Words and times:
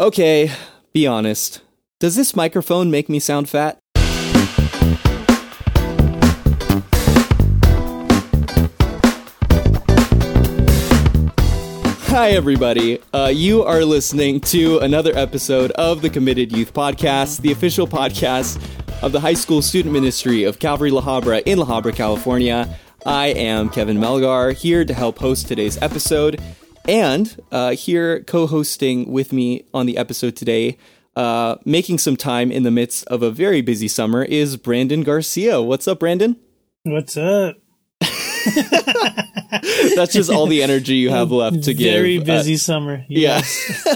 Okay, 0.00 0.50
be 0.92 1.06
honest. 1.06 1.60
Does 2.00 2.16
this 2.16 2.34
microphone 2.34 2.90
make 2.90 3.08
me 3.08 3.20
sound 3.20 3.48
fat? 3.48 3.78
Hi, 12.08 12.30
everybody. 12.30 12.98
Uh, 13.12 13.30
you 13.32 13.62
are 13.62 13.84
listening 13.84 14.40
to 14.40 14.78
another 14.78 15.12
episode 15.16 15.70
of 15.72 16.02
the 16.02 16.10
Committed 16.10 16.50
Youth 16.50 16.74
Podcast, 16.74 17.42
the 17.42 17.52
official 17.52 17.86
podcast 17.86 18.60
of 19.00 19.12
the 19.12 19.20
High 19.20 19.34
School 19.34 19.62
Student 19.62 19.92
Ministry 19.92 20.42
of 20.42 20.58
Calvary 20.58 20.90
La 20.90 21.02
Habra 21.02 21.40
in 21.46 21.58
La 21.58 21.66
Habra, 21.66 21.94
California. 21.94 22.76
I 23.06 23.28
am 23.28 23.68
Kevin 23.68 23.98
Melgar, 23.98 24.54
here 24.56 24.84
to 24.84 24.92
help 24.92 25.20
host 25.20 25.46
today's 25.46 25.80
episode. 25.80 26.42
And 26.86 27.42
uh, 27.50 27.70
here, 27.72 28.22
co 28.24 28.46
hosting 28.46 29.10
with 29.10 29.32
me 29.32 29.64
on 29.72 29.86
the 29.86 29.96
episode 29.96 30.36
today, 30.36 30.76
uh, 31.16 31.56
making 31.64 31.98
some 31.98 32.16
time 32.16 32.52
in 32.52 32.62
the 32.62 32.70
midst 32.70 33.06
of 33.06 33.22
a 33.22 33.30
very 33.30 33.62
busy 33.62 33.88
summer, 33.88 34.22
is 34.22 34.56
Brandon 34.56 35.02
Garcia. 35.02 35.62
What's 35.62 35.88
up, 35.88 36.00
Brandon? 36.00 36.36
What's 36.82 37.16
up? 37.16 37.56
That's 39.96 40.12
just 40.12 40.30
all 40.30 40.46
the 40.46 40.62
energy 40.62 40.96
you 40.96 41.08
have 41.10 41.30
left 41.30 41.62
to 41.64 41.72
give. 41.72 41.90
Very 41.92 42.18
Uh, 42.18 42.24
busy 42.24 42.56
summer. 42.58 43.04
Yes. 43.08 43.86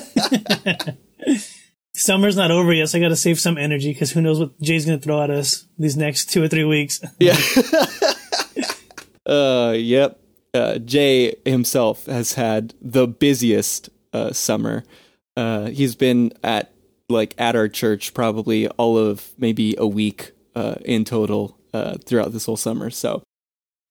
yeah. 0.65 0.77
Summer's 1.95 2.37
not 2.37 2.51
over 2.53 2.73
yet, 2.73 2.89
so 2.89 2.97
I 2.99 3.01
got 3.01 3.09
to 3.09 3.17
save 3.17 3.41
some 3.41 3.59
energy 3.59 3.93
because 3.93 4.13
who 4.13 4.21
knows 4.23 4.39
what 4.39 4.59
Jay's 4.61 4.87
going 4.87 4.99
to 5.01 5.05
throw 5.05 5.21
at 5.23 5.31
us 5.31 5.67
these 5.79 5.97
next 5.97 6.31
two 6.31 6.41
or 6.43 6.47
three 6.49 6.63
weeks. 6.65 7.01
Yeah. 7.19 7.37
uh, 9.27 9.73
yep. 9.77 10.21
Uh, 10.55 10.79
Jay 10.79 11.35
himself 11.45 12.07
has 12.07 12.35
had 12.35 12.75
the 12.81 13.07
busiest 13.07 13.91
uh, 14.13 14.33
summer. 14.33 14.85
Uh, 15.37 15.67
he's 15.67 15.95
been 15.95 16.33
at 16.43 16.73
like 17.09 17.35
at 17.39 17.57
our 17.57 17.69
church 17.69 18.13
probably 18.15 18.69
all 18.71 18.99
of 18.99 19.31
maybe 19.39 19.75
a 19.79 19.87
week 19.87 20.33
uh, 20.55 20.77
in 20.85 21.05
total 21.05 21.59
uh, 21.73 21.97
throughout 22.05 22.33
this 22.33 22.47
whole 22.47 22.57
summer. 22.57 22.91
So, 22.91 23.23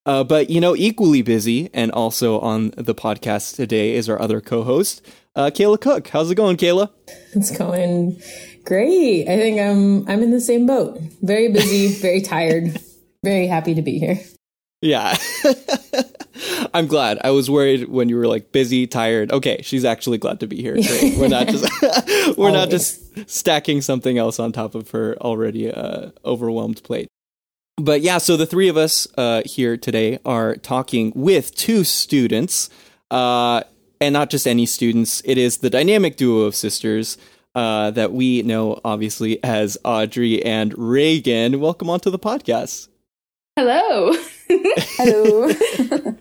uh, 0.05 0.23
but 0.23 0.49
you 0.49 0.61
know, 0.61 0.75
equally 0.75 1.21
busy 1.21 1.69
and 1.73 1.91
also 1.91 2.39
on 2.39 2.73
the 2.77 2.95
podcast 2.95 3.55
today 3.55 3.95
is 3.95 4.09
our 4.09 4.21
other 4.21 4.41
co-host, 4.41 5.05
uh, 5.35 5.49
Kayla 5.53 5.79
Cook. 5.79 6.07
How's 6.09 6.31
it 6.31 6.35
going, 6.35 6.57
Kayla? 6.57 6.91
It's 7.33 7.55
going 7.55 8.21
great. 8.65 9.27
I 9.27 9.37
think 9.37 9.59
I'm 9.59 10.07
I'm 10.07 10.23
in 10.23 10.31
the 10.31 10.41
same 10.41 10.65
boat. 10.65 10.99
Very 11.21 11.51
busy, 11.51 11.87
very 12.01 12.21
tired, 12.21 12.79
very 13.23 13.47
happy 13.47 13.73
to 13.75 13.81
be 13.81 13.99
here. 13.99 14.19
Yeah. 14.81 15.17
I'm 16.73 16.87
glad. 16.87 17.19
I 17.23 17.31
was 17.31 17.49
worried 17.49 17.89
when 17.89 18.09
you 18.09 18.17
were 18.17 18.27
like 18.27 18.51
busy, 18.51 18.87
tired. 18.87 19.31
Okay, 19.31 19.61
she's 19.63 19.85
actually 19.85 20.17
glad 20.17 20.39
to 20.41 20.47
be 20.47 20.61
here. 20.61 20.73
Great. 20.75 21.17
We're 21.17 21.27
not 21.27 21.47
just 21.47 21.67
we're 22.37 22.51
not 22.51 22.69
just 22.69 23.29
stacking 23.29 23.81
something 23.81 24.17
else 24.17 24.39
on 24.39 24.51
top 24.51 24.75
of 24.75 24.91
her 24.91 25.15
already 25.21 25.71
uh, 25.71 26.11
overwhelmed 26.25 26.83
plate. 26.83 27.07
But 27.77 28.01
yeah, 28.01 28.17
so 28.17 28.37
the 28.37 28.47
three 28.47 28.69
of 28.69 28.77
us 28.77 29.07
uh, 29.17 29.43
here 29.45 29.77
today 29.77 30.19
are 30.25 30.55
talking 30.55 31.11
with 31.15 31.53
two 31.53 31.83
students, 31.83 32.69
uh, 33.11 33.63
and 34.01 34.13
not 34.13 34.29
just 34.29 34.47
any 34.47 34.65
students. 34.65 35.21
It 35.25 35.37
is 35.37 35.59
the 35.59 35.69
dynamic 35.69 36.17
duo 36.17 36.41
of 36.41 36.55
sisters 36.55 37.17
uh, 37.53 37.91
that 37.91 38.13
we 38.13 38.41
know, 38.41 38.79
obviously, 38.83 39.43
as 39.43 39.77
Audrey 39.83 40.43
and 40.43 40.77
Reagan. 40.77 41.59
Welcome 41.59 41.89
onto 41.89 42.09
the 42.09 42.19
podcast. 42.19 42.87
Hello. 43.55 44.13
Hello. 44.97 46.15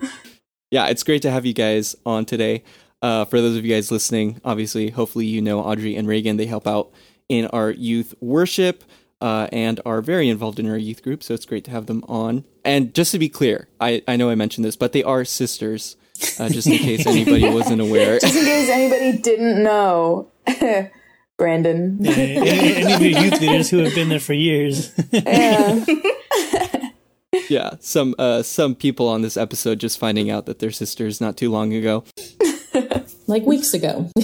Yeah, 0.71 0.87
it's 0.89 1.03
great 1.03 1.23
to 1.23 1.31
have 1.31 1.47
you 1.47 1.53
guys 1.53 1.97
on 2.05 2.25
today. 2.25 2.65
Uh, 3.03 3.25
for 3.25 3.41
those 3.41 3.57
of 3.57 3.65
you 3.65 3.75
guys 3.75 3.91
listening, 3.91 4.41
obviously, 4.45 4.91
hopefully 4.91 5.27
you 5.27 5.41
know 5.43 5.61
Audrey 5.61 5.97
and 5.97 6.09
Reagan. 6.09 6.37
They 6.37 6.47
help 6.47 6.67
out 6.67 6.91
in 7.29 7.47
our 7.49 7.71
youth 7.71 8.15
worship 8.21 8.85
uh, 9.21 9.49
and 9.53 9.81
are 9.85 10.01
very 10.01 10.29
involved 10.29 10.59
in 10.59 10.69
our 10.69 10.77
youth 10.77 11.03
group. 11.03 11.23
So 11.23 11.35
it's 11.35 11.47
great 11.47 11.65
to 11.65 11.71
have 11.71 11.87
them 11.87 12.05
on. 12.09 12.45
And 12.65 12.95
just 12.95 13.13
to 13.13 13.19
be 13.19 13.29
clear, 13.29 13.69
I, 13.81 14.03
I 14.09 14.17
know 14.17 14.31
I 14.31 14.35
mentioned 14.35 14.65
this, 14.65 14.77
but 14.77 14.93
they 14.93 15.03
are 15.03 15.25
sisters, 15.25 15.97
uh, 16.39 16.49
just 16.49 16.67
in 16.67 16.79
case 16.79 17.07
anybody 17.07 17.49
wasn't 17.55 17.81
aware. 17.81 18.19
Just 18.19 18.37
in 18.37 18.45
case 18.45 18.69
anybody 18.69 19.19
didn't 19.19 19.63
know, 19.63 20.31
Brandon. 21.37 21.99
Yeah, 22.01 22.13
any, 22.13 22.75
any 22.77 22.93
of 22.95 23.01
your 23.03 23.23
youth 23.23 23.41
leaders 23.41 23.71
who 23.71 23.79
have 23.79 23.95
been 23.95 24.09
there 24.09 24.21
for 24.21 24.33
years. 24.35 24.93
Yeah. 25.13 25.85
Yeah, 27.49 27.75
some 27.81 28.15
uh, 28.19 28.43
some 28.43 28.75
people 28.75 29.09
on 29.09 29.23
this 29.23 29.37
episode 29.37 29.79
just 29.79 29.99
finding 29.99 30.31
out 30.31 30.47
that 30.47 30.59
they're 30.59 30.71
sisters 30.71 31.21
not 31.21 31.37
too 31.37 31.51
long 31.51 31.73
ago. 31.73 32.05
like 33.27 33.45
weeks 33.45 33.75
ago. 33.75 34.11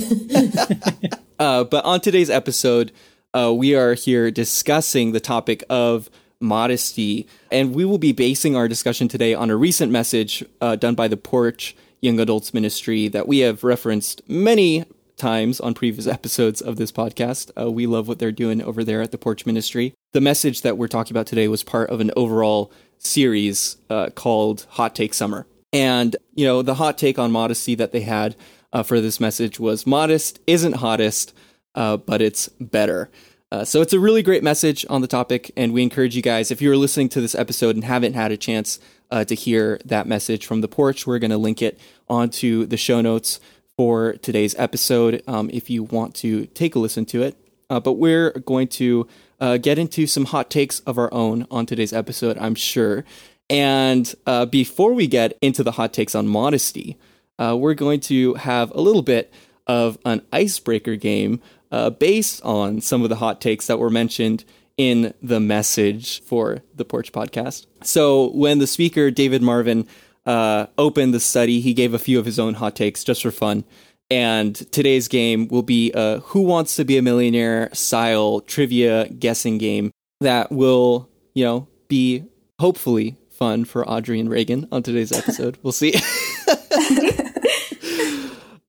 Uh, 1.39 1.65
but 1.65 1.85
on 1.85 2.01
today's 2.01 2.31
episode, 2.31 2.93
uh, 3.35 3.53
we 3.53 3.75
are 3.75 3.95
here 3.95 4.31
discussing 4.31 5.11
the 5.11 5.19
topic 5.19 5.65
of 5.69 6.09
modesty, 6.41 7.27
and 7.51 7.75
we 7.75 7.85
will 7.85 7.99
be 7.99 8.13
basing 8.13 8.55
our 8.55 8.69
discussion 8.69 9.09
today 9.09 9.35
on 9.35 9.51
a 9.51 9.57
recent 9.57 9.91
message 9.91 10.45
uh, 10.61 10.77
done 10.77 10.95
by 10.95 11.09
the 11.09 11.17
Porch 11.17 11.75
Young 12.01 12.21
Adults 12.21 12.55
Ministry 12.55 13.09
that 13.09 13.27
we 13.27 13.41
have 13.41 13.65
referenced 13.65 14.23
many 14.29 14.85
times 15.17 15.59
on 15.59 15.75
previous 15.75 16.07
episodes 16.07 16.61
of 16.61 16.77
this 16.77 16.93
podcast. 16.93 17.51
Uh, 17.61 17.73
we 17.73 17.87
love 17.87 18.07
what 18.07 18.21
they're 18.21 18.31
doing 18.31 18.63
over 18.63 18.85
there 18.85 19.03
at 19.03 19.11
the 19.11 19.19
Porch 19.19 19.45
Ministry. 19.45 19.95
The 20.13 20.21
message 20.21 20.63
that 20.63 20.79
we're 20.79 20.89
talking 20.89 21.13
about 21.13 21.27
today 21.27 21.49
was 21.49 21.65
part 21.65 21.91
of 21.91 22.01
an 22.01 22.13
overall 22.17 22.73
series 23.05 23.77
uh, 23.91 24.11
called 24.11 24.67
Hot 24.71 24.95
Take 24.95 25.15
Summer. 25.15 25.47
And, 25.73 26.17
you 26.35 26.45
know, 26.45 26.63
the 26.63 26.75
hot 26.75 26.99
take 26.99 27.19
on 27.19 27.33
modesty 27.33 27.75
that 27.77 27.93
they 27.93 28.03
had 28.03 28.37
uh, 28.73 28.83
for 28.83 29.01
this 29.01 29.21
message 29.21 29.59
was 29.59 29.87
modest 29.87 30.39
isn't 30.47 30.75
hottest, 30.75 31.35
uh, 31.75 31.97
but 31.97 32.21
it's 32.21 32.49
better. 32.61 33.11
Uh, 33.51 33.65
so 33.65 33.83
it's 33.83 33.93
a 33.93 34.01
really 34.01 34.23
great 34.23 34.43
message 34.43 34.87
on 34.89 35.03
the 35.03 35.07
topic, 35.07 35.51
and 35.57 35.73
we 35.73 35.83
encourage 35.83 36.17
you 36.17 36.23
guys, 36.23 36.51
if 36.51 36.63
you're 36.63 36.77
listening 36.77 37.09
to 37.11 37.21
this 37.21 37.35
episode 37.35 37.75
and 37.75 37.85
haven't 37.85 38.15
had 38.15 38.33
a 38.33 38.37
chance 38.37 38.81
uh, 39.11 39.25
to 39.25 39.35
hear 39.35 39.79
that 39.85 40.07
message 40.07 40.47
from 40.47 40.63
the 40.63 40.69
porch, 40.69 41.07
we're 41.07 41.19
going 41.19 41.31
to 41.31 41.37
link 41.37 41.61
it 41.61 41.79
onto 42.09 42.65
the 42.65 42.79
show 42.79 43.03
notes 43.03 43.41
for 43.77 44.15
today's 44.15 44.55
episode 44.59 45.23
um, 45.27 45.51
if 45.53 45.69
you 45.69 45.83
want 45.83 46.15
to 46.15 46.47
take 46.47 46.75
a 46.75 46.79
listen 46.79 47.05
to 47.05 47.23
it. 47.23 47.37
Uh, 47.69 47.81
but 47.81 47.95
we're 47.95 48.31
going 48.41 48.69
to 48.69 49.07
uh, 49.43 49.57
get 49.57 49.77
into 49.77 50.07
some 50.07 50.27
hot 50.27 50.49
takes 50.49 50.79
of 50.81 50.97
our 50.97 51.13
own 51.13 51.47
on 51.51 51.67
today's 51.67 51.93
episode, 51.93 52.39
I'm 52.39 52.55
sure. 52.55 53.05
And 53.51 54.15
uh, 54.25 54.47
before 54.47 54.95
we 54.95 55.09
get 55.09 55.37
into 55.43 55.65
the 55.65 55.73
hot 55.73 55.93
takes 55.93 56.15
on 56.15 56.29
modesty, 56.29 56.97
uh, 57.41 57.57
we're 57.59 57.75
going 57.75 57.99
to 58.03 58.35
have 58.35 58.71
a 58.71 58.81
little 58.81 59.03
bit 59.03 59.33
of 59.67 59.99
an 60.05 60.23
icebreaker 60.33 60.95
game 60.95 61.43
uh, 61.73 61.91
based 61.91 62.41
on 62.45 62.81
some 62.81 63.03
of 63.03 63.09
the 63.09 63.17
hot 63.17 63.41
takes 63.41 63.67
that 63.67 63.81
were 63.81 63.91
mentioned 63.91 64.45
in 64.77 65.13
the 65.21 65.41
message 65.41 66.23
for 66.23 66.63
the 66.73 66.85
Porch 66.85 67.11
podcast. 67.11 67.67
So 67.83 68.31
when 68.31 68.61
the 68.61 68.69
speaker, 68.69 69.11
David 69.11 69.43
Marvin, 69.43 69.89
uh, 70.25 70.67
opened 70.79 71.15
the 71.15 71.21
study, 71.21 71.61
he 71.61 71.75
gave 71.75 71.95
a 71.95 71.99
few 71.99 72.21
of 72.21 72.27
his 72.27 72.39
own 72.39 72.55
hot 72.55 72.77
takes 72.77 73.03
just 73.03 73.23
for 73.23 73.33
fun. 73.33 73.65
And 74.13 74.55
today's 74.71 75.09
game 75.09 75.49
will 75.49 75.63
be 75.63 75.91
a 75.95 76.19
Who 76.19 76.43
Wants 76.43 76.77
to 76.77 76.85
Be 76.85 76.99
a 76.99 77.03
Millionaire 77.03 77.71
style 77.73 78.43
trivia 78.43 79.09
guessing 79.09 79.57
game 79.57 79.91
that 80.21 80.53
will, 80.53 81.09
you 81.33 81.47
know, 81.47 81.67
be 81.89 82.25
hopefully 82.59 83.17
fun 83.31 83.65
for 83.65 83.89
Audrey 83.89 84.21
and 84.21 84.29
Reagan 84.29 84.69
on 84.71 84.83
today's 84.83 85.13
episode. 85.13 85.57
we'll 85.63 85.73
see. 85.73 85.95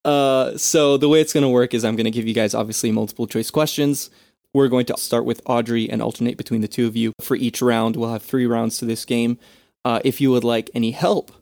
uh, 0.05 0.57
so 0.57 0.95
the 0.95 1.09
way 1.09 1.19
it's 1.19 1.33
going 1.33 1.41
to 1.41 1.49
work 1.49 1.73
is 1.73 1.83
I'm 1.83 1.97
going 1.97 2.05
to 2.05 2.11
give 2.11 2.25
you 2.25 2.33
guys 2.33 2.55
obviously 2.55 2.93
multiple 2.93 3.27
choice 3.27 3.51
questions. 3.51 4.09
We're 4.53 4.69
going 4.69 4.85
to 4.85 4.95
start 4.95 5.25
with 5.25 5.41
Audrey 5.45 5.89
and 5.89 6.01
alternate 6.01 6.37
between 6.37 6.61
the 6.61 6.69
two 6.69 6.87
of 6.87 6.95
you 6.95 7.11
for 7.19 7.35
each 7.35 7.61
round. 7.61 7.97
We'll 7.97 8.13
have 8.13 8.23
three 8.23 8.45
rounds 8.45 8.77
to 8.77 8.85
this 8.85 9.03
game. 9.03 9.37
Uh, 9.83 9.99
if 10.05 10.21
you 10.21 10.31
would 10.31 10.45
like 10.45 10.69
any 10.73 10.91
help 10.91 11.33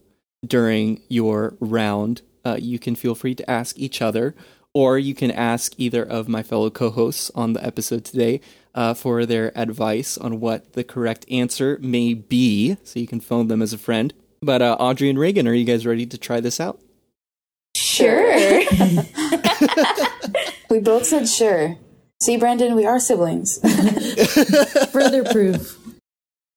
during 0.43 1.03
your 1.07 1.55
round, 1.59 2.23
uh, 2.45 2.57
you 2.59 2.79
can 2.79 2.95
feel 2.95 3.15
free 3.15 3.35
to 3.35 3.49
ask 3.49 3.77
each 3.77 4.01
other, 4.01 4.35
or 4.73 4.97
you 4.97 5.13
can 5.13 5.31
ask 5.31 5.73
either 5.77 6.03
of 6.03 6.27
my 6.27 6.43
fellow 6.43 6.69
co 6.69 6.89
hosts 6.89 7.31
on 7.35 7.53
the 7.53 7.65
episode 7.65 8.05
today 8.05 8.41
uh, 8.73 8.93
for 8.93 9.25
their 9.25 9.57
advice 9.57 10.17
on 10.17 10.39
what 10.39 10.73
the 10.73 10.83
correct 10.83 11.25
answer 11.29 11.77
may 11.81 12.13
be. 12.13 12.77
So 12.83 12.99
you 12.99 13.07
can 13.07 13.19
phone 13.19 13.47
them 13.47 13.61
as 13.61 13.73
a 13.73 13.77
friend. 13.77 14.13
But 14.41 14.61
uh, 14.61 14.77
Audrey 14.79 15.09
and 15.09 15.19
Reagan, 15.19 15.47
are 15.47 15.53
you 15.53 15.65
guys 15.65 15.85
ready 15.85 16.05
to 16.05 16.17
try 16.17 16.39
this 16.39 16.59
out? 16.59 16.79
Sure. 17.75 18.33
we 20.69 20.79
both 20.79 21.05
said 21.05 21.27
sure. 21.27 21.77
See, 22.21 22.37
Brandon, 22.37 22.75
we 22.75 22.85
are 22.85 22.99
siblings. 22.99 23.59
Further 24.91 25.23
proof. 25.23 25.77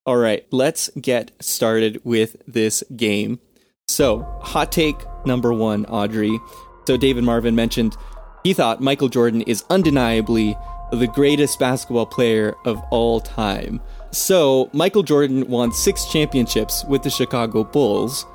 All 0.07 0.17
right, 0.17 0.47
let's 0.51 0.91
get 1.01 1.31
started 1.41 2.01
with 2.05 2.37
this 2.47 2.85
game. 2.95 3.41
So, 3.89 4.23
hot 4.43 4.71
take 4.71 4.99
number 5.27 5.53
one, 5.53 5.85
Audrey. 5.87 6.39
So, 6.87 6.97
David 6.97 7.25
Marvin 7.25 7.55
mentioned 7.55 7.97
he 8.43 8.53
thought 8.53 8.81
Michael 8.81 9.09
Jordan 9.09 9.41
is 9.43 9.65
undeniably 9.71 10.57
the 10.93 11.07
greatest 11.07 11.59
basketball 11.59 12.07
player 12.07 12.55
of 12.65 12.79
all 12.91 13.21
time. 13.21 13.81
So, 14.13 14.69
Michael 14.73 15.03
Jordan 15.03 15.49
won 15.49 15.73
six 15.73 16.05
championships 16.07 16.85
with 16.85 17.03
the 17.03 17.11
Chicago 17.11 17.65
Bulls. 17.65 18.27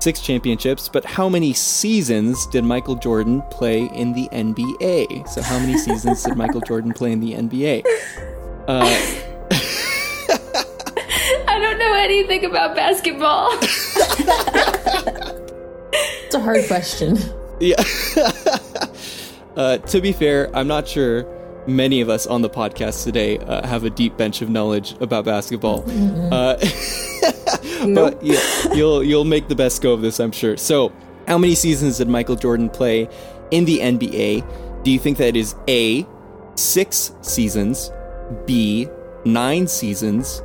six 0.00 0.20
championships, 0.20 0.88
but 0.88 1.04
how 1.04 1.28
many 1.28 1.52
seasons 1.52 2.46
did 2.46 2.62
Michael 2.64 2.94
Jordan 2.94 3.42
play 3.50 3.86
in 3.94 4.12
the 4.12 4.28
NBA? 4.32 5.28
So, 5.28 5.42
how 5.42 5.58
many 5.58 5.76
seasons 5.76 6.22
did 6.22 6.36
Michael 6.36 6.60
Jordan 6.60 6.92
play 6.92 7.10
in 7.12 7.20
the 7.20 7.32
NBA? 7.34 7.82
Uh, 8.68 8.84
I 11.48 11.58
don't 11.60 11.78
know 11.78 11.94
anything 11.94 12.44
about 12.44 12.74
basketball. 12.76 13.50
It's 15.92 16.34
a 16.34 16.40
hard 16.40 16.66
question. 16.66 17.16
yeah. 17.60 17.82
uh, 19.56 19.78
to 19.78 20.00
be 20.00 20.12
fair, 20.12 20.54
I'm 20.56 20.68
not 20.68 20.86
sure 20.86 21.26
many 21.68 22.00
of 22.00 22.08
us 22.08 22.26
on 22.26 22.42
the 22.42 22.50
podcast 22.50 23.04
today 23.04 23.38
uh, 23.38 23.66
have 23.66 23.84
a 23.84 23.90
deep 23.90 24.16
bench 24.16 24.42
of 24.42 24.48
knowledge 24.48 24.94
about 25.00 25.24
basketball. 25.24 25.84
Uh, 26.32 26.56
but 27.94 28.18
yeah, 28.22 28.40
you'll 28.74 29.04
you'll 29.04 29.24
make 29.24 29.48
the 29.48 29.54
best 29.54 29.82
go 29.82 29.92
of 29.92 30.00
this, 30.00 30.18
I'm 30.18 30.32
sure. 30.32 30.56
So, 30.56 30.92
how 31.26 31.38
many 31.38 31.54
seasons 31.54 31.98
did 31.98 32.08
Michael 32.08 32.36
Jordan 32.36 32.70
play 32.70 33.08
in 33.50 33.64
the 33.64 33.78
NBA? 33.78 34.82
Do 34.82 34.90
you 34.90 34.98
think 34.98 35.18
that 35.18 35.36
is 35.36 35.54
A, 35.68 36.06
six 36.54 37.12
seasons, 37.22 37.92
B, 38.46 38.88
nine 39.24 39.66
seasons, 39.66 40.42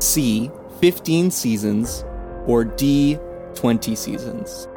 C, 0.00 0.50
15 0.80 1.30
seasons, 1.30 2.04
or 2.46 2.64
D, 2.64 3.18
20 3.54 3.94
seasons? 3.94 4.68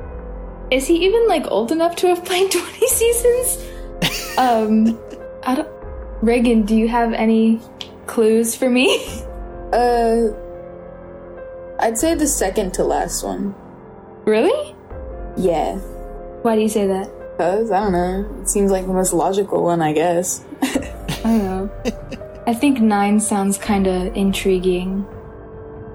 Is 0.72 0.88
he 0.88 1.06
even 1.06 1.28
like 1.28 1.46
old 1.52 1.72
enough 1.72 1.96
to 1.98 2.08
have 2.08 2.26
played 2.26 2.52
20 2.52 2.88
seasons? 2.88 3.66
Um, 4.38 5.00
I 5.44 5.56
don't. 5.56 5.70
Reagan, 6.22 6.64
do 6.64 6.76
you 6.76 6.88
have 6.88 7.14
any 7.14 7.60
clues 8.08 8.56
for 8.56 8.70
me? 8.70 9.06
Uh, 9.74 10.32
I'd 11.80 11.98
say 11.98 12.16
the 12.16 12.28
second 12.28 12.74
to 12.76 12.84
last 12.86 13.24
one. 13.26 13.54
really? 14.24 14.74
Yeah. 15.36 15.76
Why 16.44 16.56
do 16.56 16.62
you 16.62 16.70
say 16.70 16.88
that? 16.88 17.12
Cause 17.38 17.72
I 17.72 17.82
don't 17.82 17.92
know. 17.92 18.40
It 18.42 18.48
seems 18.48 18.72
like 18.72 18.88
the 18.88 18.94
most 18.94 19.12
logical 19.12 19.64
one, 19.64 19.82
I 19.82 19.92
guess. 19.92 20.46
I 20.62 21.20
don't 21.24 21.44
know. 21.44 21.70
I 22.48 22.54
think 22.54 22.80
nine 22.80 23.20
sounds 23.20 23.58
kind 23.58 23.88
of 23.88 24.16
intriguing. 24.16 25.06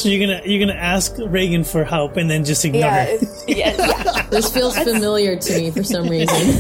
So 0.01 0.09
you're 0.09 0.27
gonna 0.27 0.41
you're 0.47 0.67
gonna 0.67 0.79
ask 0.81 1.15
Reagan 1.19 1.63
for 1.63 1.85
help 1.85 2.17
and 2.17 2.31
then 2.31 2.43
just 2.47 2.65
ignore 2.65 2.81
Yeah. 2.81 3.05
her. 3.05 3.11
It's, 3.21 3.45
Yes. 3.47 4.17
This 4.31 4.51
feels 4.51 4.79
familiar 4.79 5.37
to 5.37 5.59
me 5.59 5.71
for 5.73 5.83
some 5.83 6.09
reason. 6.09 6.37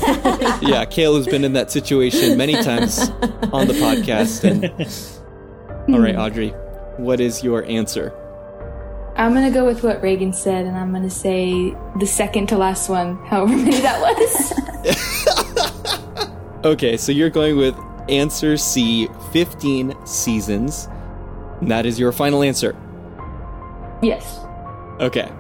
yeah, 0.60 0.84
Kayla 0.84 1.16
has 1.18 1.26
been 1.26 1.44
in 1.44 1.54
that 1.54 1.70
situation 1.70 2.36
many 2.36 2.52
times 2.52 3.08
on 3.50 3.66
the 3.66 3.72
podcast. 3.80 4.44
And 4.44 4.68
all 5.94 6.00
right, 6.02 6.16
Audrey, 6.16 6.50
what 6.98 7.18
is 7.18 7.42
your 7.42 7.64
answer? 7.64 8.12
I'm 9.16 9.32
gonna 9.32 9.50
go 9.50 9.64
with 9.64 9.82
what 9.82 10.02
Reagan 10.02 10.34
said, 10.34 10.66
and 10.66 10.76
I'm 10.76 10.92
gonna 10.92 11.08
say 11.08 11.74
the 11.98 12.06
second 12.06 12.48
to 12.48 12.58
last 12.58 12.90
one, 12.90 13.16
however 13.24 13.56
many 13.56 13.80
that 13.80 14.00
was. 14.02 14.52
Okay, 16.62 16.98
so 16.98 17.10
you're 17.10 17.30
going 17.30 17.56
with 17.56 17.74
answer 18.10 18.58
C, 18.58 19.08
15 19.32 19.94
seasons. 20.06 20.88
And 21.62 21.70
that 21.70 21.86
is 21.86 21.98
your 21.98 22.12
final 22.12 22.42
answer. 22.42 22.76
Yes. 24.02 24.40
Okay. 25.00 25.30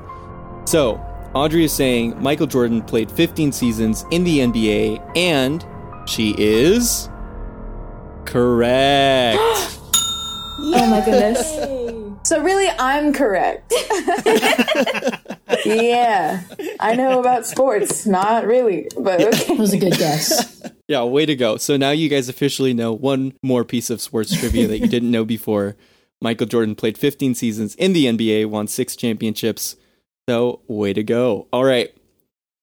So, 0.64 1.00
Audrey 1.34 1.64
is 1.64 1.72
saying 1.72 2.20
Michael 2.22 2.46
Jordan 2.46 2.82
played 2.82 3.10
15 3.10 3.52
seasons 3.52 4.04
in 4.10 4.24
the 4.24 4.38
NBA, 4.40 5.16
and 5.16 5.64
she 6.06 6.34
is 6.38 7.08
correct. 8.24 9.38
Oh 10.62 10.86
my 10.88 11.02
goodness. 11.04 11.40
so 12.28 12.42
really, 12.42 12.68
I'm 12.78 13.14
correct. 13.14 13.72
yeah, 15.64 16.42
I 16.78 16.94
know 16.94 17.18
about 17.18 17.46
sports. 17.46 18.06
Not 18.06 18.46
really, 18.46 18.86
but 18.98 19.20
okay. 19.22 19.46
That 19.48 19.58
was 19.58 19.72
a 19.72 19.78
good 19.78 19.94
guess. 19.96 20.62
yeah, 20.86 21.02
way 21.02 21.24
to 21.26 21.34
go. 21.34 21.56
So 21.56 21.76
now 21.78 21.90
you 21.90 22.08
guys 22.10 22.28
officially 22.28 22.74
know 22.74 22.92
one 22.92 23.32
more 23.42 23.64
piece 23.64 23.88
of 23.88 24.02
sports 24.02 24.38
trivia 24.38 24.68
that 24.68 24.78
you 24.80 24.86
didn't 24.86 25.10
know 25.10 25.24
before. 25.24 25.76
Michael 26.22 26.46
Jordan 26.46 26.74
played 26.74 26.98
15 26.98 27.34
seasons 27.34 27.74
in 27.76 27.92
the 27.92 28.06
NBA, 28.06 28.46
won 28.46 28.66
six 28.66 28.94
championships. 28.96 29.76
So, 30.28 30.60
way 30.68 30.92
to 30.92 31.02
go. 31.02 31.48
All 31.52 31.64
right. 31.64 31.92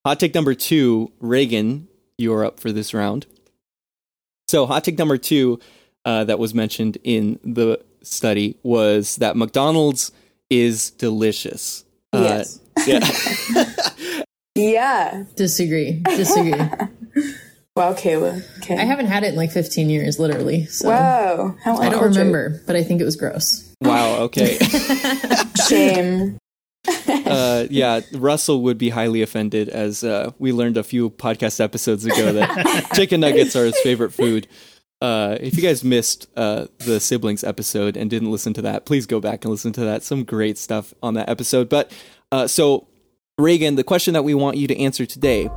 Hot 0.06 0.20
take 0.20 0.34
number 0.36 0.54
two 0.54 1.12
Reagan, 1.20 1.88
you 2.18 2.34
are 2.34 2.46
up 2.46 2.60
for 2.60 2.72
this 2.72 2.94
round. 2.94 3.26
So, 4.48 4.66
hot 4.66 4.84
take 4.84 4.98
number 4.98 5.18
two 5.18 5.60
uh, 6.06 6.24
that 6.26 6.40
was 6.40 6.54
mentioned 6.54 6.98
in 7.04 7.40
the 7.44 7.84
study 8.04 8.58
was 8.64 9.18
that 9.18 9.36
McDonald's 9.36 10.12
is 10.50 10.92
delicious. 10.92 11.84
Uh, 12.14 12.44
Yes. 12.46 12.60
yeah. 12.88 13.74
Yeah. 14.56 15.26
Disagree. 15.36 16.02
Disagree. 16.04 16.56
Wow, 17.78 17.94
Kayla. 17.94 18.44
Okay. 18.58 18.76
I 18.76 18.84
haven't 18.86 19.06
had 19.06 19.24
it 19.24 19.28
in 19.28 19.36
like 19.36 19.52
15 19.52 19.90
years, 19.90 20.20
literally. 20.20 20.66
So 20.66 20.90
Wow. 20.90 21.56
How 21.64 21.74
I 21.78 21.86
don't 21.90 21.94
uncultured. 21.94 22.18
remember, 22.18 22.62
but 22.66 22.76
I 22.76 22.84
think 22.84 23.00
it 23.02 23.06
was 23.06 23.16
gross. 23.16 23.72
wow. 23.82 24.18
Okay. 24.24 24.58
Shame. 25.70 26.38
uh, 27.08 27.66
yeah, 27.70 28.00
Russell 28.14 28.62
would 28.64 28.78
be 28.78 28.90
highly 28.90 29.22
offended, 29.22 29.70
as 29.70 30.04
uh, 30.04 30.32
we 30.40 30.52
learned 30.54 30.78
a 30.78 30.84
few 30.84 31.10
podcast 31.10 31.60
episodes 31.60 32.06
ago 32.06 32.32
that 32.34 32.90
chicken 32.96 33.20
nuggets 33.20 33.56
are 33.56 33.66
his 33.66 33.78
favorite 33.82 34.12
food. 34.12 34.48
Uh, 35.02 35.38
if 35.42 35.56
you 35.56 35.62
guys 35.62 35.84
missed 35.84 36.28
uh, 36.38 36.66
the 36.80 37.00
siblings 37.00 37.44
episode 37.44 37.96
and 37.98 38.10
didn't 38.10 38.32
listen 38.32 38.54
to 38.54 38.62
that, 38.64 38.86
please 38.86 39.06
go 39.06 39.20
back 39.20 39.44
and 39.46 39.52
listen 39.52 39.72
to 39.74 39.82
that. 39.82 40.02
Some 40.02 40.24
great 40.24 40.58
stuff 40.58 40.94
on 41.04 41.14
that 41.16 41.30
episode. 41.30 41.70
But 41.70 41.92
uh, 42.32 42.48
so, 42.48 42.88
Reagan, 43.38 43.76
the 43.76 43.84
question 43.84 44.14
that 44.16 44.24
we 44.24 44.34
want 44.34 44.58
you 44.58 44.68
to 44.68 44.80
answer 44.82 45.06
today 45.06 45.50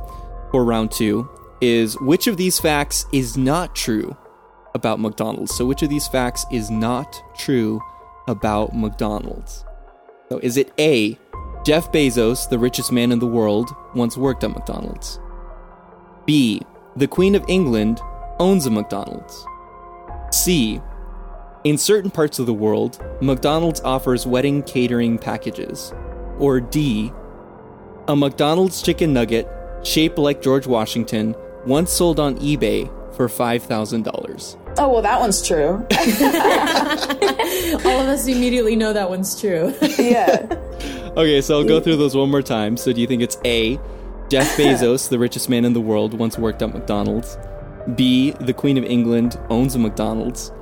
for 0.51 0.63
round 0.63 0.91
two 0.91 1.27
is 1.61 1.99
which 2.01 2.27
of 2.27 2.37
these 2.37 2.59
facts 2.59 3.05
is 3.13 3.37
not 3.37 3.75
true 3.75 4.17
about 4.73 4.99
McDonald's? 4.99 5.55
So, 5.55 5.65
which 5.65 5.83
of 5.83 5.89
these 5.89 6.07
facts 6.07 6.45
is 6.51 6.69
not 6.69 7.21
true 7.37 7.81
about 8.27 8.75
McDonald's? 8.75 9.63
So, 10.29 10.39
is 10.39 10.57
it 10.57 10.73
A, 10.79 11.17
Jeff 11.63 11.91
Bezos, 11.91 12.49
the 12.49 12.59
richest 12.59 12.91
man 12.91 13.11
in 13.11 13.19
the 13.19 13.27
world, 13.27 13.69
once 13.93 14.17
worked 14.17 14.43
at 14.43 14.51
McDonald's? 14.51 15.19
B, 16.25 16.61
the 16.95 17.07
Queen 17.07 17.35
of 17.35 17.45
England 17.47 18.01
owns 18.39 18.65
a 18.65 18.71
McDonald's? 18.71 19.45
C, 20.31 20.81
in 21.63 21.77
certain 21.77 22.09
parts 22.09 22.39
of 22.39 22.47
the 22.47 22.53
world, 22.53 23.03
McDonald's 23.21 23.81
offers 23.81 24.25
wedding 24.25 24.63
catering 24.63 25.19
packages? 25.19 25.93
Or 26.39 26.59
D, 26.59 27.11
a 28.07 28.15
McDonald's 28.15 28.81
chicken 28.81 29.13
nugget 29.13 29.47
shaped 29.83 30.17
like 30.17 30.41
George 30.41 30.65
Washington 30.65 31.35
once 31.65 31.91
sold 31.91 32.19
on 32.19 32.37
eBay 32.37 32.87
for 33.15 33.27
$5,000? 33.27 34.57
Oh 34.77 34.89
well, 34.89 35.01
that 35.01 35.19
one's 35.19 35.45
true. 35.45 35.85
All 37.85 38.01
of 38.01 38.07
us 38.07 38.27
immediately 38.27 38.75
know 38.75 38.93
that 38.93 39.09
one's 39.09 39.39
true. 39.39 39.73
Yeah. 39.97 40.47
Okay, 41.17 41.41
so 41.41 41.59
I'll 41.59 41.67
go 41.67 41.81
through 41.81 41.97
those 41.97 42.15
one 42.15 42.31
more 42.31 42.41
time. 42.41 42.77
So, 42.77 42.93
do 42.93 43.01
you 43.01 43.07
think 43.07 43.21
it's 43.21 43.37
A, 43.43 43.77
Jeff 44.29 44.47
Bezos, 44.57 45.09
the 45.09 45.19
richest 45.19 45.49
man 45.49 45.65
in 45.65 45.73
the 45.73 45.81
world, 45.81 46.13
once 46.13 46.37
worked 46.37 46.61
at 46.61 46.73
McDonald's? 46.73 47.37
B, 47.95 48.31
the 48.39 48.53
Queen 48.53 48.77
of 48.77 48.85
England 48.85 49.37
owns 49.49 49.75
a 49.75 49.79
McDonald's? 49.79 50.53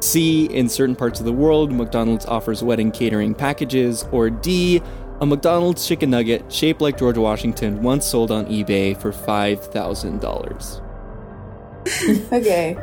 C, 0.00 0.44
in 0.46 0.68
certain 0.68 0.94
parts 0.94 1.20
of 1.20 1.24
the 1.24 1.32
world, 1.32 1.72
McDonald's 1.72 2.26
offers 2.26 2.62
wedding 2.62 2.90
catering 2.90 3.34
packages? 3.34 4.04
Or 4.12 4.28
D, 4.28 4.82
a 5.20 5.26
McDonald's 5.26 5.86
chicken 5.86 6.10
nugget 6.10 6.52
shaped 6.52 6.80
like 6.80 6.98
George 6.98 7.18
Washington 7.18 7.82
once 7.82 8.06
sold 8.06 8.30
on 8.30 8.46
eBay 8.46 8.96
for 8.96 9.12
$5,000? 9.12 10.80
Okay. 12.32 12.76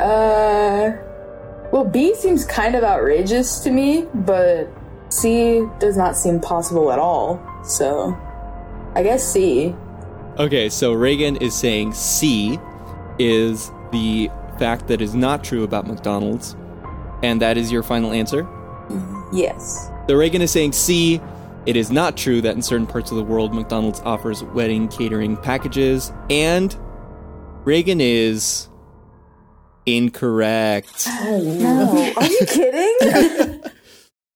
Uh. 0.00 0.90
Well, 1.70 1.84
B 1.84 2.14
seems 2.16 2.44
kind 2.44 2.74
of 2.74 2.82
outrageous 2.82 3.60
to 3.60 3.70
me, 3.70 4.06
but 4.14 4.68
C 5.10 5.62
does 5.78 5.96
not 5.96 6.16
seem 6.16 6.40
possible 6.40 6.90
at 6.90 6.98
all. 6.98 7.40
So, 7.64 8.18
I 8.94 9.02
guess 9.02 9.22
C. 9.22 9.74
Okay, 10.38 10.68
so 10.68 10.92
Reagan 10.92 11.36
is 11.36 11.54
saying 11.54 11.92
C 11.92 12.58
is 13.18 13.70
the 13.92 14.30
fact 14.58 14.88
that 14.88 15.00
is 15.00 15.14
not 15.14 15.44
true 15.44 15.62
about 15.62 15.86
McDonald's. 15.86 16.56
And 17.22 17.40
that 17.40 17.56
is 17.56 17.70
your 17.70 17.82
final 17.82 18.12
answer? 18.12 18.48
Yes. 19.32 19.90
So 20.08 20.16
Reagan 20.16 20.42
is 20.42 20.50
saying 20.50 20.72
C. 20.72 21.20
It 21.66 21.76
is 21.76 21.90
not 21.92 22.16
true 22.16 22.40
that 22.40 22.56
in 22.56 22.62
certain 22.62 22.86
parts 22.86 23.10
of 23.10 23.16
the 23.16 23.22
world 23.24 23.54
McDonald's 23.54 24.00
offers 24.00 24.42
wedding 24.42 24.88
catering 24.88 25.36
packages. 25.36 26.12
And 26.28 26.76
Reagan 27.64 28.00
is 28.00 28.68
incorrect. 29.86 31.06
Oh, 31.08 31.40
No. 31.58 32.12
Are 32.16 32.24
you 32.26 32.40
kidding? 32.46 33.60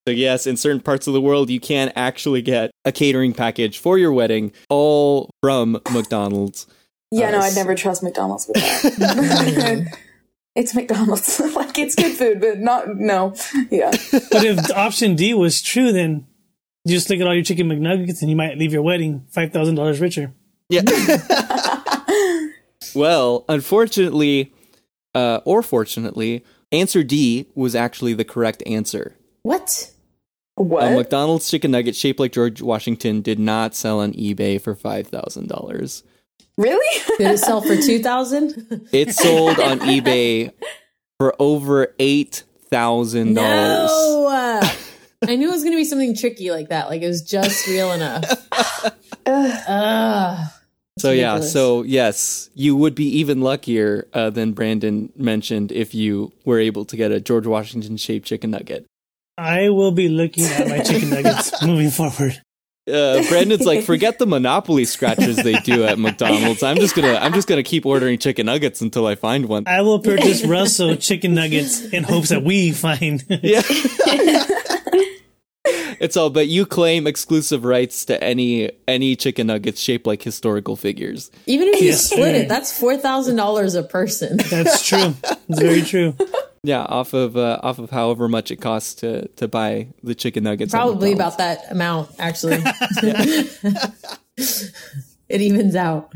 So 0.09 0.13
yes, 0.13 0.47
in 0.47 0.57
certain 0.57 0.79
parts 0.83 1.09
of 1.09 1.15
the 1.15 1.21
world 1.21 1.51
you 1.51 1.59
can 1.59 1.91
actually 1.97 2.41
get 2.41 2.71
a 2.85 2.93
catering 2.93 3.33
package 3.33 3.79
for 3.81 3.99
your 3.99 4.13
wedding 4.13 4.53
all 4.69 5.31
from 5.43 5.81
McDonald's. 5.91 6.69
yeah, 7.11 7.33
no, 7.33 7.39
Uh, 7.39 7.43
I'd 7.43 7.57
never 7.57 7.75
trust 7.75 8.05
McDonald's 8.05 8.47
with 8.47 8.55
that. 9.01 9.99
it's 10.55 10.77
McDonald's. 10.77 11.41
like, 11.57 11.77
it's 11.77 11.97
good 11.97 12.13
food, 12.17 12.41
but 12.41 12.61
not, 12.61 12.97
no. 12.97 13.35
Yeah. 13.69 13.91
But 14.13 14.45
if 14.45 14.71
option 14.71 15.17
D 15.17 15.35
was 15.35 15.61
true, 15.61 15.91
then 15.91 16.25
You 16.87 16.95
just 16.95 17.11
look 17.11 17.19
at 17.19 17.27
all 17.27 17.35
your 17.35 17.43
chicken 17.43 17.69
McNuggets 17.69 18.21
and 18.21 18.31
you 18.31 18.37
might 18.37 18.59
leave 18.59 18.73
your 18.73 18.83
wedding 18.83 19.27
$5,000 19.35 20.01
richer. 20.01 20.33
Yeah. 20.69 20.83
well, 22.95 23.45
unfortunately, 23.49 24.55
uh, 25.13 25.41
or 25.45 25.65
fortunately, 25.65 26.45
answer 26.71 27.03
D 27.03 27.49
was 27.57 27.75
actually 27.75 28.15
the 28.15 28.25
correct 28.25 28.63
answer. 28.67 29.17
What? 29.43 29.91
What? 30.55 30.85
A 30.85 30.95
McDonald's 30.95 31.51
chicken 31.51 31.73
nugget 31.73 31.97
shaped 31.97 32.21
like 32.21 32.31
George 32.31 32.63
Washington 32.63 33.21
did 33.21 33.41
not 33.41 33.75
sell 33.75 33.99
on 33.99 34.13
eBay 34.13 34.61
for 34.61 34.77
five 34.77 35.09
thousand 35.09 35.49
dollars. 35.49 36.05
really? 36.57 37.03
Did 37.19 37.33
it 37.33 37.39
sell 37.39 37.63
for 37.63 37.77
two 37.77 37.99
thousand? 37.99 38.89
It 38.93 39.13
sold 39.13 39.59
on 39.59 39.81
eBay 39.81 40.53
for 41.19 41.35
over 41.39 41.95
eight 41.99 42.45
thousand 42.71 43.35
dollars. 43.35 43.91
No. 43.91 44.61
I 45.29 45.37
knew 45.37 45.49
it 45.49 45.53
was 45.53 45.63
going 45.63 45.73
to 45.73 45.79
be 45.79 45.85
something 45.85 46.17
tricky 46.17 46.51
like 46.51 46.69
that. 46.69 46.89
Like 46.89 47.03
it 47.03 47.09
was 47.09 47.23
just 47.23 47.67
real 47.67 47.93
enough. 47.93 48.25
Ugh. 49.27 50.51
So 50.99 51.11
yeah, 51.11 51.41
so 51.41 51.83
yes, 51.83 52.49
you 52.55 52.75
would 52.75 52.95
be 52.95 53.19
even 53.19 53.43
luckier 53.43 54.09
uh, 54.15 54.31
than 54.31 54.53
Brandon 54.53 55.13
mentioned 55.15 55.71
if 55.71 55.95
you 55.95 56.33
were 56.47 56.59
able 56.59 56.87
to 56.87 56.97
get 56.97 57.13
a 57.13 57.21
George 57.21 57.47
Washington 57.47 57.99
shaped 57.99 58.27
chicken 58.27 58.51
nugget. 58.51 58.87
I 59.37 59.69
will 59.69 59.93
be 59.93 60.09
looking 60.09 60.47
at 60.47 60.67
my 60.69 60.79
chicken 60.79 61.11
nuggets 61.11 61.63
moving 61.67 61.91
forward. 61.91 62.41
Uh, 62.91 63.23
Brandon's 63.29 63.67
like, 63.67 63.85
forget 63.85 64.19
the 64.19 64.27
Monopoly 64.27 64.87
scratchers 64.87 65.37
they 65.37 65.55
do 65.61 65.85
at 65.85 65.99
McDonald's. 65.99 66.63
I'm 66.63 66.77
just 66.77 66.95
gonna, 66.95 67.15
I'm 67.15 67.35
just 67.35 67.49
gonna 67.49 67.65
keep 67.65 67.85
ordering 67.85 68.19
chicken 68.19 68.47
nuggets 68.47 68.81
until 68.81 69.07
I 69.07 69.17
find 69.17 69.47
one. 69.47 69.65
I 69.67 69.83
will 69.83 69.99
purchase 69.99 70.47
Russell 70.47 70.97
chicken 70.97 71.35
nuggets 71.35 71.85
in 71.85 72.05
hopes 72.05 72.31
that 72.31 72.43
we 72.43 72.73
find. 72.73 73.23
Yeah. 73.29 73.63
it's 76.01 76.17
all, 76.17 76.31
but 76.31 76.49
you 76.49 76.67
claim 76.67 77.07
exclusive 77.07 77.65
rights 77.65 78.05
to 78.07 78.23
any 78.23 78.71
any 78.89 79.17
chicken 79.17 79.47
nuggets 79.49 79.81
shaped 79.81 80.07
like 80.07 80.23
historical 80.23 80.77
figures. 80.77 81.31
Even 81.47 81.69
if 81.69 81.81
you 81.81 81.89
Yes, 81.89 82.07
split 82.07 82.35
sir. 82.35 82.43
it, 82.43 82.49
that's 82.49 82.79
four 82.79 82.97
thousand 82.97 83.37
dollars 83.37 83.75
a 83.75 83.83
person. 83.83 84.37
That's 84.51 84.87
true. 84.87 85.15
It's 85.49 85.61
very 85.61 85.83
true. 85.83 86.15
Yeah, 86.63 86.83
off 86.83 87.13
of 87.15 87.37
uh, 87.37 87.61
off 87.63 87.79
of 87.79 87.91
however 87.91 88.27
much 88.27 88.51
it 88.51 88.57
costs 88.57 88.95
to 88.97 89.29
to 89.37 89.47
buy 89.47 89.87
the 90.03 90.17
chicken 90.17 90.43
nuggets. 90.43 90.73
Probably 90.73 91.13
about 91.13 91.39
that 91.39 91.71
amount, 91.71 92.11
actually. 92.19 92.59
it 94.37 95.41
evens 95.41 95.77
out. 95.77 96.13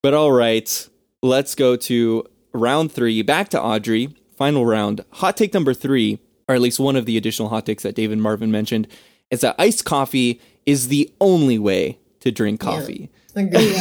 But 0.00 0.14
all 0.14 0.30
right, 0.30 0.88
let's 1.22 1.56
go 1.56 1.74
to 1.74 2.24
round 2.52 2.92
three. 2.92 3.22
Back 3.22 3.48
to 3.48 3.60
Audrey. 3.60 4.14
Final 4.36 4.64
round. 4.64 5.04
Hot 5.14 5.36
take 5.36 5.52
number 5.52 5.74
three, 5.74 6.20
or 6.48 6.54
at 6.54 6.60
least 6.60 6.80
one 6.80 6.96
of 6.96 7.06
the 7.06 7.16
additional 7.16 7.48
hot 7.48 7.66
takes 7.66 7.82
that 7.82 7.94
David 7.94 8.18
Marvin 8.18 8.50
mentioned, 8.50 8.88
is 9.30 9.40
that 9.42 9.54
iced 9.58 9.84
coffee 9.84 10.40
is 10.66 10.88
the 10.88 11.12
only 11.20 11.58
way 11.58 11.98
to 12.20 12.30
drink 12.30 12.60
coffee. 12.60 13.10
Agreed. 13.34 13.76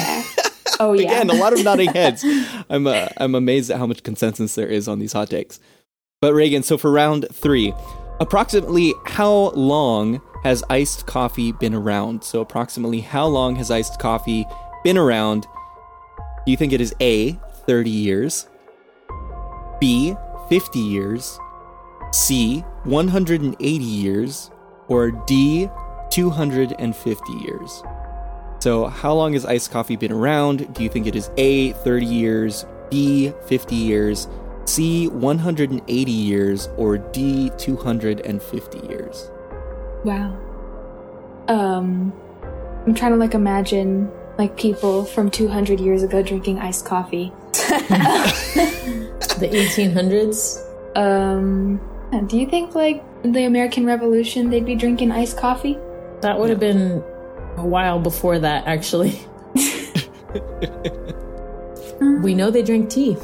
Oh 0.79 0.93
yeah. 0.93 1.05
Again, 1.05 1.29
a 1.29 1.33
lot 1.33 1.53
of 1.53 1.63
nodding 1.63 1.89
heads. 1.93 2.23
I'm 2.69 2.87
uh, 2.87 3.07
I'm 3.17 3.35
amazed 3.35 3.71
at 3.71 3.79
how 3.79 3.87
much 3.87 4.03
consensus 4.03 4.55
there 4.55 4.67
is 4.67 4.87
on 4.87 4.99
these 4.99 5.13
hot 5.13 5.29
takes. 5.29 5.59
But 6.21 6.33
Reagan, 6.33 6.63
so 6.63 6.77
for 6.77 6.91
round 6.91 7.27
three, 7.33 7.73
approximately 8.19 8.93
how 9.05 9.49
long 9.51 10.21
has 10.43 10.63
iced 10.69 11.05
coffee 11.05 11.51
been 11.51 11.73
around? 11.73 12.23
So 12.23 12.41
approximately 12.41 13.01
how 13.01 13.27
long 13.27 13.55
has 13.55 13.71
iced 13.71 13.99
coffee 13.99 14.45
been 14.83 14.97
around? 14.97 15.47
Do 16.45 16.51
you 16.51 16.57
think 16.57 16.73
it 16.73 16.81
is 16.81 16.93
A, 17.01 17.33
30 17.65 17.89
years, 17.89 18.47
B, 19.79 20.15
50 20.49 20.79
years, 20.79 21.39
C, 22.11 22.61
180 22.83 23.83
years, 23.83 24.51
or 24.87 25.11
D, 25.11 25.69
250 26.09 27.33
years? 27.33 27.83
So, 28.59 28.85
how 28.85 29.13
long 29.13 29.33
has 29.33 29.45
iced 29.45 29.71
coffee 29.71 29.95
been 29.95 30.11
around? 30.11 30.73
Do 30.73 30.83
you 30.83 30.89
think 30.89 31.07
it 31.07 31.15
is 31.15 31.29
A, 31.37 31.73
30 31.73 32.05
years, 32.05 32.65
B, 32.89 33.31
50 33.45 33.75
years, 33.75 34.27
C, 34.65 35.07
180 35.07 36.11
years, 36.11 36.69
or 36.77 36.97
D, 36.97 37.51
250 37.57 38.87
years? 38.87 39.29
Wow. 40.03 40.37
Um, 41.47 42.13
I'm 42.85 42.93
trying 42.93 43.11
to 43.11 43.17
like 43.17 43.33
imagine 43.33 44.11
like 44.37 44.57
people 44.57 45.05
from 45.05 45.31
200 45.31 45.79
years 45.79 46.03
ago 46.03 46.21
drinking 46.21 46.59
iced 46.59 46.85
coffee. 46.85 47.31
The 49.37 49.49
1800s. 49.49 50.65
Um, 50.97 51.79
do 52.27 52.37
you 52.37 52.47
think 52.47 52.75
like 52.75 53.03
the 53.23 53.45
American 53.45 53.85
Revolution 53.85 54.49
they'd 54.49 54.65
be 54.65 54.75
drinking 54.75 55.11
iced 55.11 55.37
coffee? 55.37 55.77
That 56.21 56.39
would 56.39 56.49
have 56.49 56.59
been 56.59 57.03
a 57.57 57.65
while 57.65 57.99
before 57.99 58.39
that, 58.39 58.65
actually. 58.67 59.19
Um. 61.99 62.21
we 62.21 62.35
know 62.35 62.51
they 62.51 62.61
drink 62.61 62.91
tea. 62.91 63.17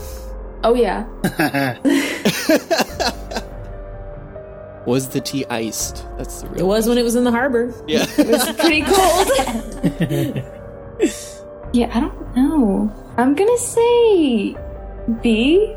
Oh 0.64 0.74
yeah. 0.74 1.06
Was 4.88 5.10
the 5.10 5.22
tea 5.22 5.46
iced? 5.46 6.04
That's 6.18 6.42
the 6.42 6.48
real. 6.48 6.54
It 6.54 6.58
real. 6.62 6.68
was 6.70 6.88
when 6.88 6.98
it 6.98 7.04
was 7.04 7.16
in 7.16 7.24
the 7.24 7.30
harbor. 7.32 7.72
Yeah. 7.88 8.06
It 8.18 8.28
was 8.28 8.52
pretty 8.54 8.82
cold. 8.82 9.28
yeah, 11.74 11.92
I 11.96 12.00
don't 12.00 12.36
know. 12.36 12.92
I'm 13.18 13.36
gonna 13.36 13.58
say 13.58 14.56
B. 15.22 15.76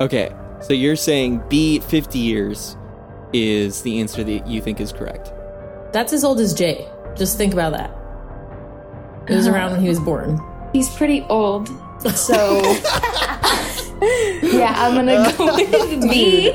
okay, 0.00 0.32
so 0.60 0.72
you're 0.72 0.96
saying 0.96 1.42
B, 1.48 1.80
50 1.80 2.18
years 2.18 2.76
is 3.32 3.82
the 3.82 4.00
answer 4.00 4.24
that 4.24 4.46
you 4.46 4.60
think 4.60 4.80
is 4.80 4.92
correct. 4.92 5.32
That's 5.92 6.12
as 6.12 6.24
old 6.24 6.40
as 6.40 6.54
Jay. 6.54 6.88
Just 7.16 7.36
think 7.36 7.52
about 7.52 7.72
that. 7.72 7.90
It 9.30 9.36
was 9.36 9.46
around 9.46 9.72
when 9.72 9.80
he 9.80 9.88
was 9.88 10.00
born. 10.00 10.40
He's 10.72 10.88
pretty 10.96 11.22
old, 11.28 11.68
so 12.14 12.34
yeah, 14.42 14.74
I'm 14.76 14.94
gonna 14.94 15.32
go 15.36 15.54
with 15.56 16.02
B. 16.10 16.50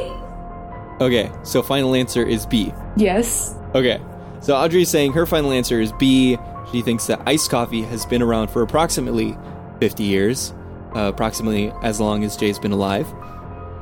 Okay, 1.01 1.31
so 1.43 1.63
final 1.63 1.95
answer 1.95 2.23
is 2.23 2.45
B. 2.45 2.71
Yes. 2.95 3.55
Okay, 3.73 3.99
so 4.39 4.55
Audrey's 4.55 4.89
saying 4.89 5.13
her 5.13 5.25
final 5.25 5.51
answer 5.51 5.81
is 5.81 5.91
B. 5.93 6.37
She 6.71 6.81
thinks 6.81 7.07
that 7.07 7.21
iced 7.25 7.49
coffee 7.49 7.81
has 7.81 8.05
been 8.05 8.21
around 8.21 8.49
for 8.49 8.61
approximately 8.61 9.35
50 9.79 10.03
years, 10.03 10.53
uh, 10.95 11.11
approximately 11.13 11.71
as 11.81 11.99
long 11.99 12.23
as 12.23 12.37
Jay's 12.37 12.59
been 12.59 12.71
alive. 12.71 13.11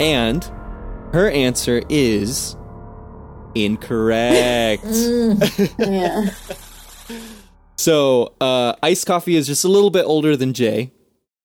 And 0.02 0.44
her 1.14 1.30
answer 1.30 1.84
is 1.88 2.56
incorrect. 3.54 4.84
yeah. 5.78 6.32
so, 7.78 8.34
uh, 8.42 8.74
iced 8.82 9.06
coffee 9.06 9.36
is 9.36 9.46
just 9.46 9.64
a 9.64 9.68
little 9.68 9.92
bit 9.92 10.06
older 10.06 10.36
than 10.36 10.54
Jay. 10.54 10.92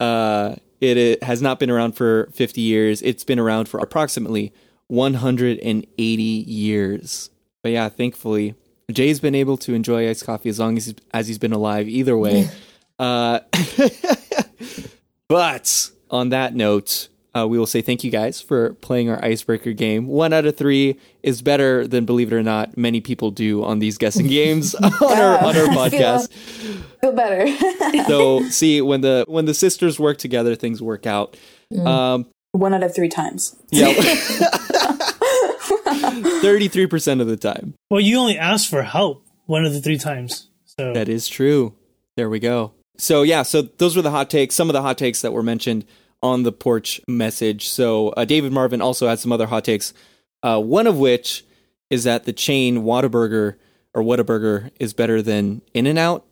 Uh, 0.00 0.54
it, 0.80 0.96
it 0.96 1.22
has 1.22 1.42
not 1.42 1.58
been 1.58 1.70
around 1.70 1.92
for 1.92 2.30
50 2.32 2.62
years, 2.62 3.02
it's 3.02 3.24
been 3.24 3.38
around 3.38 3.68
for 3.68 3.78
approximately 3.78 4.54
180 4.86 6.22
years. 6.22 7.30
But 7.62 7.72
yeah, 7.72 7.90
thankfully, 7.90 8.54
Jay's 8.90 9.20
been 9.20 9.34
able 9.34 9.58
to 9.58 9.74
enjoy 9.74 10.08
iced 10.08 10.24
coffee 10.24 10.48
as 10.48 10.58
long 10.58 10.78
as 10.78 10.86
he's, 10.86 10.94
as 11.12 11.28
he's 11.28 11.38
been 11.38 11.52
alive. 11.52 11.88
Either 11.88 12.16
way, 12.16 12.48
uh, 12.98 13.40
but 15.28 15.90
on 16.10 16.30
that 16.30 16.54
note, 16.54 17.08
uh, 17.36 17.46
we 17.46 17.58
will 17.58 17.66
say 17.66 17.82
thank 17.82 18.02
you 18.02 18.10
guys 18.10 18.40
for 18.40 18.74
playing 18.74 19.10
our 19.10 19.22
icebreaker 19.22 19.72
game. 19.72 20.06
One 20.06 20.32
out 20.32 20.46
of 20.46 20.56
three 20.56 20.98
is 21.22 21.42
better 21.42 21.86
than, 21.86 22.06
believe 22.06 22.32
it 22.32 22.36
or 22.36 22.42
not, 22.42 22.76
many 22.78 23.00
people 23.00 23.30
do 23.30 23.62
on 23.62 23.78
these 23.78 23.98
guessing 23.98 24.26
games 24.26 24.74
on 24.76 24.92
our 25.02 25.38
on 25.44 25.56
our 25.56 25.66
podcast. 25.76 26.32
Feel 27.00 27.12
better. 27.12 27.46
So, 28.04 28.48
see 28.48 28.80
when 28.80 29.02
the 29.02 29.24
when 29.28 29.44
the 29.44 29.54
sisters 29.54 30.00
work 30.00 30.18
together, 30.18 30.54
things 30.54 30.80
work 30.80 31.06
out. 31.06 31.36
Um, 31.84 32.26
One 32.52 32.72
out 32.72 32.82
of 32.82 32.94
three 32.94 33.08
times. 33.08 33.54
yeah, 33.70 33.92
thirty 36.40 36.68
three 36.68 36.86
percent 36.86 37.20
of 37.20 37.26
the 37.26 37.36
time. 37.36 37.74
Well, 37.90 38.00
you 38.00 38.18
only 38.18 38.38
asked 38.38 38.68
for 38.68 38.82
help 38.82 39.26
one 39.46 39.64
of 39.64 39.72
the 39.72 39.80
three 39.80 39.98
times. 39.98 40.48
So 40.64 40.92
That 40.92 41.08
is 41.08 41.28
true. 41.28 41.74
There 42.16 42.30
we 42.30 42.38
go. 42.38 42.72
So 42.98 43.22
yeah, 43.22 43.42
so 43.42 43.62
those 43.62 43.94
were 43.94 44.02
the 44.02 44.10
hot 44.10 44.30
takes. 44.30 44.54
Some 44.54 44.70
of 44.70 44.72
the 44.72 44.82
hot 44.82 44.96
takes 44.96 45.20
that 45.20 45.32
were 45.32 45.42
mentioned 45.42 45.84
on 46.22 46.42
the 46.42 46.52
porch 46.52 47.00
message. 47.08 47.68
So 47.68 48.08
uh, 48.10 48.24
David 48.24 48.52
Marvin 48.52 48.80
also 48.80 49.08
had 49.08 49.18
some 49.18 49.32
other 49.32 49.46
hot 49.46 49.64
takes. 49.64 49.92
Uh, 50.42 50.60
one 50.60 50.86
of 50.86 50.98
which 50.98 51.44
is 51.90 52.04
that 52.04 52.24
the 52.24 52.32
chain 52.32 52.82
Whataburger 52.82 53.56
or 53.94 54.02
Whataburger 54.02 54.70
is 54.80 54.92
better 54.92 55.22
than 55.22 55.62
In 55.74 55.86
and 55.86 55.98
Out. 55.98 56.24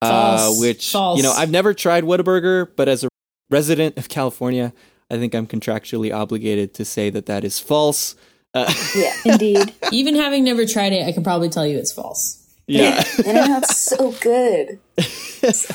Uh, 0.00 0.38
False. 0.38 0.60
which 0.60 0.90
False. 0.92 1.16
you 1.16 1.22
know 1.22 1.32
I've 1.32 1.50
never 1.50 1.72
tried 1.74 2.02
Whataburger, 2.04 2.68
but 2.74 2.88
as 2.88 3.04
a 3.04 3.08
resident 3.50 3.96
of 3.98 4.08
California, 4.08 4.72
I 5.10 5.16
think 5.18 5.34
I'm 5.34 5.46
contractually 5.46 6.12
obligated 6.12 6.74
to 6.74 6.84
say 6.84 7.08
that 7.10 7.26
that 7.26 7.44
is 7.44 7.58
false. 7.60 8.16
Uh, 8.54 8.72
Yeah. 8.96 9.12
Indeed. 9.32 9.72
Even 9.92 10.14
having 10.16 10.42
never 10.44 10.66
tried 10.66 10.92
it, 10.92 11.06
I 11.06 11.12
can 11.12 11.22
probably 11.22 11.48
tell 11.50 11.66
you 11.66 11.78
it's 11.78 11.92
false. 11.92 12.38
yeah. 12.66 13.04
And 13.26 13.36
that's 13.36 13.76
so 13.76 14.12
good. 14.20 14.80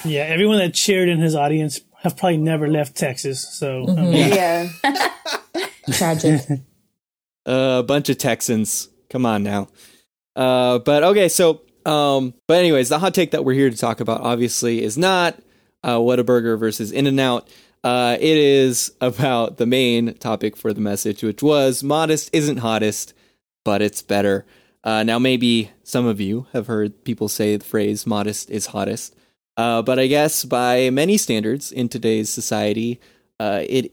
yeah, 0.03 0.23
everyone 0.23 0.57
that 0.57 0.73
cheered 0.73 1.07
in 1.09 1.19
his 1.19 1.33
audience 1.35 1.79
have 2.07 2.17
probably 2.17 2.37
never 2.37 2.67
left 2.67 2.95
Texas. 2.95 3.47
So 3.57 3.85
I 3.87 4.01
mean, 4.01 4.13
Yeah. 4.33 4.69
Tragic. 5.91 6.41
a 7.45 7.83
bunch 7.83 8.09
of 8.09 8.17
Texans. 8.17 8.89
Come 9.09 9.25
on 9.25 9.43
now. 9.43 9.69
Uh, 10.35 10.79
but 10.79 11.03
okay, 11.03 11.29
so 11.29 11.61
Um, 11.85 12.33
but 12.47 12.57
anyways, 12.57 12.89
the 12.89 12.99
hot 12.99 13.13
take 13.13 13.31
that 13.31 13.45
we're 13.45 13.53
here 13.53 13.69
to 13.69 13.77
talk 13.77 14.01
about 14.01 14.19
obviously 14.21 14.83
is 14.83 14.97
not 14.97 15.39
uh, 15.83 15.97
Whataburger 15.97 16.59
versus 16.59 16.91
In 16.91 17.07
and 17.07 17.19
Out. 17.19 17.47
Uh, 17.83 18.17
it 18.19 18.37
is 18.37 18.91
about 18.99 19.55
the 19.57 19.65
main 19.65 20.13
topic 20.15 20.57
for 20.57 20.73
the 20.73 20.81
message, 20.81 21.23
which 21.23 21.41
was 21.41 21.83
modest 21.83 22.29
isn't 22.33 22.57
hottest, 22.57 23.13
but 23.63 23.81
it's 23.81 24.01
better. 24.01 24.45
Uh, 24.83 25.03
now, 25.03 25.17
maybe 25.19 25.71
some 25.83 26.05
of 26.05 26.19
you 26.19 26.47
have 26.51 26.67
heard 26.67 27.03
people 27.05 27.29
say 27.29 27.55
the 27.55 27.63
phrase 27.63 28.05
modest 28.05 28.49
is 28.49 28.67
hottest, 28.67 29.15
uh, 29.57 29.81
but 29.81 29.99
I 29.99 30.07
guess 30.07 30.45
by 30.45 30.89
many 30.91 31.17
standards 31.17 31.71
in 31.71 31.89
today's 31.89 32.29
society, 32.29 32.99
uh, 33.39 33.63
it 33.67 33.91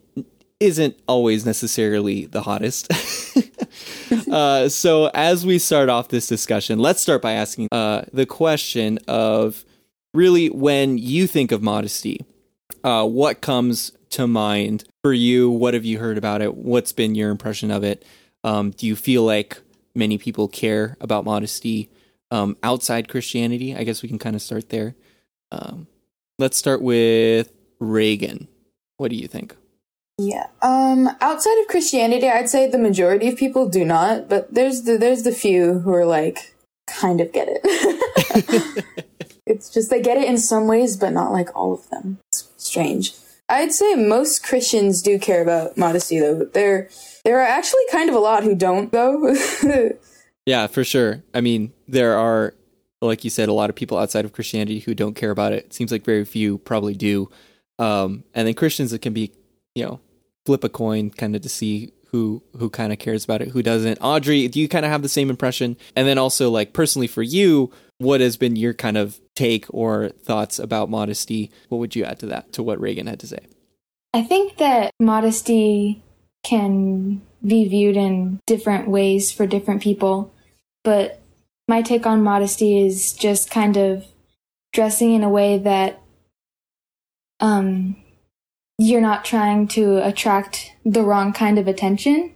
isn't 0.60 0.96
always 1.08 1.44
necessarily 1.44 2.26
the 2.26 2.42
hottest. 2.42 2.88
uh, 4.30 4.68
so, 4.68 5.10
as 5.14 5.44
we 5.44 5.58
start 5.58 5.88
off 5.88 6.08
this 6.08 6.26
discussion, 6.26 6.78
let's 6.78 7.00
start 7.00 7.22
by 7.22 7.32
asking 7.32 7.68
uh, 7.72 8.04
the 8.12 8.26
question 8.26 8.98
of 9.08 9.64
really 10.12 10.48
when 10.48 10.98
you 10.98 11.26
think 11.26 11.50
of 11.50 11.62
modesty, 11.62 12.24
uh, 12.84 13.06
what 13.06 13.40
comes 13.40 13.92
to 14.10 14.26
mind 14.26 14.84
for 15.02 15.12
you? 15.12 15.50
What 15.50 15.74
have 15.74 15.84
you 15.84 15.98
heard 15.98 16.18
about 16.18 16.40
it? 16.40 16.54
What's 16.54 16.92
been 16.92 17.14
your 17.14 17.30
impression 17.30 17.70
of 17.70 17.82
it? 17.82 18.04
Um, 18.44 18.70
do 18.70 18.86
you 18.86 18.96
feel 18.96 19.24
like 19.24 19.60
many 19.94 20.18
people 20.18 20.46
care 20.46 20.96
about 21.00 21.24
modesty 21.24 21.90
um, 22.30 22.56
outside 22.62 23.08
Christianity? 23.08 23.74
I 23.74 23.84
guess 23.84 24.02
we 24.02 24.08
can 24.08 24.18
kind 24.18 24.36
of 24.36 24.42
start 24.42 24.68
there. 24.68 24.94
Um, 25.54 25.86
let's 26.38 26.56
start 26.56 26.82
with 26.82 27.52
Reagan. 27.80 28.48
What 28.96 29.10
do 29.10 29.16
you 29.16 29.28
think? 29.28 29.56
Yeah. 30.18 30.46
Um, 30.62 31.08
outside 31.20 31.58
of 31.60 31.68
Christianity, 31.68 32.28
I'd 32.28 32.48
say 32.48 32.68
the 32.68 32.78
majority 32.78 33.28
of 33.28 33.36
people 33.36 33.68
do 33.68 33.84
not, 33.84 34.28
but 34.28 34.52
there's 34.52 34.82
the 34.82 34.96
there's 34.96 35.24
the 35.24 35.32
few 35.32 35.80
who 35.80 35.92
are 35.92 36.06
like 36.06 36.54
kind 36.86 37.20
of 37.20 37.32
get 37.32 37.48
it. 37.50 38.84
it's 39.46 39.70
just 39.70 39.90
they 39.90 40.00
get 40.00 40.18
it 40.18 40.28
in 40.28 40.38
some 40.38 40.66
ways, 40.68 40.96
but 40.96 41.12
not 41.12 41.32
like 41.32 41.54
all 41.56 41.74
of 41.74 41.88
them. 41.90 42.18
It's 42.28 42.48
strange. 42.56 43.14
I'd 43.48 43.72
say 43.72 43.94
most 43.94 44.44
Christians 44.44 45.02
do 45.02 45.18
care 45.18 45.42
about 45.42 45.76
modesty 45.76 46.20
though. 46.20 46.44
There 46.44 46.88
there 47.24 47.40
are 47.40 47.46
actually 47.46 47.84
kind 47.90 48.08
of 48.08 48.14
a 48.14 48.20
lot 48.20 48.44
who 48.44 48.54
don't 48.54 48.92
though. 48.92 49.34
yeah, 50.46 50.68
for 50.68 50.84
sure. 50.84 51.24
I 51.34 51.40
mean, 51.40 51.72
there 51.88 52.16
are 52.16 52.54
like 53.06 53.24
you 53.24 53.30
said 53.30 53.48
a 53.48 53.52
lot 53.52 53.70
of 53.70 53.76
people 53.76 53.98
outside 53.98 54.24
of 54.24 54.32
Christianity 54.32 54.80
who 54.80 54.94
don't 54.94 55.14
care 55.14 55.30
about 55.30 55.52
it. 55.52 55.66
it 55.66 55.74
seems 55.74 55.92
like 55.92 56.04
very 56.04 56.24
few 56.24 56.58
probably 56.58 56.94
do. 56.94 57.30
Um, 57.78 58.24
and 58.34 58.46
then 58.46 58.54
Christians 58.54 58.92
it 58.92 59.00
can 59.00 59.12
be 59.12 59.32
you 59.74 59.84
know, 59.84 60.00
flip 60.46 60.64
a 60.64 60.68
coin 60.68 61.10
kind 61.10 61.34
of 61.36 61.42
to 61.42 61.48
see 61.48 61.92
who 62.08 62.42
who 62.56 62.70
kind 62.70 62.92
of 62.92 62.98
cares 62.98 63.24
about 63.24 63.42
it, 63.42 63.48
who 63.48 63.62
doesn't. 63.62 63.98
Audrey, 64.00 64.46
do 64.48 64.60
you 64.60 64.68
kind 64.68 64.84
of 64.84 64.90
have 64.90 65.02
the 65.02 65.08
same 65.08 65.30
impression? 65.30 65.76
And 65.96 66.06
then 66.06 66.18
also 66.18 66.50
like 66.50 66.72
personally 66.72 67.08
for 67.08 67.22
you, 67.22 67.72
what 67.98 68.20
has 68.20 68.36
been 68.36 68.56
your 68.56 68.74
kind 68.74 68.96
of 68.96 69.20
take 69.34 69.66
or 69.70 70.10
thoughts 70.10 70.58
about 70.58 70.90
modesty? 70.90 71.50
What 71.68 71.78
would 71.78 71.96
you 71.96 72.04
add 72.04 72.20
to 72.20 72.26
that 72.26 72.52
to 72.52 72.62
what 72.62 72.80
Reagan 72.80 73.06
had 73.06 73.20
to 73.20 73.26
say? 73.26 73.40
I 74.12 74.22
think 74.22 74.58
that 74.58 74.92
modesty 75.00 76.02
can 76.44 77.20
be 77.44 77.68
viewed 77.68 77.96
in 77.96 78.38
different 78.46 78.88
ways 78.88 79.32
for 79.32 79.46
different 79.46 79.82
people, 79.82 80.32
but 80.84 81.20
my 81.68 81.82
take 81.82 82.06
on 82.06 82.22
modesty 82.22 82.84
is 82.86 83.12
just 83.12 83.50
kind 83.50 83.76
of 83.76 84.04
dressing 84.72 85.14
in 85.14 85.22
a 85.22 85.28
way 85.28 85.58
that 85.58 86.00
um 87.40 87.96
you're 88.78 89.00
not 89.00 89.24
trying 89.24 89.68
to 89.68 90.04
attract 90.06 90.72
the 90.84 91.02
wrong 91.02 91.32
kind 91.32 91.58
of 91.58 91.68
attention. 91.68 92.34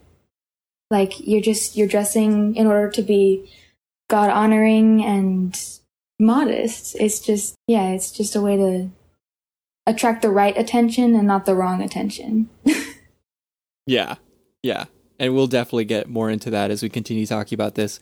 Like 0.89 1.19
you're 1.19 1.41
just 1.41 1.75
you're 1.75 1.87
dressing 1.87 2.55
in 2.55 2.65
order 2.65 2.89
to 2.91 3.01
be 3.01 3.51
God 4.09 4.29
honoring 4.29 5.03
and 5.03 5.59
modest. 6.19 6.95
It's 6.99 7.19
just 7.19 7.55
yeah, 7.67 7.89
it's 7.89 8.11
just 8.11 8.35
a 8.35 8.41
way 8.41 8.57
to 8.57 8.89
attract 9.85 10.21
the 10.21 10.29
right 10.29 10.57
attention 10.57 11.15
and 11.15 11.27
not 11.27 11.45
the 11.45 11.55
wrong 11.55 11.81
attention. 11.81 12.49
yeah. 13.85 14.15
Yeah. 14.63 14.85
And 15.17 15.35
we'll 15.35 15.47
definitely 15.47 15.85
get 15.85 16.07
more 16.07 16.29
into 16.29 16.49
that 16.51 16.71
as 16.71 16.81
we 16.81 16.89
continue 16.89 17.25
talking 17.25 17.55
about 17.55 17.75
this. 17.75 17.99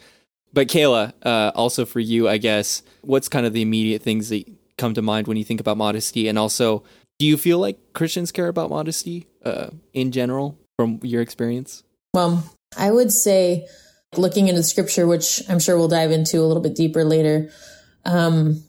But 0.53 0.67
Kayla, 0.67 1.13
uh, 1.23 1.51
also 1.55 1.85
for 1.85 1.99
you, 1.99 2.27
I 2.27 2.37
guess, 2.37 2.81
what's 3.01 3.29
kind 3.29 3.45
of 3.45 3.53
the 3.53 3.61
immediate 3.61 4.01
things 4.01 4.29
that 4.29 4.45
come 4.77 4.93
to 4.93 5.01
mind 5.01 5.27
when 5.27 5.37
you 5.37 5.43
think 5.43 5.59
about 5.59 5.77
modesty? 5.77 6.27
And 6.27 6.39
also, 6.39 6.83
do 7.19 7.25
you 7.25 7.37
feel 7.37 7.59
like 7.59 7.93
Christians 7.93 8.31
care 8.31 8.47
about 8.47 8.69
modesty 8.69 9.27
uh, 9.43 9.69
in 9.93 10.11
general 10.11 10.57
from 10.77 10.99
your 11.03 11.21
experience? 11.21 11.83
Well, 12.13 12.43
I 12.77 12.91
would 12.91 13.11
say, 13.11 13.67
looking 14.15 14.47
into 14.47 14.63
scripture, 14.63 15.05
which 15.05 15.41
I'm 15.49 15.59
sure 15.59 15.77
we'll 15.77 15.87
dive 15.87 16.11
into 16.11 16.39
a 16.39 16.45
little 16.45 16.63
bit 16.63 16.75
deeper 16.75 17.03
later, 17.03 17.49
um, 18.05 18.63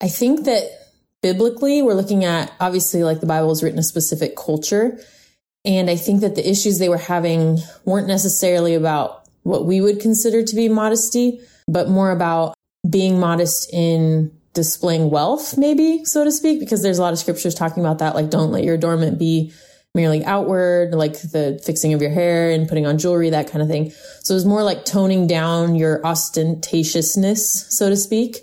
I 0.00 0.08
think 0.08 0.44
that 0.44 0.64
biblically, 1.22 1.82
we're 1.82 1.94
looking 1.94 2.24
at 2.24 2.52
obviously 2.60 3.04
like 3.04 3.20
the 3.20 3.26
Bible 3.26 3.50
is 3.52 3.62
written 3.62 3.78
a 3.78 3.84
specific 3.84 4.36
culture. 4.36 5.00
And 5.64 5.88
I 5.88 5.96
think 5.96 6.20
that 6.22 6.34
the 6.34 6.48
issues 6.48 6.78
they 6.78 6.88
were 6.88 6.98
having 6.98 7.58
weren't 7.84 8.08
necessarily 8.08 8.74
about 8.74 9.21
what 9.42 9.66
we 9.66 9.80
would 9.80 10.00
consider 10.00 10.42
to 10.42 10.54
be 10.54 10.68
modesty, 10.68 11.40
but 11.68 11.88
more 11.88 12.10
about 12.10 12.54
being 12.88 13.18
modest 13.18 13.72
in 13.72 14.30
displaying 14.54 15.10
wealth, 15.10 15.56
maybe, 15.56 16.04
so 16.04 16.24
to 16.24 16.32
speak, 16.32 16.60
because 16.60 16.82
there's 16.82 16.98
a 16.98 17.02
lot 17.02 17.12
of 17.12 17.18
scriptures 17.18 17.54
talking 17.54 17.82
about 17.82 17.98
that. 17.98 18.14
Like, 18.14 18.30
don't 18.30 18.50
let 18.50 18.64
your 18.64 18.74
adornment 18.74 19.18
be 19.18 19.52
merely 19.94 20.24
outward, 20.24 20.94
like 20.94 21.20
the 21.20 21.60
fixing 21.64 21.92
of 21.92 22.00
your 22.00 22.10
hair 22.10 22.50
and 22.50 22.68
putting 22.68 22.86
on 22.86 22.98
jewelry, 22.98 23.30
that 23.30 23.50
kind 23.50 23.62
of 23.62 23.68
thing. 23.68 23.92
So 24.20 24.34
it's 24.34 24.44
more 24.44 24.62
like 24.62 24.84
toning 24.84 25.26
down 25.26 25.74
your 25.74 26.00
ostentatiousness, 26.02 27.70
so 27.70 27.88
to 27.88 27.96
speak, 27.96 28.38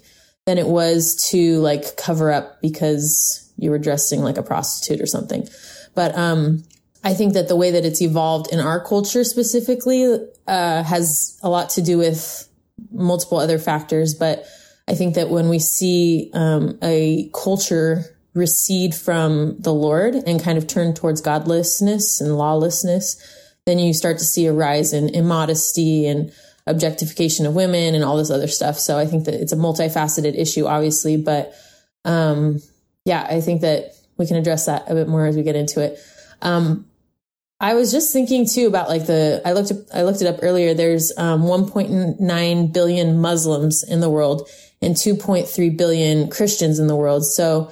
than 0.46 0.58
it 0.58 0.68
was 0.68 1.16
to 1.30 1.60
like 1.60 1.98
cover 1.98 2.32
up 2.32 2.62
because 2.62 3.52
you 3.58 3.72
were 3.72 3.80
dressing 3.80 4.22
like 4.22 4.38
a 4.38 4.44
prostitute 4.44 5.02
or 5.02 5.08
something. 5.08 5.48
But, 5.96 6.16
um, 6.18 6.64
I 7.04 7.14
think 7.14 7.34
that 7.34 7.48
the 7.48 7.56
way 7.56 7.72
that 7.72 7.86
it's 7.86 8.02
evolved 8.02 8.52
in 8.52 8.60
our 8.60 8.84
culture 8.84 9.24
specifically, 9.24 10.18
uh, 10.48 10.84
has 10.84 11.40
a 11.42 11.50
lot 11.50 11.70
to 11.72 11.82
do 11.82 11.98
with 11.98 12.50
multiple 12.92 13.38
other 13.38 13.58
factors, 13.58 14.14
but 14.14 14.46
I 14.88 14.96
think 14.96 15.16
that 15.16 15.30
when 15.30 15.50
we 15.50 15.60
see 15.60 16.32
um, 16.34 16.78
a 16.82 17.30
culture 17.34 18.18
recede 18.34 18.96
from 18.96 19.58
the 19.60 19.74
Lord 19.74 20.16
and 20.16 20.42
kind 20.42 20.58
of 20.58 20.68
turn 20.68 20.94
towards 20.94 21.22
godlessness 21.22 22.20
and 22.22 22.38
lawlessness, 22.38 23.18
then 23.66 23.80
you 23.80 23.94
start 23.94 24.18
to 24.18 24.24
see 24.24 24.48
a 24.48 24.54
rise 24.54 24.94
in 24.94 25.10
immodesty 25.10 26.08
and 26.08 26.32
objectification 26.66 27.46
of 27.46 27.56
women 27.56 27.96
and 27.96 28.04
all 28.04 28.18
this 28.18 28.32
other 28.32 28.48
stuff. 28.48 28.80
So 28.80 28.98
I 28.98 29.06
think 29.06 29.26
that 29.26 29.36
it's 29.36 29.52
a 29.52 29.58
multifaceted 29.58 30.38
issue, 30.38 30.66
obviously, 30.66 31.18
but 31.18 31.54
um, 32.06 32.60
yeah, 33.06 33.26
I 33.30 33.42
think 33.42 33.62
that 33.62 33.96
we 34.18 34.28
can 34.28 34.38
address 34.38 34.66
that 34.66 34.90
a 34.90 34.96
bit 34.96 35.08
more 35.08 35.26
as 35.26 35.36
we 35.36 35.44
get 35.44 35.56
into 35.56 35.82
it. 35.82 36.00
Um, 36.42 36.86
I 37.60 37.74
was 37.74 37.92
just 37.92 38.14
thinking 38.14 38.48
too 38.48 38.68
about 38.68 38.88
like 38.88 39.06
the 39.06 39.42
I 39.46 39.52
looked 39.52 39.72
up, 39.72 39.78
I 39.94 40.04
looked 40.04 40.22
it 40.22 40.28
up 40.28 40.40
earlier. 40.42 40.74
There's 40.74 41.12
um, 41.18 41.44
1.9 41.44 42.74
billion 42.74 43.20
Muslims 43.20 43.84
in 43.84 44.00
the 44.00 44.10
world, 44.10 44.48
and 44.82 44.96
2.3 44.96 45.78
billion 45.78 46.30
Christians 46.30 46.80
in 46.80 46.88
the 46.88 46.96
world. 46.96 47.26
So 47.26 47.72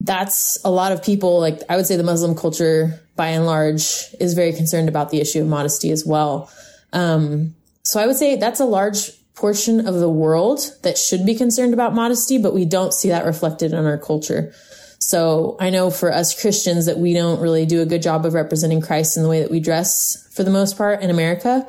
that's 0.00 0.58
a 0.64 0.70
lot 0.70 0.90
of 0.90 1.04
people. 1.04 1.38
Like 1.38 1.60
I 1.68 1.76
would 1.76 1.86
say 1.86 1.96
the 1.96 2.02
Muslim 2.02 2.34
culture 2.34 3.00
by 3.14 3.28
and 3.28 3.46
large 3.46 3.82
is 4.18 4.34
very 4.34 4.52
concerned 4.52 4.88
about 4.88 5.10
the 5.10 5.20
issue 5.20 5.40
of 5.40 5.46
modesty 5.46 5.90
as 5.90 6.04
well. 6.04 6.50
Um, 6.92 7.54
so 7.84 8.00
I 8.00 8.06
would 8.06 8.16
say 8.16 8.36
that's 8.36 8.60
a 8.60 8.64
large 8.64 9.10
portion 9.34 9.86
of 9.86 9.94
the 9.94 10.10
world 10.10 10.60
that 10.82 10.98
should 10.98 11.24
be 11.24 11.34
concerned 11.34 11.74
about 11.74 11.94
modesty, 11.94 12.38
but 12.38 12.54
we 12.54 12.64
don't 12.64 12.92
see 12.92 13.08
that 13.08 13.24
reflected 13.24 13.72
in 13.72 13.86
our 13.86 13.98
culture. 13.98 14.52
So 15.02 15.56
I 15.58 15.70
know 15.70 15.90
for 15.90 16.12
us 16.12 16.40
Christians 16.40 16.86
that 16.86 16.96
we 16.96 17.12
don't 17.12 17.40
really 17.40 17.66
do 17.66 17.82
a 17.82 17.86
good 17.86 18.02
job 18.02 18.24
of 18.24 18.34
representing 18.34 18.80
Christ 18.80 19.16
in 19.16 19.24
the 19.24 19.28
way 19.28 19.40
that 19.40 19.50
we 19.50 19.58
dress 19.58 20.28
for 20.32 20.44
the 20.44 20.50
most 20.50 20.78
part 20.78 21.02
in 21.02 21.10
America. 21.10 21.66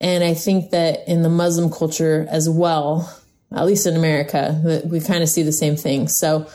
And 0.00 0.24
I 0.24 0.32
think 0.32 0.70
that 0.70 1.06
in 1.06 1.20
the 1.20 1.28
Muslim 1.28 1.70
culture 1.70 2.26
as 2.30 2.48
well, 2.48 3.14
at 3.52 3.66
least 3.66 3.86
in 3.86 3.96
America, 3.96 4.58
that 4.64 4.86
we 4.86 5.00
kind 5.00 5.22
of 5.22 5.28
see 5.28 5.42
the 5.42 5.52
same 5.52 5.76
thing. 5.76 6.08
So 6.08 6.48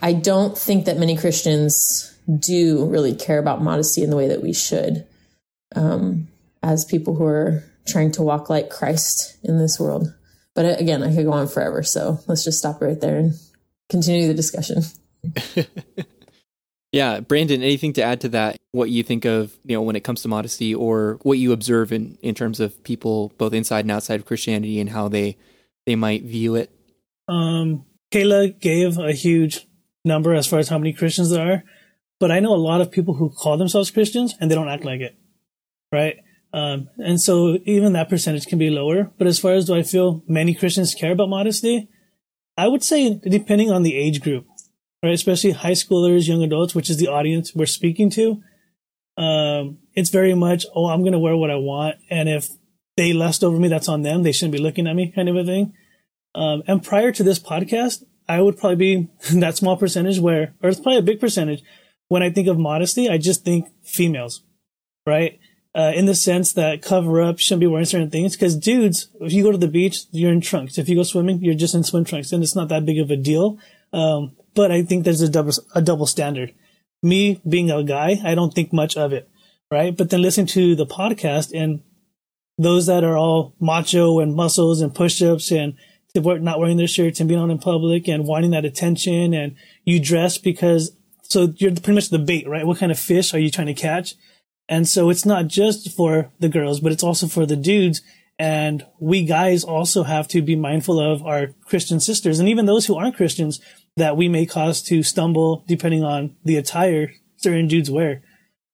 I 0.00 0.12
don't 0.12 0.56
think 0.56 0.84
that 0.84 0.98
many 0.98 1.16
Christians 1.16 2.16
do 2.38 2.86
really 2.86 3.16
care 3.16 3.40
about 3.40 3.60
modesty 3.60 4.04
in 4.04 4.10
the 4.10 4.16
way 4.16 4.28
that 4.28 4.44
we 4.44 4.52
should, 4.52 5.04
um, 5.74 6.28
as 6.62 6.84
people 6.84 7.16
who 7.16 7.24
are 7.24 7.64
trying 7.88 8.12
to 8.12 8.22
walk 8.22 8.48
like 8.48 8.70
Christ 8.70 9.36
in 9.42 9.58
this 9.58 9.80
world. 9.80 10.14
But 10.54 10.64
uh, 10.64 10.76
again, 10.78 11.02
I 11.02 11.12
could 11.12 11.24
go 11.24 11.32
on 11.32 11.48
forever. 11.48 11.82
So 11.82 12.20
let's 12.28 12.44
just 12.44 12.60
stop 12.60 12.80
right 12.80 13.00
there 13.00 13.18
and 13.18 13.34
continue 13.88 14.28
the 14.28 14.34
discussion. 14.34 14.82
yeah, 16.92 17.20
Brandon, 17.20 17.62
anything 17.62 17.92
to 17.94 18.02
add 18.02 18.20
to 18.22 18.28
that? 18.30 18.56
What 18.72 18.90
you 18.90 19.02
think 19.02 19.24
of, 19.24 19.56
you 19.64 19.76
know, 19.76 19.82
when 19.82 19.96
it 19.96 20.04
comes 20.04 20.22
to 20.22 20.28
modesty 20.28 20.74
or 20.74 21.18
what 21.22 21.38
you 21.38 21.52
observe 21.52 21.92
in, 21.92 22.18
in 22.22 22.34
terms 22.34 22.60
of 22.60 22.82
people 22.84 23.32
both 23.38 23.52
inside 23.52 23.84
and 23.84 23.90
outside 23.90 24.20
of 24.20 24.26
Christianity 24.26 24.80
and 24.80 24.90
how 24.90 25.08
they 25.08 25.36
they 25.86 25.96
might 25.96 26.24
view 26.24 26.54
it? 26.56 26.70
Um, 27.28 27.84
Kayla 28.12 28.58
gave 28.60 28.98
a 28.98 29.12
huge 29.12 29.66
number 30.04 30.34
as 30.34 30.46
far 30.46 30.58
as 30.58 30.68
how 30.68 30.78
many 30.78 30.92
Christians 30.92 31.30
there 31.30 31.52
are, 31.52 31.62
but 32.20 32.30
I 32.30 32.40
know 32.40 32.54
a 32.54 32.56
lot 32.56 32.80
of 32.80 32.90
people 32.90 33.14
who 33.14 33.30
call 33.30 33.56
themselves 33.56 33.90
Christians 33.90 34.34
and 34.40 34.50
they 34.50 34.54
don't 34.54 34.68
act 34.68 34.84
like 34.84 35.00
it, 35.00 35.16
right? 35.92 36.16
Um, 36.52 36.88
and 36.98 37.20
so 37.20 37.58
even 37.64 37.92
that 37.92 38.08
percentage 38.08 38.46
can 38.46 38.58
be 38.58 38.70
lower. 38.70 39.12
But 39.18 39.26
as 39.26 39.38
far 39.38 39.52
as 39.52 39.66
do 39.66 39.74
I 39.74 39.82
feel 39.82 40.22
many 40.26 40.54
Christians 40.54 40.94
care 40.94 41.12
about 41.12 41.28
modesty? 41.28 41.88
I 42.56 42.68
would 42.68 42.82
say 42.82 43.20
depending 43.28 43.70
on 43.70 43.82
the 43.82 43.96
age 43.96 44.22
group, 44.22 44.46
right? 45.06 45.14
Especially 45.14 45.52
high 45.52 45.72
schoolers, 45.72 46.26
young 46.26 46.42
adults, 46.42 46.74
which 46.74 46.90
is 46.90 46.96
the 46.96 47.06
audience 47.06 47.54
we're 47.54 47.66
speaking 47.66 48.10
to. 48.10 48.42
Um, 49.16 49.78
it's 49.94 50.10
very 50.10 50.34
much, 50.34 50.66
oh, 50.74 50.86
I'm 50.86 51.02
going 51.02 51.12
to 51.12 51.18
wear 51.18 51.36
what 51.36 51.50
I 51.50 51.54
want. 51.54 51.96
And 52.10 52.28
if 52.28 52.48
they 52.96 53.12
lust 53.12 53.44
over 53.44 53.56
me, 53.56 53.68
that's 53.68 53.88
on 53.88 54.02
them. 54.02 54.24
They 54.24 54.32
shouldn't 54.32 54.52
be 54.52 54.58
looking 54.58 54.88
at 54.88 54.96
me 54.96 55.12
kind 55.14 55.28
of 55.28 55.36
a 55.36 55.44
thing. 55.44 55.74
Um, 56.34 56.64
and 56.66 56.82
prior 56.82 57.12
to 57.12 57.22
this 57.22 57.38
podcast, 57.38 58.02
I 58.28 58.40
would 58.40 58.58
probably 58.58 58.76
be 58.76 59.08
that 59.40 59.56
small 59.56 59.76
percentage 59.76 60.18
where, 60.18 60.54
or 60.60 60.68
it's 60.68 60.80
probably 60.80 60.98
a 60.98 61.02
big 61.02 61.20
percentage. 61.20 61.62
When 62.08 62.22
I 62.22 62.30
think 62.30 62.48
of 62.48 62.58
modesty, 62.58 63.08
I 63.08 63.16
just 63.16 63.44
think 63.44 63.68
females, 63.84 64.42
right? 65.06 65.38
Uh, 65.72 65.92
in 65.94 66.06
the 66.06 66.14
sense 66.14 66.52
that 66.54 66.82
cover 66.82 67.20
up 67.20 67.38
shouldn't 67.38 67.60
be 67.60 67.66
wearing 67.66 67.86
certain 67.86 68.10
things. 68.10 68.36
Cause 68.36 68.56
dudes, 68.56 69.08
if 69.20 69.32
you 69.32 69.44
go 69.44 69.52
to 69.52 69.58
the 69.58 69.68
beach, 69.68 70.06
you're 70.10 70.32
in 70.32 70.40
trunks. 70.40 70.78
If 70.78 70.88
you 70.88 70.96
go 70.96 71.04
swimming, 71.04 71.42
you're 71.42 71.54
just 71.54 71.74
in 71.74 71.84
swim 71.84 72.04
trunks 72.04 72.32
and 72.32 72.42
it's 72.42 72.56
not 72.56 72.68
that 72.70 72.86
big 72.86 72.98
of 72.98 73.10
a 73.10 73.16
deal. 73.16 73.58
Um, 73.92 74.36
but 74.56 74.72
I 74.72 74.82
think 74.82 75.04
there's 75.04 75.20
a 75.20 75.28
double, 75.28 75.52
a 75.74 75.82
double 75.82 76.06
standard. 76.06 76.52
Me 77.02 77.40
being 77.48 77.70
a 77.70 77.84
guy, 77.84 78.16
I 78.24 78.34
don't 78.34 78.52
think 78.52 78.72
much 78.72 78.96
of 78.96 79.12
it, 79.12 79.28
right? 79.70 79.96
But 79.96 80.10
then 80.10 80.22
listening 80.22 80.46
to 80.48 80.74
the 80.74 80.86
podcast 80.86 81.52
and 81.54 81.82
those 82.58 82.86
that 82.86 83.04
are 83.04 83.16
all 83.16 83.54
macho 83.60 84.18
and 84.18 84.34
muscles 84.34 84.80
and 84.80 84.94
push-ups 84.94 85.52
and 85.52 85.74
not 86.14 86.58
wearing 86.58 86.78
their 86.78 86.86
shirts 86.88 87.20
and 87.20 87.28
being 87.28 87.38
out 87.38 87.50
in 87.50 87.58
public 87.58 88.08
and 88.08 88.26
wanting 88.26 88.52
that 88.52 88.64
attention 88.64 89.34
and 89.34 89.54
you 89.84 90.00
dress 90.00 90.38
because 90.38 90.96
so 91.22 91.52
you're 91.56 91.72
pretty 91.72 91.92
much 91.92 92.08
the 92.08 92.18
bait, 92.18 92.48
right? 92.48 92.66
What 92.66 92.78
kind 92.78 92.90
of 92.90 92.98
fish 92.98 93.34
are 93.34 93.38
you 93.38 93.50
trying 93.50 93.66
to 93.66 93.74
catch? 93.74 94.14
And 94.68 94.88
so 94.88 95.10
it's 95.10 95.26
not 95.26 95.48
just 95.48 95.94
for 95.94 96.30
the 96.38 96.48
girls, 96.48 96.80
but 96.80 96.92
it's 96.92 97.02
also 97.02 97.26
for 97.26 97.44
the 97.44 97.56
dudes. 97.56 98.00
And 98.38 98.86
we 98.98 99.24
guys 99.24 99.64
also 99.64 100.04
have 100.04 100.28
to 100.28 100.40
be 100.40 100.56
mindful 100.56 100.98
of 101.00 101.22
our 101.24 101.48
Christian 101.64 102.00
sisters 102.00 102.38
and 102.38 102.48
even 102.48 102.66
those 102.66 102.86
who 102.86 102.96
aren't 102.96 103.16
Christians 103.16 103.60
that 103.96 104.16
we 104.16 104.28
may 104.28 104.46
cause 104.46 104.82
to 104.82 105.02
stumble 105.02 105.64
depending 105.66 106.04
on 106.04 106.36
the 106.44 106.56
attire 106.56 107.12
certain 107.36 107.68
dudes 107.68 107.90
wear. 107.90 108.22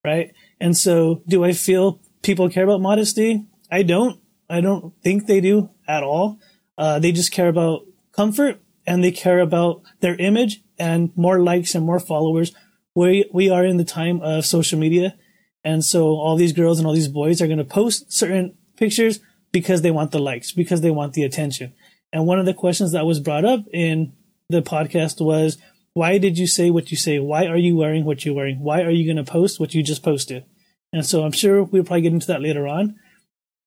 Right. 0.04 0.32
And 0.60 0.76
so 0.76 1.22
do 1.28 1.44
I 1.44 1.52
feel 1.52 2.00
people 2.22 2.48
care 2.48 2.64
about 2.64 2.80
modesty? 2.80 3.46
I 3.70 3.82
don't. 3.82 4.20
I 4.50 4.60
don't 4.60 4.94
think 5.02 5.26
they 5.26 5.40
do 5.40 5.70
at 5.86 6.02
all. 6.02 6.38
Uh, 6.76 6.98
they 6.98 7.12
just 7.12 7.32
care 7.32 7.48
about 7.48 7.86
comfort 8.12 8.60
and 8.86 9.02
they 9.02 9.12
care 9.12 9.40
about 9.40 9.82
their 10.00 10.16
image 10.16 10.62
and 10.78 11.12
more 11.16 11.40
likes 11.40 11.74
and 11.74 11.86
more 11.86 12.00
followers. 12.00 12.52
We, 12.94 13.28
we 13.32 13.48
are 13.48 13.64
in 13.64 13.76
the 13.76 13.84
time 13.84 14.20
of 14.20 14.44
social 14.44 14.78
media 14.78 15.16
and 15.64 15.84
so 15.84 16.06
all 16.06 16.36
these 16.36 16.52
girls 16.52 16.78
and 16.78 16.86
all 16.86 16.94
these 16.94 17.08
boys 17.08 17.40
are 17.40 17.46
going 17.46 17.58
to 17.58 17.64
post 17.64 18.12
certain 18.12 18.56
pictures 18.76 19.20
because 19.52 19.82
they 19.82 19.90
want 19.90 20.10
the 20.10 20.18
likes, 20.18 20.52
because 20.52 20.80
they 20.80 20.90
want 20.90 21.12
the 21.12 21.22
attention. 21.22 21.72
And 22.12 22.26
one 22.26 22.38
of 22.38 22.46
the 22.46 22.54
questions 22.54 22.92
that 22.92 23.06
was 23.06 23.20
brought 23.20 23.44
up 23.44 23.64
in 23.72 24.12
the 24.52 24.62
podcast 24.62 25.24
was, 25.24 25.58
why 25.94 26.18
did 26.18 26.38
you 26.38 26.46
say 26.46 26.70
what 26.70 26.90
you 26.90 26.96
say? 26.96 27.18
Why 27.18 27.46
are 27.46 27.56
you 27.56 27.76
wearing 27.76 28.04
what 28.04 28.24
you're 28.24 28.34
wearing? 28.34 28.60
Why 28.60 28.82
are 28.82 28.90
you 28.90 29.04
going 29.04 29.22
to 29.22 29.30
post 29.30 29.58
what 29.58 29.74
you 29.74 29.82
just 29.82 30.02
posted? 30.02 30.44
And 30.92 31.04
so 31.04 31.24
I'm 31.24 31.32
sure 31.32 31.64
we'll 31.64 31.84
probably 31.84 32.02
get 32.02 32.12
into 32.12 32.26
that 32.28 32.42
later 32.42 32.66
on. 32.68 32.96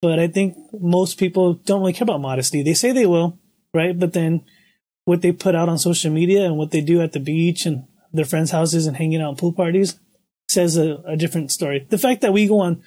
But 0.02 0.20
I 0.20 0.28
think 0.28 0.56
most 0.72 1.18
people 1.18 1.54
don't 1.54 1.82
really 1.82 1.94
care 1.94 2.04
about 2.04 2.22
modesty. 2.22 2.64
They 2.64 2.74
say 2.74 2.92
they 2.92 3.06
will, 3.06 3.40
right? 3.74 3.98
But 3.98 4.14
then 4.14 4.44
what 5.06 5.22
they 5.22 5.32
put 5.32 5.56
out 5.56 5.70
on 5.70 5.78
social 5.78 6.12
media 6.12 6.46
and 6.46 6.58
what 6.58 6.72
they 6.72 6.82
do 6.82 7.02
at 7.02 7.14
the 7.14 7.20
beach 7.20 7.66
and 7.66 7.86
their 8.12 8.26
friends' 8.26 8.52
houses 8.52 8.88
and 8.88 8.98
hanging 8.98 9.22
out 9.22 9.32
in 9.32 9.36
pool 9.36 9.54
parties, 9.54 10.00
says 10.48 10.78
a, 10.78 11.02
a 11.06 11.18
different 11.18 11.52
story. 11.52 11.86
The 11.90 11.98
fact 11.98 12.22
that 12.22 12.34
we 12.34 12.48
go 12.48 12.60
on 12.60 12.84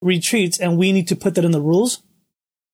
retreats 0.00 0.58
and 0.58 0.78
we 0.78 0.92
need 0.92 1.08
to 1.08 1.16
put 1.16 1.34
that 1.34 1.44
in 1.44 1.52
the 1.52 1.60
rules, 1.60 2.02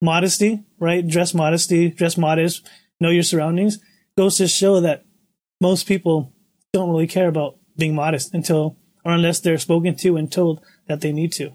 modesty, 0.01 0.65
right? 0.79 1.07
Dress 1.07 1.35
modesty, 1.35 1.91
dress 1.91 2.17
modest, 2.17 2.69
know 3.01 3.11
your 3.11 3.23
surroundings, 3.23 3.79
goes 4.19 4.37
to 4.37 4.49
show 4.49 4.81
that 4.81 5.05
most 5.61 5.87
people 5.87 6.33
don't 6.73 6.91
really 6.91 7.07
care 7.07 7.29
about 7.29 7.57
being 7.77 7.95
modest 7.95 8.35
until 8.35 8.77
or 9.05 9.13
unless 9.13 9.39
they're 9.39 9.59
spoken 9.59 9.95
to 9.95 10.17
and 10.17 10.33
told 10.33 10.61
that 10.89 11.01
they 11.01 11.13
need 11.13 11.31
to. 11.31 11.53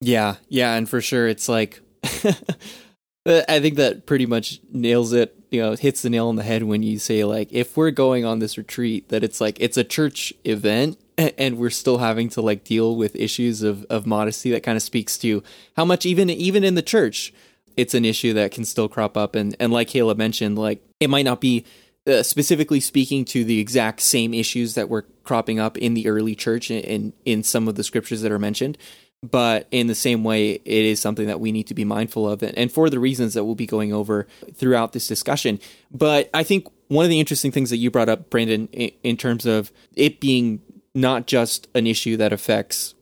Yeah, 0.00 0.36
yeah, 0.48 0.74
and 0.74 0.88
for 0.88 1.00
sure 1.00 1.26
it's 1.26 1.48
like 1.48 1.80
uh, 2.24 3.42
I 3.48 3.58
think 3.58 3.74
that 3.74 4.06
pretty 4.06 4.24
much 4.24 4.60
nails 4.72 5.12
it, 5.12 5.34
you 5.50 5.60
know, 5.60 5.74
hits 5.74 6.02
the 6.02 6.10
nail 6.10 6.28
on 6.28 6.36
the 6.36 6.44
head 6.44 6.62
when 6.62 6.84
you 6.84 7.00
say 7.00 7.24
like 7.24 7.52
if 7.52 7.76
we're 7.76 7.90
going 7.90 8.24
on 8.24 8.38
this 8.38 8.56
retreat 8.56 9.08
that 9.08 9.24
it's 9.24 9.40
like 9.40 9.56
it's 9.58 9.76
a 9.76 9.82
church 9.82 10.32
event 10.44 10.98
and 11.18 11.58
we're 11.58 11.70
still 11.70 11.98
having 11.98 12.28
to 12.28 12.40
like 12.40 12.62
deal 12.62 12.94
with 12.94 13.16
issues 13.16 13.64
of, 13.64 13.84
of 13.90 14.06
modesty 14.06 14.52
that 14.52 14.62
kind 14.62 14.76
of 14.76 14.82
speaks 14.82 15.18
to 15.18 15.42
how 15.76 15.84
much 15.84 16.06
even 16.06 16.30
even 16.30 16.62
in 16.62 16.76
the 16.76 16.82
church 16.82 17.34
it's 17.76 17.94
an 17.94 18.04
issue 18.04 18.32
that 18.32 18.52
can 18.52 18.64
still 18.64 18.88
crop 18.88 19.16
up 19.16 19.34
and 19.34 19.56
and 19.58 19.72
like 19.72 19.88
Kayla 19.88 20.16
mentioned 20.16 20.56
like 20.56 20.82
it 21.00 21.10
might 21.10 21.24
not 21.24 21.40
be 21.40 21.64
uh, 22.06 22.22
specifically 22.22 22.80
speaking 22.80 23.24
to 23.24 23.44
the 23.44 23.58
exact 23.58 24.00
same 24.00 24.32
issues 24.34 24.74
that 24.74 24.88
were 24.88 25.06
cropping 25.24 25.58
up 25.58 25.76
in 25.78 25.94
the 25.94 26.08
early 26.08 26.34
church 26.34 26.70
in, 26.70 26.80
in 26.82 27.12
in 27.24 27.42
some 27.42 27.68
of 27.68 27.74
the 27.74 27.84
scriptures 27.84 28.22
that 28.22 28.32
are 28.32 28.38
mentioned 28.38 28.78
but 29.22 29.66
in 29.70 29.86
the 29.86 29.94
same 29.94 30.22
way 30.22 30.52
it 30.52 30.64
is 30.64 31.00
something 31.00 31.26
that 31.26 31.40
we 31.40 31.50
need 31.50 31.66
to 31.66 31.74
be 31.74 31.84
mindful 31.84 32.28
of 32.28 32.42
and 32.42 32.70
for 32.70 32.88
the 32.88 33.00
reasons 33.00 33.34
that 33.34 33.44
we'll 33.44 33.54
be 33.54 33.66
going 33.66 33.92
over 33.92 34.26
throughout 34.54 34.92
this 34.92 35.06
discussion 35.06 35.58
but 35.90 36.30
i 36.34 36.42
think 36.42 36.66
one 36.88 37.04
of 37.04 37.10
the 37.10 37.18
interesting 37.18 37.50
things 37.50 37.70
that 37.70 37.78
you 37.78 37.90
brought 37.90 38.08
up 38.08 38.30
brandon 38.30 38.68
in 38.68 39.16
terms 39.16 39.46
of 39.46 39.72
it 39.94 40.20
being 40.20 40.60
not 40.94 41.26
just 41.26 41.68
an 41.74 41.86
issue 41.86 42.16
that 42.16 42.32
affects 42.32 42.94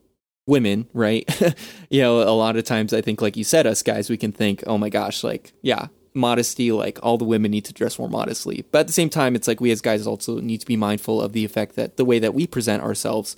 women, 0.47 0.89
right? 0.93 1.29
you 1.91 2.03
know, 2.03 2.23
a 2.23 2.35
lot 2.35 2.57
of 2.57 2.65
times 2.65 2.93
I 2.93 3.01
think, 3.01 3.23
like 3.23 3.37
you 3.37 3.45
said, 3.45 3.67
us 3.67 3.83
guys, 3.83 4.11
we 4.11 4.17
can 4.17 4.33
think, 4.33 4.63
oh 4.67 4.79
my 4.79 4.89
gosh, 4.89 5.25
like, 5.25 5.53
yeah, 5.63 5.87
modesty, 6.15 6.73
like 6.73 6.99
all 7.03 7.19
the 7.19 7.25
women 7.25 7.51
need 7.51 7.65
to 7.67 7.73
dress 7.73 7.99
more 7.99 8.09
modestly. 8.09 8.65
But 8.71 8.81
at 8.81 8.87
the 8.87 8.93
same 8.93 9.11
time, 9.11 9.35
it's 9.35 9.49
like 9.49 9.61
we 9.61 9.71
as 9.71 9.81
guys 9.81 10.07
also 10.07 10.41
need 10.41 10.61
to 10.61 10.67
be 10.67 10.77
mindful 10.77 11.21
of 11.21 11.33
the 11.33 11.45
effect 11.45 11.77
that 11.77 11.97
the 11.97 12.05
way 12.05 12.19
that 12.19 12.35
we 12.35 12.47
present 12.47 12.83
ourselves 12.83 13.37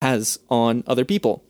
has 0.00 0.38
on 0.48 0.84
other 0.86 1.04
people. 1.04 1.44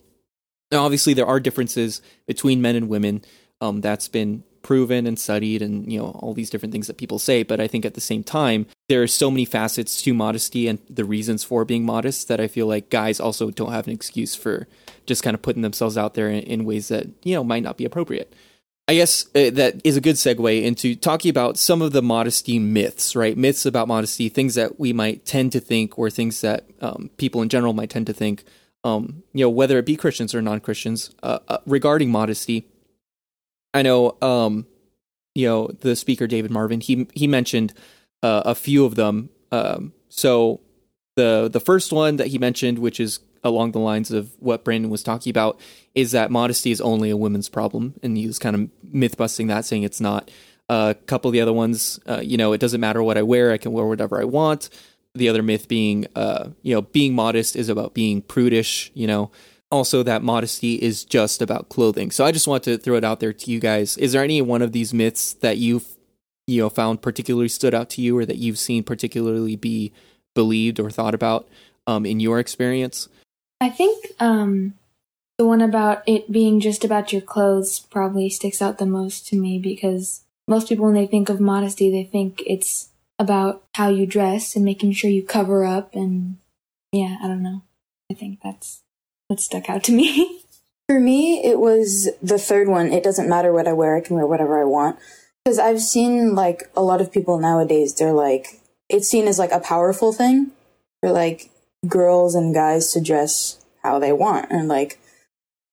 Now, 0.70 0.85
obviously, 0.85 1.14
there 1.14 1.26
are 1.26 1.40
differences 1.40 2.00
between 2.26 2.62
men 2.62 2.76
and 2.76 2.88
women. 2.88 3.22
Um, 3.61 3.80
that's 3.80 4.08
been 4.08 4.42
proven 4.62 5.06
and 5.06 5.18
studied 5.18 5.61
and 5.61 5.92
you 5.92 5.98
know 5.98 6.06
all 6.20 6.32
these 6.35 6.48
different 6.48 6.72
things 6.72 6.87
that 6.87 6.96
people 6.96 7.18
say 7.18 7.42
but 7.42 7.61
i 7.61 7.66
think 7.66 7.85
at 7.85 7.94
the 7.94 8.00
same 8.00 8.22
time 8.22 8.66
there 8.88 9.02
are 9.02 9.08
so 9.08 9.30
many 9.30 9.44
facets 9.44 10.00
to 10.00 10.14
modesty 10.14 10.68
and 10.68 10.78
the 10.88 11.04
reasons 11.04 11.44
for 11.44 11.64
being 11.64 11.85
modest 11.85 12.28
that 12.28 12.40
i 12.40 12.46
feel 12.46 12.66
like 12.66 12.88
guys 12.88 13.18
also 13.20 13.50
don't 13.50 13.72
have 13.72 13.87
an 13.87 13.92
excuse 13.92 14.35
for 14.35 14.68
just 15.04 15.22
kind 15.22 15.35
of 15.35 15.42
putting 15.42 15.62
themselves 15.62 15.98
out 15.98 16.14
there 16.14 16.28
in, 16.28 16.42
in 16.44 16.64
ways 16.64 16.88
that 16.88 17.08
you 17.24 17.35
know 17.35 17.44
might 17.44 17.62
not 17.62 17.76
be 17.76 17.85
appropriate 17.85 18.32
I 18.88 18.94
guess 18.94 19.26
uh, 19.34 19.50
that 19.50 19.80
is 19.84 19.96
a 19.96 20.00
good 20.00 20.16
segue 20.16 20.62
into 20.62 20.96
talking 20.96 21.30
about 21.30 21.56
some 21.56 21.82
of 21.82 21.92
the 21.92 22.02
modesty 22.02 22.58
myths, 22.58 23.14
right? 23.14 23.36
Myths 23.36 23.64
about 23.64 23.86
modesty, 23.86 24.28
things 24.28 24.56
that 24.56 24.80
we 24.80 24.92
might 24.92 25.24
tend 25.24 25.52
to 25.52 25.60
think, 25.60 25.98
or 25.98 26.10
things 26.10 26.40
that 26.40 26.66
um, 26.80 27.10
people 27.16 27.42
in 27.42 27.48
general 27.48 27.72
might 27.72 27.90
tend 27.90 28.08
to 28.08 28.12
think, 28.12 28.44
um, 28.82 29.22
you 29.32 29.44
know, 29.44 29.50
whether 29.50 29.78
it 29.78 29.86
be 29.86 29.96
Christians 29.96 30.34
or 30.34 30.42
non 30.42 30.60
Christians, 30.60 31.14
uh, 31.22 31.38
uh, 31.46 31.58
regarding 31.64 32.10
modesty. 32.10 32.66
I 33.72 33.82
know, 33.82 34.16
um, 34.20 34.66
you 35.34 35.46
know, 35.46 35.68
the 35.68 35.94
speaker 35.94 36.26
David 36.26 36.50
Marvin. 36.50 36.80
He 36.80 37.06
he 37.14 37.28
mentioned 37.28 37.72
uh, 38.22 38.42
a 38.44 38.54
few 38.54 38.84
of 38.84 38.96
them. 38.96 39.30
Um, 39.52 39.92
so 40.08 40.60
the 41.14 41.48
the 41.50 41.60
first 41.60 41.92
one 41.92 42.16
that 42.16 42.28
he 42.28 42.38
mentioned, 42.38 42.80
which 42.80 42.98
is 42.98 43.20
along 43.44 43.72
the 43.72 43.78
lines 43.78 44.11
of 44.11 44.31
what 44.38 44.64
Brandon 44.64 44.90
was 44.90 45.02
talking 45.02 45.31
about, 45.31 45.61
is 45.94 46.12
that 46.12 46.31
modesty 46.31 46.70
is 46.70 46.81
only 46.81 47.11
a 47.11 47.16
women's 47.16 47.48
problem, 47.48 47.94
and 48.02 48.16
he 48.16 48.26
was 48.26 48.38
kind 48.38 48.57
of 48.57 48.70
myth 48.92 49.16
busting 49.16 49.46
that, 49.48 49.64
saying 49.64 49.83
it's 49.83 50.00
not. 50.00 50.31
Uh, 50.68 50.94
a 50.96 51.07
couple 51.07 51.28
of 51.28 51.33
the 51.33 51.40
other 51.40 51.52
ones, 51.52 52.00
uh, 52.09 52.20
you 52.22 52.37
know, 52.37 52.52
it 52.52 52.59
doesn't 52.59 52.81
matter 52.81 53.02
what 53.02 53.18
I 53.18 53.22
wear; 53.22 53.52
I 53.52 53.59
can 53.59 53.72
wear 53.72 53.85
whatever 53.85 54.20
I 54.20 54.24
want. 54.24 54.70
The 55.14 55.28
other 55.28 55.42
myth 55.42 55.68
being, 55.68 56.07
uh, 56.16 56.50
you 56.62 56.74
know, 56.74 56.83
being 56.83 57.14
modest 57.14 57.57
is 57.57 57.68
about 57.68 57.92
being 57.92 58.22
prudish. 58.22 58.90
You 58.94 59.07
know, 59.07 59.31
also 59.72 60.02
that 60.02 60.22
modesty 60.22 60.76
is 60.76 61.05
just 61.05 61.42
about 61.42 61.68
clothing. 61.68 62.11
So 62.11 62.24
I 62.24 62.31
just 62.31 62.46
want 62.46 62.62
to 62.64 62.78
throw 62.78 62.96
it 62.96 63.05
out 63.05 63.20
there 63.20 63.33
to 63.33 63.50
you 63.50 63.59
guys. 63.59 63.96
Is 63.96 64.12
there 64.12 64.22
any 64.22 64.40
one 64.40 64.62
of 64.62 64.72
these 64.72 64.94
myths 64.94 65.33
that 65.35 65.57
you've 65.59 65.96
you 66.46 66.61
know 66.61 66.68
found 66.68 67.02
particularly 67.02 67.48
stood 67.48 67.74
out 67.74 67.88
to 67.90 68.02
you 68.02 68.16
or 68.16 68.26
that 68.26 68.37
you've 68.37 68.59
seen 68.59 68.85
particularly 68.85 69.57
be 69.57 69.92
believed 70.35 70.78
or 70.78 70.90
thought 70.90 71.14
about 71.14 71.48
um, 71.87 72.07
in 72.07 72.20
your 72.20 72.38
experience? 72.38 73.09
I 73.62 73.70
think 73.70 74.07
um, 74.18 74.75
the 75.38 75.46
one 75.46 75.61
about 75.61 76.03
it 76.05 76.33
being 76.33 76.59
just 76.59 76.83
about 76.85 77.12
your 77.12 77.22
clothes 77.22 77.79
probably 77.79 78.29
sticks 78.29 78.61
out 78.61 78.79
the 78.79 78.87
most 78.87 79.29
to 79.29 79.37
me 79.37 79.61
because 79.61 80.25
most 80.48 80.68
people, 80.68 80.87
when 80.87 80.94
they 80.94 81.07
think 81.07 81.29
of 81.29 81.40
modesty, 81.40 81.88
they 81.88 82.03
think 82.03 82.42
it's 82.44 82.88
about 83.20 83.62
how 83.77 83.88
you 83.88 84.05
dress 84.05 84.57
and 84.57 84.64
making 84.64 84.94
sure 84.94 85.11
you 85.11 85.22
cover 85.22 85.64
up. 85.64 85.94
And 85.94 86.38
yeah, 86.90 87.18
I 87.22 87.29
don't 87.29 87.44
know. 87.44 87.62
I 88.11 88.14
think 88.14 88.40
that's 88.42 88.83
that 89.29 89.38
stuck 89.38 89.70
out 89.70 89.85
to 89.85 89.92
me. 89.92 90.40
For 90.88 90.98
me, 90.98 91.44
it 91.44 91.61
was 91.61 92.09
the 92.20 92.40
third 92.40 92.66
one. 92.66 92.92
It 92.92 93.05
doesn't 93.05 93.29
matter 93.29 93.53
what 93.53 93.68
I 93.68 93.72
wear, 93.75 93.96
I 93.96 94.01
can 94.01 94.16
wear 94.16 94.27
whatever 94.27 94.61
I 94.61 94.64
want. 94.64 94.98
Because 95.44 95.61
I've 95.61 95.81
seen 95.81 96.35
like 96.35 96.68
a 96.75 96.83
lot 96.83 97.01
of 97.01 97.12
people 97.12 97.38
nowadays, 97.38 97.94
they're 97.94 98.12
like, 98.12 98.61
it's 98.88 99.09
seen 99.09 99.29
as 99.29 99.38
like 99.38 99.53
a 99.53 99.61
powerful 99.61 100.12
thing 100.12 100.51
for 101.01 101.12
like 101.12 101.51
girls 101.86 102.34
and 102.34 102.54
guys 102.54 102.92
to 102.92 103.00
dress 103.00 103.64
how 103.82 103.98
they 103.98 104.12
want. 104.12 104.46
And 104.50 104.68
like, 104.68 104.98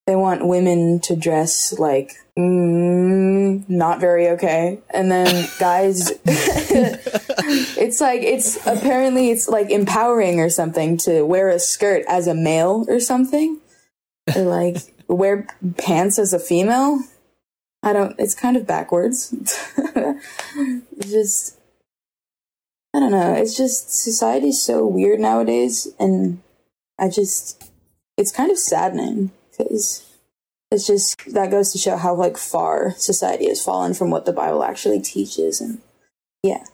they 0.10 0.16
want 0.16 0.48
women 0.48 1.00
to 1.02 1.16
dress 1.16 1.78
like 1.78 2.14
mm, 2.36 3.70
not 3.70 4.00
very 4.00 4.30
okay, 4.30 4.80
and 4.90 5.12
then 5.12 5.48
guys, 5.60 6.12
it's 6.26 8.02
like 8.02 8.24
it's 8.24 8.66
apparently 8.66 9.30
it's 9.30 9.48
like 9.48 9.70
empowering 9.70 10.40
or 10.40 10.50
something 10.50 10.98
to 10.98 11.22
wear 11.22 11.50
a 11.50 11.60
skirt 11.60 12.06
as 12.08 12.26
a 12.26 12.34
male 12.34 12.86
or 12.88 13.00
something, 13.00 13.60
or 14.36 14.42
like 14.42 14.78
wear 15.08 15.46
pants 15.78 16.18
as 16.18 16.34
a 16.34 16.40
female. 16.40 17.02
I 17.84 17.94
don't. 17.94 18.16
It's 18.20 18.34
kind 18.34 18.58
of 18.58 18.66
backwards. 18.66 19.32
it's 19.78 21.12
just. 21.12 21.59
I 23.00 23.02
don't 23.02 23.12
know. 23.12 23.32
It's 23.32 23.56
just 23.56 23.94
society's 23.94 24.62
so 24.62 24.86
weird 24.86 25.22
nowadays, 25.22 25.88
and 26.02 26.42
I 27.00 27.08
just. 27.08 27.72
It's 28.18 28.34
kind 28.34 28.52
of 28.52 28.60
saddening 28.60 29.32
because 29.50 30.06
it's 30.70 30.86
just 30.86 31.34
that 31.34 31.50
goes 31.50 31.72
to 31.72 31.78
show 31.78 31.96
how 31.96 32.14
like 32.14 32.36
far 32.36 32.92
society 32.98 33.48
has 33.48 33.64
fallen 33.64 33.94
from 33.94 34.12
what 34.12 34.26
the 34.26 34.34
Bible 34.34 34.66
actually 34.66 35.00
teaches, 35.00 35.62
and 35.62 35.80
yeah, 36.44 36.66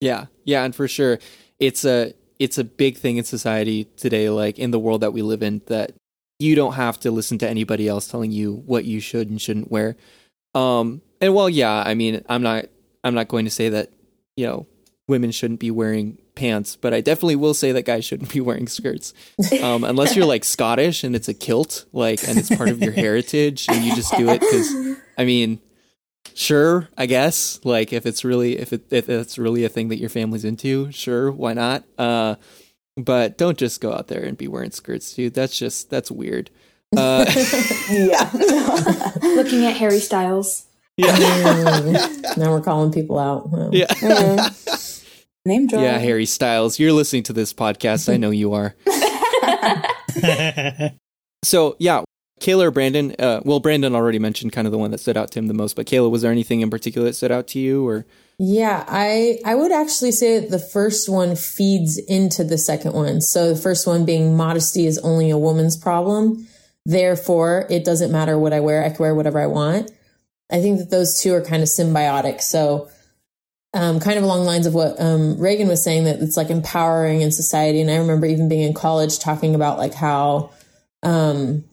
yeah, 0.00 0.24
yeah, 0.42 0.64
and 0.64 0.74
for 0.74 0.88
sure, 0.88 1.20
it's 1.60 1.84
a 1.84 2.14
it's 2.40 2.58
a 2.58 2.64
big 2.64 2.96
thing 2.96 3.16
in 3.16 3.22
society 3.22 3.84
today, 3.96 4.28
like 4.28 4.58
in 4.58 4.72
the 4.72 4.80
world 4.80 5.02
that 5.02 5.12
we 5.12 5.22
live 5.22 5.44
in, 5.44 5.62
that 5.66 5.92
you 6.40 6.56
don't 6.56 6.72
have 6.72 6.98
to 6.98 7.12
listen 7.12 7.38
to 7.38 7.48
anybody 7.48 7.86
else 7.86 8.08
telling 8.08 8.32
you 8.32 8.54
what 8.66 8.86
you 8.86 8.98
should 8.98 9.30
and 9.30 9.40
shouldn't 9.40 9.70
wear. 9.70 9.94
Um, 10.52 11.00
and 11.20 11.32
well, 11.32 11.48
yeah, 11.48 11.80
I 11.86 11.94
mean, 11.94 12.24
I'm 12.28 12.42
not 12.42 12.64
I'm 13.04 13.14
not 13.14 13.28
going 13.28 13.44
to 13.44 13.52
say 13.52 13.68
that 13.68 13.92
you 14.36 14.48
know 14.48 14.66
women 15.08 15.30
shouldn't 15.30 15.60
be 15.60 15.70
wearing 15.70 16.18
pants, 16.34 16.76
but 16.76 16.94
I 16.94 17.00
definitely 17.00 17.36
will 17.36 17.54
say 17.54 17.72
that 17.72 17.84
guys 17.84 18.04
shouldn't 18.04 18.32
be 18.32 18.40
wearing 18.40 18.66
skirts. 18.68 19.12
Um, 19.62 19.84
unless 19.84 20.16
you're 20.16 20.26
like 20.26 20.44
Scottish 20.44 21.04
and 21.04 21.14
it's 21.16 21.28
a 21.28 21.34
kilt, 21.34 21.84
like, 21.92 22.26
and 22.26 22.38
it's 22.38 22.54
part 22.54 22.68
of 22.70 22.80
your 22.82 22.92
heritage 22.92 23.66
and 23.68 23.84
you 23.84 23.94
just 23.94 24.16
do 24.16 24.28
it 24.30 24.40
because, 24.40 24.72
I 25.18 25.24
mean, 25.24 25.60
sure, 26.34 26.88
I 26.96 27.06
guess, 27.06 27.60
like 27.64 27.92
if 27.92 28.06
it's 28.06 28.24
really, 28.24 28.58
if 28.58 28.72
it, 28.72 28.84
if 28.90 29.08
it's 29.08 29.38
really 29.38 29.64
a 29.64 29.68
thing 29.68 29.88
that 29.88 29.98
your 29.98 30.08
family's 30.08 30.44
into, 30.44 30.90
sure, 30.92 31.30
why 31.32 31.52
not? 31.52 31.84
Uh, 31.98 32.36
but 32.96 33.36
don't 33.38 33.58
just 33.58 33.80
go 33.80 33.92
out 33.92 34.08
there 34.08 34.22
and 34.22 34.38
be 34.38 34.48
wearing 34.48 34.70
skirts, 34.70 35.12
dude. 35.14 35.34
That's 35.34 35.58
just, 35.58 35.90
that's 35.90 36.10
weird. 36.10 36.50
Uh, 36.96 37.24
yeah. 37.90 38.30
Looking 39.22 39.64
at 39.66 39.76
Harry 39.76 39.98
Styles. 39.98 40.66
yeah. 40.96 41.08
now 42.36 42.50
we're 42.52 42.60
calling 42.60 42.92
people 42.92 43.18
out. 43.18 43.48
Wow. 43.50 43.70
Yeah. 43.72 43.86
Mhm. 43.86 44.91
Name 45.44 45.66
drop. 45.66 45.82
Yeah, 45.82 45.98
Harry 45.98 46.26
Styles, 46.26 46.78
you're 46.78 46.92
listening 46.92 47.24
to 47.24 47.32
this 47.32 47.52
podcast. 47.52 48.12
I 48.12 48.16
know 48.16 48.30
you 48.30 48.52
are. 48.54 48.74
So, 51.44 51.76
yeah, 51.80 52.02
Kayla 52.40 52.64
or 52.64 52.70
Brandon? 52.70 53.14
Uh, 53.18 53.40
well, 53.44 53.60
Brandon 53.60 53.94
already 53.94 54.18
mentioned 54.18 54.52
kind 54.52 54.66
of 54.66 54.72
the 54.72 54.78
one 54.78 54.90
that 54.92 54.98
stood 54.98 55.16
out 55.16 55.30
to 55.32 55.38
him 55.38 55.48
the 55.48 55.54
most, 55.54 55.74
but 55.74 55.86
Kayla, 55.86 56.10
was 56.10 56.22
there 56.22 56.30
anything 56.30 56.60
in 56.60 56.70
particular 56.70 57.08
that 57.08 57.14
stood 57.14 57.32
out 57.32 57.48
to 57.48 57.58
you? 57.58 57.86
Or 57.86 58.06
Yeah, 58.38 58.84
I 58.86 59.38
I 59.44 59.54
would 59.54 59.72
actually 59.72 60.12
say 60.12 60.38
that 60.38 60.50
the 60.50 60.58
first 60.58 61.08
one 61.08 61.36
feeds 61.36 61.98
into 61.98 62.44
the 62.44 62.58
second 62.58 62.92
one. 62.92 63.20
So 63.20 63.54
the 63.54 63.60
first 63.60 63.86
one 63.86 64.04
being 64.04 64.36
modesty 64.36 64.86
is 64.86 64.98
only 64.98 65.30
a 65.30 65.38
woman's 65.38 65.76
problem. 65.76 66.46
Therefore, 66.84 67.66
it 67.70 67.84
doesn't 67.84 68.12
matter 68.12 68.38
what 68.38 68.52
I 68.52 68.60
wear. 68.60 68.84
I 68.84 68.88
can 68.88 68.98
wear 68.98 69.14
whatever 69.14 69.40
I 69.40 69.46
want. 69.46 69.90
I 70.50 70.60
think 70.60 70.78
that 70.78 70.90
those 70.90 71.20
two 71.20 71.34
are 71.34 71.42
kind 71.42 71.62
of 71.62 71.68
symbiotic. 71.68 72.40
So 72.40 72.88
um, 73.74 74.00
kind 74.00 74.18
of 74.18 74.24
along 74.24 74.40
the 74.40 74.46
lines 74.46 74.66
of 74.66 74.74
what 74.74 75.00
um, 75.00 75.38
Reagan 75.38 75.68
was 75.68 75.82
saying 75.82 76.04
that 76.04 76.20
it's 76.20 76.36
like 76.36 76.50
empowering 76.50 77.22
in 77.22 77.32
society. 77.32 77.80
And 77.80 77.90
I 77.90 77.96
remember 77.96 78.26
even 78.26 78.48
being 78.48 78.62
in 78.62 78.74
college 78.74 79.18
talking 79.18 79.54
about 79.54 79.78
like 79.78 79.94
how 79.94 80.50
um, 81.02 81.64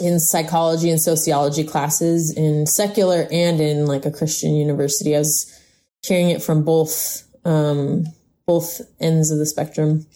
in 0.00 0.20
psychology 0.20 0.90
and 0.90 1.00
sociology 1.00 1.64
classes 1.64 2.32
in 2.36 2.66
secular 2.66 3.26
and 3.30 3.60
in 3.60 3.86
like 3.86 4.06
a 4.06 4.10
Christian 4.10 4.54
university, 4.54 5.16
I 5.16 5.18
was 5.18 5.52
hearing 6.06 6.30
it 6.30 6.42
from 6.42 6.64
both 6.64 7.24
um, 7.44 8.04
both 8.46 8.80
ends 9.00 9.30
of 9.30 9.38
the 9.38 9.46
spectrum. 9.46 10.06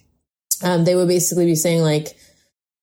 Um, 0.63 0.85
they 0.85 0.95
would 0.95 1.09
basically 1.09 1.47
be 1.47 1.57
saying 1.57 1.83
like 1.83 2.17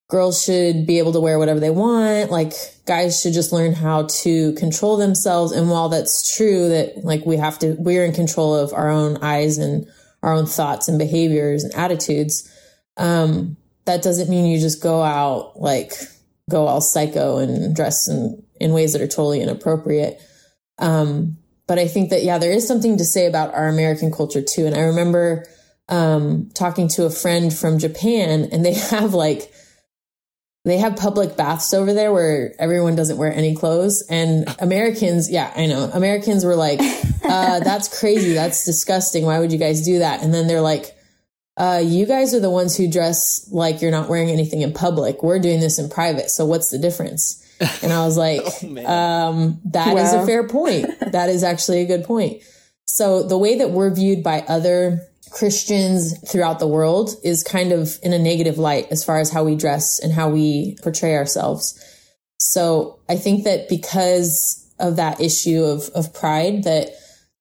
girls 0.09 0.43
should 0.43 0.87
be 0.87 0.97
able 0.97 1.13
to 1.13 1.19
wear 1.19 1.39
whatever 1.39 1.59
they 1.59 1.69
want. 1.69 2.31
Like 2.31 2.53
guys 2.85 3.21
should 3.21 3.33
just 3.33 3.53
learn 3.53 3.73
how 3.73 4.07
to 4.07 4.53
control 4.53 4.97
themselves. 4.97 5.51
And 5.53 5.69
while 5.69 5.87
that's 5.87 6.35
true 6.35 6.69
that 6.69 7.05
like 7.05 7.25
we 7.25 7.37
have 7.37 7.59
to 7.59 7.75
we're 7.79 8.03
in 8.03 8.11
control 8.11 8.55
of 8.55 8.73
our 8.73 8.89
own 8.89 9.17
eyes 9.17 9.59
and 9.59 9.87
our 10.21 10.33
own 10.33 10.47
thoughts 10.47 10.89
and 10.89 10.99
behaviors 10.99 11.63
and 11.63 11.73
attitudes 11.75 12.53
um 12.97 13.55
that 13.85 14.01
doesn't 14.01 14.29
mean 14.29 14.45
you 14.45 14.59
just 14.59 14.83
go 14.83 15.01
out 15.01 15.57
like 15.61 15.93
go 16.49 16.67
all 16.67 16.81
psycho 16.81 17.37
and 17.37 17.73
dress 17.73 18.09
in 18.09 18.43
in 18.59 18.73
ways 18.73 18.91
that 18.91 19.01
are 19.01 19.07
totally 19.07 19.41
inappropriate. 19.41 20.21
Um 20.79 21.37
but 21.67 21.77
i 21.77 21.87
think 21.87 22.09
that 22.09 22.23
yeah 22.23 22.39
there 22.39 22.51
is 22.51 22.67
something 22.67 22.97
to 22.97 23.05
say 23.05 23.27
about 23.27 23.53
our 23.53 23.67
american 23.67 24.11
culture 24.11 24.41
too. 24.41 24.65
And 24.65 24.75
i 24.75 24.81
remember 24.81 25.45
um 25.87 26.49
talking 26.55 26.87
to 26.89 27.05
a 27.05 27.11
friend 27.11 27.53
from 27.53 27.77
japan 27.77 28.49
and 28.51 28.65
they 28.65 28.73
have 28.91 29.13
like 29.13 29.53
they 30.65 30.77
have 30.77 30.97
public 30.97 31.37
baths 31.37 31.73
over 31.73 31.93
there 31.93 32.11
where 32.11 32.53
everyone 32.59 32.95
doesn't 32.95 33.17
wear 33.17 33.33
any 33.33 33.55
clothes. 33.55 34.03
And 34.09 34.45
americans 34.59 35.29
yeah 35.31 35.51
i 35.55 35.65
know. 35.65 35.89
Americans 35.93 36.43
were 36.45 36.55
like 36.55 36.79
uh, 37.23 37.59
that's 37.61 37.99
crazy. 37.99 38.33
That's 38.33 38.65
disgusting. 38.65 39.25
Why 39.25 39.39
would 39.39 39.51
you 39.51 39.57
guys 39.59 39.83
do 39.85 39.99
that? 39.99 40.21
And 40.23 40.33
then 40.33 40.47
they're 40.47 40.61
like 40.61 40.95
uh, 41.57 41.81
you 41.83 42.05
guys 42.05 42.33
are 42.33 42.39
the 42.39 42.49
ones 42.49 42.77
who 42.77 42.89
dress 42.89 43.49
like 43.51 43.81
you're 43.81 43.91
not 43.91 44.07
wearing 44.07 44.29
anything 44.29 44.61
in 44.61 44.71
public. 44.71 45.21
We're 45.21 45.39
doing 45.39 45.59
this 45.59 45.77
in 45.77 45.89
private. 45.89 46.29
So 46.29 46.45
what's 46.45 46.69
the 46.69 46.77
difference? 46.77 47.45
And 47.83 47.91
i 47.91 48.05
was 48.05 48.17
like 48.27 48.41
um, 48.87 49.59
that 49.65 49.97
is 49.97 50.13
Wow. 50.13 50.23
a 50.23 50.25
fair 50.25 50.47
point. 50.47 50.87
That 51.11 51.27
is 51.29 51.43
actually 51.43 51.81
a 51.81 51.85
good 51.85 52.05
point. 52.05 52.43
So 52.85 53.23
the 53.23 53.37
way 53.37 53.57
that 53.57 53.71
we're 53.71 53.93
viewed 53.93 54.23
by 54.23 54.41
other 54.47 55.01
Christians 55.31 56.17
throughout 56.29 56.59
the 56.59 56.67
world 56.67 57.11
is 57.23 57.43
kind 57.43 57.71
of 57.71 57.97
in 58.03 58.13
a 58.13 58.19
negative 58.19 58.57
light 58.57 58.87
as 58.91 59.03
far 59.03 59.19
as 59.19 59.31
how 59.31 59.43
we 59.43 59.55
dress 59.55 59.99
and 59.99 60.11
how 60.11 60.29
we 60.29 60.75
portray 60.81 61.15
ourselves. 61.15 61.79
So 62.39 62.99
I 63.09 63.15
think 63.15 63.43
that 63.43 63.69
because 63.69 64.65
of 64.79 64.95
that 64.95 65.19
issue 65.19 65.63
of, 65.63 65.89
of 65.89 66.13
pride 66.13 66.63
that 66.63 66.91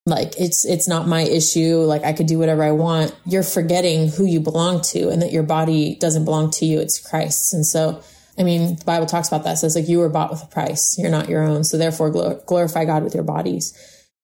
like 0.06 0.32
it's 0.38 0.64
it's 0.64 0.88
not 0.88 1.06
my 1.06 1.22
issue. 1.22 1.76
Like 1.76 2.02
i 2.02 2.12
could 2.12 2.26
do 2.26 2.38
whatever 2.38 2.62
i 2.62 2.72
want. 2.72 3.14
You're 3.26 3.42
forgetting 3.42 4.08
who 4.08 4.24
you 4.24 4.40
belong 4.40 4.80
to 4.92 5.10
and 5.10 5.22
that 5.22 5.32
your 5.32 5.42
body 5.42 5.96
doesn't 5.96 6.24
belong 6.24 6.50
to 6.52 6.64
you. 6.64 6.80
It's 6.80 6.98
christ's 6.98 7.52
and 7.52 7.64
so 7.64 8.02
i 8.38 8.42
mean 8.42 8.76
the 8.76 8.84
bible 8.84 9.06
talks 9.06 9.28
about 9.28 9.44
that. 9.44 9.58
Says 9.58 9.76
like 9.76 9.88
you 9.88 9.98
were 9.98 10.08
bought 10.08 10.30
with 10.30 10.42
a 10.42 10.46
price. 10.46 10.96
You're 10.98 11.10
not 11.10 11.28
your 11.28 11.42
own. 11.42 11.62
So 11.62 11.76
therefore 11.76 12.10
glor- 12.10 12.44
glorify 12.46 12.86
god 12.86 13.04
with 13.04 13.14
your 13.14 13.24
bodies 13.24 13.72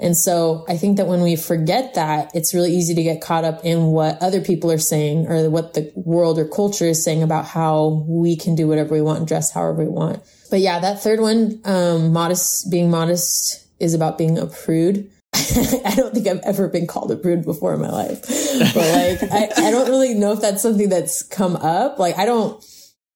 and 0.00 0.16
so 0.16 0.64
I 0.68 0.76
think 0.76 0.96
that 0.96 1.07
when 1.07 1.22
we 1.22 1.37
forget 1.37 1.94
that, 1.94 2.35
it's 2.35 2.52
really 2.52 2.74
easy 2.74 2.94
to 2.96 3.02
get 3.02 3.20
caught 3.20 3.44
up 3.44 3.64
in 3.64 3.87
what 3.87 4.20
other 4.20 4.40
people 4.40 4.72
are 4.72 4.78
saying 4.78 5.28
or 5.28 5.48
what 5.48 5.74
the 5.74 5.92
world 5.94 6.38
or 6.38 6.48
culture 6.48 6.87
is 6.87 7.04
saying 7.04 7.22
about 7.22 7.46
how 7.46 8.04
we 8.07 8.37
can 8.37 8.57
do 8.57 8.66
whatever 8.66 8.94
we 8.94 9.02
want 9.02 9.20
and 9.20 9.28
dress 9.28 9.52
however 9.52 9.85
we 9.85 9.88
want. 9.88 10.20
But 10.50 10.61
yeah, 10.61 10.80
that 10.80 11.00
third 11.00 11.20
one, 11.20 11.61
um, 11.64 12.12
modest, 12.12 12.70
being 12.70 12.90
modest 12.90 13.64
is 13.78 13.94
about 13.94 14.18
being 14.18 14.37
a 14.37 14.46
prude. 14.46 15.11
I 15.35 15.94
don't 15.96 16.12
think 16.12 16.26
I've 16.26 16.40
ever 16.40 16.68
been 16.68 16.87
called 16.87 17.12
a 17.12 17.16
prude 17.16 17.44
before 17.44 17.74
in 17.74 17.80
my 17.80 17.90
life, 17.90 18.20
but 18.22 18.76
like, 18.76 19.33
I, 19.33 19.68
I 19.68 19.70
don't 19.70 19.88
really 19.88 20.14
know 20.14 20.33
if 20.33 20.40
that's 20.40 20.62
something 20.62 20.88
that's 20.88 21.22
come 21.22 21.57
up. 21.57 21.98
Like, 21.98 22.18
I 22.18 22.24
don't, 22.24 22.64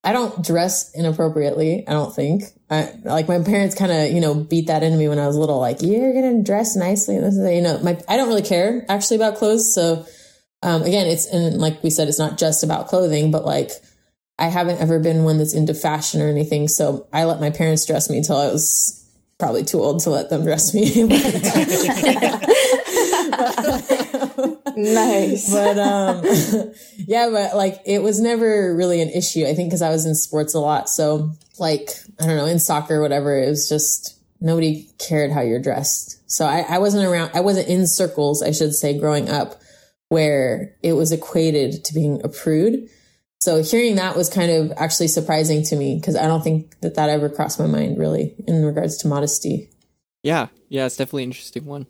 I 0.05 0.13
don't 0.13 0.45
dress 0.45 0.95
inappropriately. 0.95 1.87
I 1.87 1.93
don't 1.93 2.15
think. 2.15 2.45
I, 2.71 2.93
like 3.05 3.29
my 3.29 3.41
parents 3.41 3.75
kind 3.75 3.91
of, 3.91 4.13
you 4.13 4.21
know, 4.21 4.35
beat 4.35 4.69
that 4.69 4.83
into 4.83 4.97
me 4.97 5.09
when 5.09 5.19
I 5.19 5.27
was 5.27 5.37
little. 5.37 5.59
Like 5.59 5.83
you're 5.83 6.15
gonna 6.15 6.43
dress 6.43 6.77
nicely, 6.77 7.17
and 7.17 7.25
this 7.25 7.37
is, 7.37 7.51
you 7.51 7.63
know, 7.63 7.79
my 7.81 8.01
I 8.09 8.17
don't 8.17 8.29
really 8.29 8.43
care 8.43 8.85
actually 8.89 9.17
about 9.17 9.37
clothes. 9.37 9.75
So, 9.75 10.07
um, 10.63 10.83
again, 10.83 11.07
it's 11.07 11.27
and 11.27 11.61
like 11.61 11.83
we 11.83 11.91
said, 11.91 12.09
it's 12.09 12.19
not 12.19 12.39
just 12.39 12.63
about 12.63 12.89
clothing, 12.89 13.31
but 13.31 13.45
like 13.45 13.71
I 14.39 14.47
haven't 14.47 14.81
ever 14.81 15.01
been 15.01 15.25
one 15.25 15.39
that's 15.39 15.55
into 15.55 15.75
fashion 15.75 16.23
or 16.23 16.29
anything. 16.29 16.69
So 16.69 17.09
I 17.13 17.25
let 17.25 17.41
my 17.41 17.51
parents 17.51 17.85
dress 17.85 18.09
me 18.09 18.19
until 18.19 18.37
I 18.37 18.53
was 18.53 18.95
probably 19.39 19.65
too 19.65 19.81
old 19.81 20.01
to 20.01 20.11
let 20.11 20.31
them 20.31 20.45
dress 20.45 20.75
me. 20.75 20.85
Nice. 24.79 25.53
but 25.53 25.77
um 25.79 26.25
yeah 26.99 27.29
but 27.31 27.57
like 27.57 27.81
it 27.85 28.01
was 28.01 28.21
never 28.21 28.75
really 28.77 29.01
an 29.01 29.09
issue 29.09 29.45
i 29.45 29.53
think 29.53 29.69
because 29.69 29.83
i 29.83 29.91
was 29.91 30.07
in 30.07 30.15
sports 30.15 30.55
a 30.55 30.61
lot. 30.61 30.89
So 30.89 31.33
like 31.59 31.91
i 32.21 32.27
don't 32.27 32.37
know 32.37 32.47
in 32.47 32.61
soccer 32.61 32.97
or 32.97 33.01
whatever 33.01 33.43
it 33.43 33.49
was 33.49 33.69
just 33.69 34.17
nobody 34.41 34.89
cared 34.99 35.33
how 35.33 35.41
you're 35.41 35.61
dressed. 35.61 36.23
So 36.31 36.47
I, 36.47 36.61
I 36.61 36.79
wasn't 36.79 37.07
around 37.07 37.33
i 37.35 37.41
wasn't 37.41 37.67
in 37.69 37.89
circles 37.89 38.41
i 38.41 38.53
should 38.53 38.73
say 38.73 38.97
growing 38.97 39.29
up 39.29 39.61
where 40.11 40.77
it 40.83 40.93
was 40.93 41.11
equated 41.11 41.85
to 41.85 41.93
being 41.93 42.21
a 42.25 42.29
prude. 42.29 42.89
So 43.41 43.63
hearing 43.63 43.97
that 43.97 44.17
was 44.17 44.31
kind 44.31 44.51
of 44.51 44.73
actually 44.77 45.09
surprising 45.09 45.65
to 45.65 45.77
me 45.77 45.97
because 45.97 46.15
i 46.15 46.27
don't 46.29 46.43
think 46.43 46.79
that 46.83 46.95
that 46.95 47.11
ever 47.11 47.29
crossed 47.29 47.59
my 47.59 47.67
mind 47.67 47.99
really 47.99 48.37
in 48.47 48.65
regards 48.65 48.97
to 48.99 49.09
modesty. 49.09 49.71
Yeah, 50.23 50.49
yeah, 50.69 50.87
it's 50.87 50.97
definitely 50.97 51.25
an 51.25 51.31
interesting 51.31 51.65
one, 51.65 51.87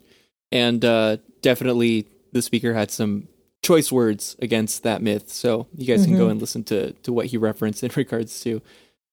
and 0.51 0.83
uh, 0.83 1.17
definitely 1.41 2.07
the 2.31 2.41
speaker 2.41 2.73
had 2.73 2.91
some 2.91 3.27
choice 3.61 3.91
words 3.91 4.35
against 4.39 4.83
that 4.83 5.01
myth. 5.01 5.31
So 5.31 5.67
you 5.75 5.85
guys 5.85 6.05
can 6.05 6.15
go 6.15 6.23
mm-hmm. 6.23 6.31
and 6.31 6.41
listen 6.41 6.63
to 6.65 6.93
to 6.93 7.13
what 7.13 7.27
he 7.27 7.37
referenced 7.37 7.83
in 7.83 7.91
regards 7.95 8.39
to 8.41 8.61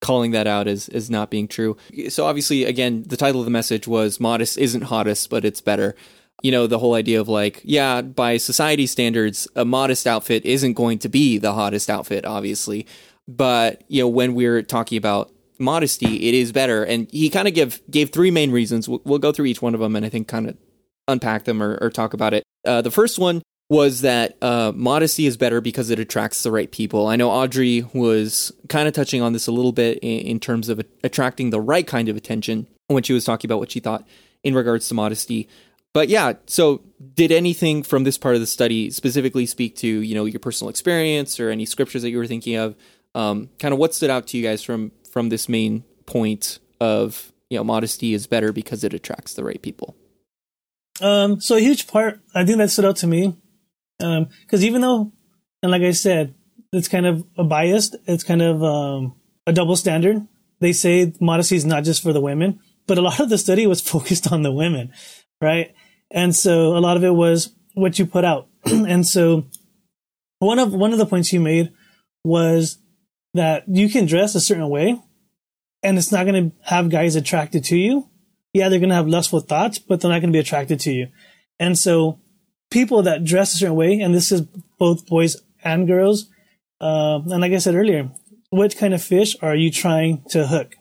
calling 0.01 0.33
that 0.33 0.47
out 0.47 0.69
as 0.69 0.89
as 0.89 1.11
not 1.11 1.31
being 1.31 1.49
true. 1.49 1.77
So 2.09 2.27
obviously, 2.27 2.65
again, 2.65 3.05
the 3.07 3.17
title 3.17 3.41
of 3.41 3.45
the 3.45 3.51
message 3.51 3.89
was 3.89 4.21
"Modest 4.21 4.59
isn't 4.59 4.83
hottest, 4.83 5.31
but 5.31 5.45
it's 5.45 5.61
better." 5.61 5.95
You 6.43 6.53
know, 6.53 6.67
the 6.67 6.79
whole 6.79 6.95
idea 6.95 7.19
of 7.19 7.29
like, 7.29 7.63
yeah, 7.65 8.03
by 8.03 8.37
society 8.37 8.87
standards, 8.87 9.49
a 9.57 9.65
modest 9.65 10.07
outfit 10.07 10.45
isn't 10.45 10.75
going 10.75 10.99
to 10.99 11.09
be 11.09 11.39
the 11.39 11.55
hottest 11.55 11.89
outfit, 11.89 12.27
obviously. 12.27 12.87
But 13.27 13.83
you 13.89 14.03
know, 14.03 14.09
when 14.09 14.35
we're 14.35 14.63
talking 14.63 14.99
about 14.99 15.33
modesty, 15.59 16.29
it 16.29 16.35
is 16.35 16.53
better. 16.53 16.85
And 16.85 17.11
he 17.11 17.31
kind 17.31 17.49
of 17.49 17.55
give 17.55 17.81
gave 17.91 18.11
three 18.11 18.31
main 18.31 18.51
reasons. 18.51 18.89
We'll, 18.89 19.01
we'll, 19.05 19.19
go 19.19 19.33
through 19.33 19.47
each 19.47 19.63
one 19.63 19.75
of 19.75 19.81
them, 19.81 19.97
and 19.97 20.05
I 20.05 20.09
think 20.09 20.29
kind 20.29 20.49
of 20.49 20.57
unpack 21.09 21.45
them 21.45 21.62
or, 21.62 21.79
or 21.81 21.90
talk 21.90 22.14
about 22.14 22.35
it. 22.35 22.45
Uh, 22.64 22.83
the 22.83 22.90
first 22.90 23.19
one 23.19 23.42
was 23.69 24.03
that 24.03 24.37
uh, 24.42 24.73
modesty 24.75 25.27
is 25.27 25.37
better 25.37 25.61
because 25.61 25.90
it 25.90 25.99
attracts 25.99 26.42
the 26.42 26.53
right 26.53 26.71
people. 26.71 27.09
I 27.09 27.16
know 27.16 27.31
Audrey 27.31 27.85
was 27.92 28.53
kind 28.69 28.87
of 28.87 28.95
touching 28.95 29.23
on 29.23 29.33
this 29.33 29.47
a 29.47 29.53
little 29.53 29.73
bit 29.73 29.99
in, 29.99 30.21
in 30.21 30.40
terms 30.40 30.69
of 30.69 30.81
attracting 31.03 31.51
the 31.51 31.61
right 31.61 31.87
kind 31.87 32.09
of 32.09 32.16
attention 32.16 32.69
when 32.87 33.03
she 33.03 33.12
was 33.12 33.25
talking 33.25 33.49
about 33.49 33.59
what 33.59 33.73
she 33.73 33.81
thought 33.81 34.07
in 34.45 34.55
regards 34.55 34.87
to 34.88 34.95
modesty. 34.95 35.49
But 35.92 36.09
yeah, 36.09 36.35
so 36.47 36.83
did 37.14 37.33
anything 37.33 37.83
from 37.83 38.05
this 38.05 38.19
part 38.19 38.35
of 38.35 38.40
the 38.40 38.47
study 38.47 38.90
specifically 38.90 39.47
speak 39.47 39.77
to 39.77 39.88
you 39.88 40.14
know 40.14 40.27
your 40.27 40.40
personal 40.40 40.69
experience 40.69 41.40
or 41.40 41.51
any 41.51 41.64
scriptures 41.64 42.03
that 42.03 42.11
you 42.11 42.19
were 42.19 42.27
thinking 42.27 42.57
of? 42.57 42.77
Um, 43.14 43.49
kind 43.59 43.73
of 43.73 43.79
what 43.79 43.95
stood 43.95 44.11
out 44.11 44.27
to 44.29 44.37
you 44.37 44.42
guys 44.42 44.62
from 44.62 44.92
from 45.11 45.31
this 45.31 45.49
main 45.49 45.85
point 46.05 46.59
of 46.81 47.33
you 47.49 47.57
know 47.57 47.64
modesty 47.64 48.12
is 48.12 48.27
better 48.27 48.53
because 48.53 48.85
it 48.85 48.92
attracts 48.92 49.35
the 49.35 49.42
right 49.42 49.61
people. 49.61 49.97
Um, 51.01 51.41
so 51.41 51.57
a 51.57 51.61
huge 51.61 51.87
part 51.87 52.21
I 52.35 52.45
think 52.45 52.59
that 52.59 52.71
stood 52.71 52.85
out 52.85 52.97
to 52.97 53.07
me 53.07 53.37
because 53.99 54.23
um, 54.23 54.65
even 54.65 54.81
though, 54.81 55.13
and 55.63 55.73
like 55.73 55.83
I 55.83 55.93
said, 55.93 56.35
it's 56.73 56.89
kind 56.89 57.07
of 57.07 57.25
a 57.39 57.45
biased, 57.45 57.97
it's 58.07 58.25
kind 58.25 58.43
of 58.43 58.63
um, 58.63 59.17
a 59.47 59.53
double 59.53 59.77
standard. 59.77 60.27
They 60.61 60.73
say 60.73 61.13
modesty 61.21 61.57
is 61.57 61.65
not 61.65 61.85
just 61.85 62.03
for 62.03 62.13
the 62.13 62.21
women, 62.21 62.61
but 62.87 62.99
a 62.99 63.03
lot 63.03 63.21
of 63.21 63.29
the 63.29 63.39
study 63.39 63.67
was 63.67 63.81
focused 63.89 64.33
on 64.33 64.43
the 64.43 64.53
women, 64.53 64.93
right? 65.41 65.75
And 66.11 66.35
so 66.35 66.77
a 66.77 66.81
lot 66.81 66.97
of 66.97 67.05
it 67.05 67.11
was 67.11 67.55
what 67.75 67.99
you 67.99 68.07
put 68.07 68.25
out. 68.25 68.49
and 68.65 69.07
so 69.07 69.47
one 70.39 70.59
of 70.59 70.73
one 70.73 70.93
of 70.93 70.99
the 70.99 71.07
points 71.07 71.33
you 71.33 71.41
made 71.41 71.73
was 72.25 72.79
that 73.35 73.65
you 73.69 73.89
can 73.89 74.07
dress 74.07 74.35
a 74.35 74.41
certain 74.41 74.69
way 74.69 75.01
and 75.83 75.99
it's 75.99 76.13
not 76.13 76.27
going 76.27 76.51
to 76.51 76.57
have 76.63 76.91
guys 76.91 77.17
attracted 77.17 77.65
to 77.65 77.77
you. 77.77 78.09
Yeah, 78.57 78.71
they're 78.71 78.79
going 78.79 78.88
to 78.88 78.97
have 78.97 79.07
lustful 79.07 79.40
thoughts, 79.40 79.79
but 79.79 80.01
they're 80.01 80.11
not 80.11 80.21
going 80.21 80.33
to 80.33 80.37
be 80.37 80.40
attracted 80.40 80.81
to 80.81 80.92
you. 80.92 81.09
And 81.59 81.77
so 81.77 82.19
people 82.71 83.03
that 83.03 83.23
dress 83.23 83.53
a 83.53 83.59
certain 83.59 83.77
way, 83.77 84.01
and 84.01 84.14
this 84.14 84.33
is 84.33 84.40
both 84.79 85.07
boys 85.07 85.37
and 85.62 85.87
girls. 85.87 86.31
Uh, 86.81 87.21
and 87.27 87.42
like 87.42 87.53
I 87.53 87.59
said 87.59 87.75
earlier, 87.75 88.11
what 88.49 88.75
kind 88.79 88.95
of 88.95 89.03
fish 89.03 89.37
are 89.42 89.55
you 89.55 89.71
trying 89.71 90.23
to 90.31 90.47
hook? 90.47 90.75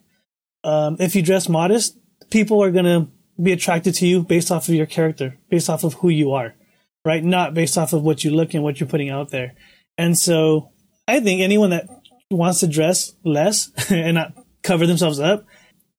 Um, 0.63 0.95
if 1.01 1.17
you 1.17 1.21
dress 1.21 1.49
modest, 1.49 1.97
people 2.29 2.63
are 2.63 2.71
going 2.71 2.85
to 2.85 3.07
be 3.41 3.51
attracted 3.51 3.93
to 3.95 4.07
you 4.07 4.23
based 4.23 4.51
off 4.51 4.69
of 4.69 4.75
your 4.75 4.85
character, 4.85 5.37
based 5.49 5.69
off 5.69 5.83
of 5.83 5.95
who 5.95 6.07
you 6.07 6.31
are, 6.31 6.55
right? 7.03 7.23
Not 7.23 7.53
based 7.53 7.77
off 7.77 7.91
of 7.91 8.03
what 8.03 8.23
you 8.23 8.31
look 8.31 8.53
and 8.53 8.63
what 8.63 8.79
you're 8.79 8.87
putting 8.87 9.09
out 9.09 9.31
there. 9.31 9.53
And 9.97 10.17
so 10.17 10.69
I 11.09 11.19
think 11.19 11.41
anyone 11.41 11.71
that 11.71 11.89
wants 12.31 12.61
to 12.61 12.67
dress 12.67 13.13
less 13.25 13.69
and 13.91 14.15
not 14.15 14.33
cover 14.63 14.87
themselves 14.87 15.19
up, 15.19 15.45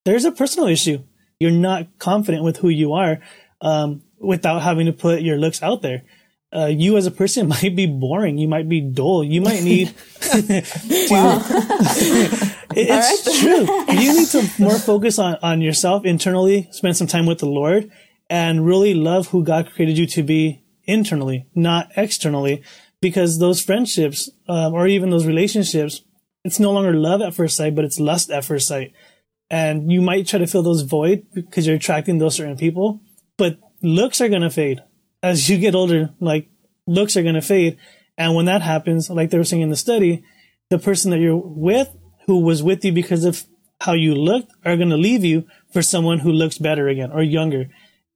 there's 0.06 0.24
a 0.24 0.32
personal 0.32 0.68
issue. 0.68 1.02
You're 1.40 1.50
not 1.50 1.98
confident 1.98 2.44
with 2.44 2.58
who 2.58 2.68
you 2.68 2.92
are. 2.94 3.20
Um, 3.60 4.02
without 4.18 4.62
having 4.62 4.86
to 4.86 4.92
put 4.92 5.22
your 5.22 5.38
looks 5.38 5.62
out 5.62 5.82
there. 5.82 6.02
Uh, 6.54 6.66
you 6.66 6.96
as 6.96 7.06
a 7.06 7.10
person 7.10 7.48
might 7.62 7.74
be 7.76 7.86
boring. 7.86 8.38
You 8.38 8.48
might 8.48 8.68
be 8.68 8.80
dull. 8.80 9.24
You 9.24 9.40
might 9.40 9.62
need 9.62 9.88
to. 10.20 10.64
it, 12.74 12.88
it's 12.88 13.40
true. 13.40 13.66
You 13.94 14.14
need 14.14 14.28
to 14.28 14.62
more 14.62 14.78
focus 14.78 15.18
on, 15.18 15.36
on 15.42 15.60
yourself 15.60 16.04
internally, 16.04 16.68
spend 16.70 16.96
some 16.96 17.06
time 17.06 17.26
with 17.26 17.38
the 17.38 17.46
Lord, 17.46 17.90
and 18.30 18.64
really 18.64 18.94
love 18.94 19.28
who 19.28 19.44
God 19.44 19.70
created 19.72 19.98
you 19.98 20.06
to 20.06 20.22
be 20.22 20.62
internally, 20.84 21.46
not 21.54 21.90
externally, 21.96 22.62
because 23.00 23.38
those 23.38 23.60
friendships 23.60 24.30
um, 24.48 24.72
or 24.72 24.86
even 24.86 25.10
those 25.10 25.26
relationships, 25.26 26.02
it's 26.44 26.60
no 26.60 26.72
longer 26.72 26.94
love 26.94 27.20
at 27.20 27.34
first 27.34 27.56
sight, 27.56 27.74
but 27.74 27.84
it's 27.84 27.98
lust 27.98 28.30
at 28.30 28.44
first 28.44 28.68
sight. 28.68 28.92
And 29.50 29.90
you 29.92 30.02
might 30.02 30.26
try 30.26 30.38
to 30.40 30.46
fill 30.46 30.62
those 30.62 30.82
void 30.82 31.26
because 31.34 31.66
you're 31.66 31.76
attracting 31.76 32.18
those 32.18 32.34
certain 32.34 32.56
people, 32.56 33.00
but 33.36 33.58
looks 33.82 34.20
are 34.20 34.28
going 34.28 34.42
to 34.42 34.50
fade 34.50 34.82
as 35.22 35.48
you 35.48 35.58
get 35.58 35.74
older. 35.74 36.10
Like 36.20 36.48
looks 36.86 37.16
are 37.16 37.22
going 37.22 37.34
to 37.34 37.42
fade. 37.42 37.78
And 38.18 38.34
when 38.34 38.46
that 38.46 38.62
happens, 38.62 39.10
like 39.10 39.30
they 39.30 39.38
were 39.38 39.44
saying 39.44 39.62
in 39.62 39.70
the 39.70 39.76
study, 39.76 40.24
the 40.70 40.78
person 40.78 41.10
that 41.10 41.20
you're 41.20 41.36
with 41.36 41.88
who 42.26 42.40
was 42.40 42.62
with 42.62 42.84
you 42.84 42.92
because 42.92 43.24
of 43.24 43.44
how 43.80 43.92
you 43.92 44.14
looked 44.14 44.52
are 44.64 44.76
going 44.76 44.90
to 44.90 44.96
leave 44.96 45.24
you 45.24 45.46
for 45.72 45.82
someone 45.82 46.18
who 46.20 46.32
looks 46.32 46.58
better 46.58 46.88
again 46.88 47.12
or 47.12 47.22
younger. 47.22 47.66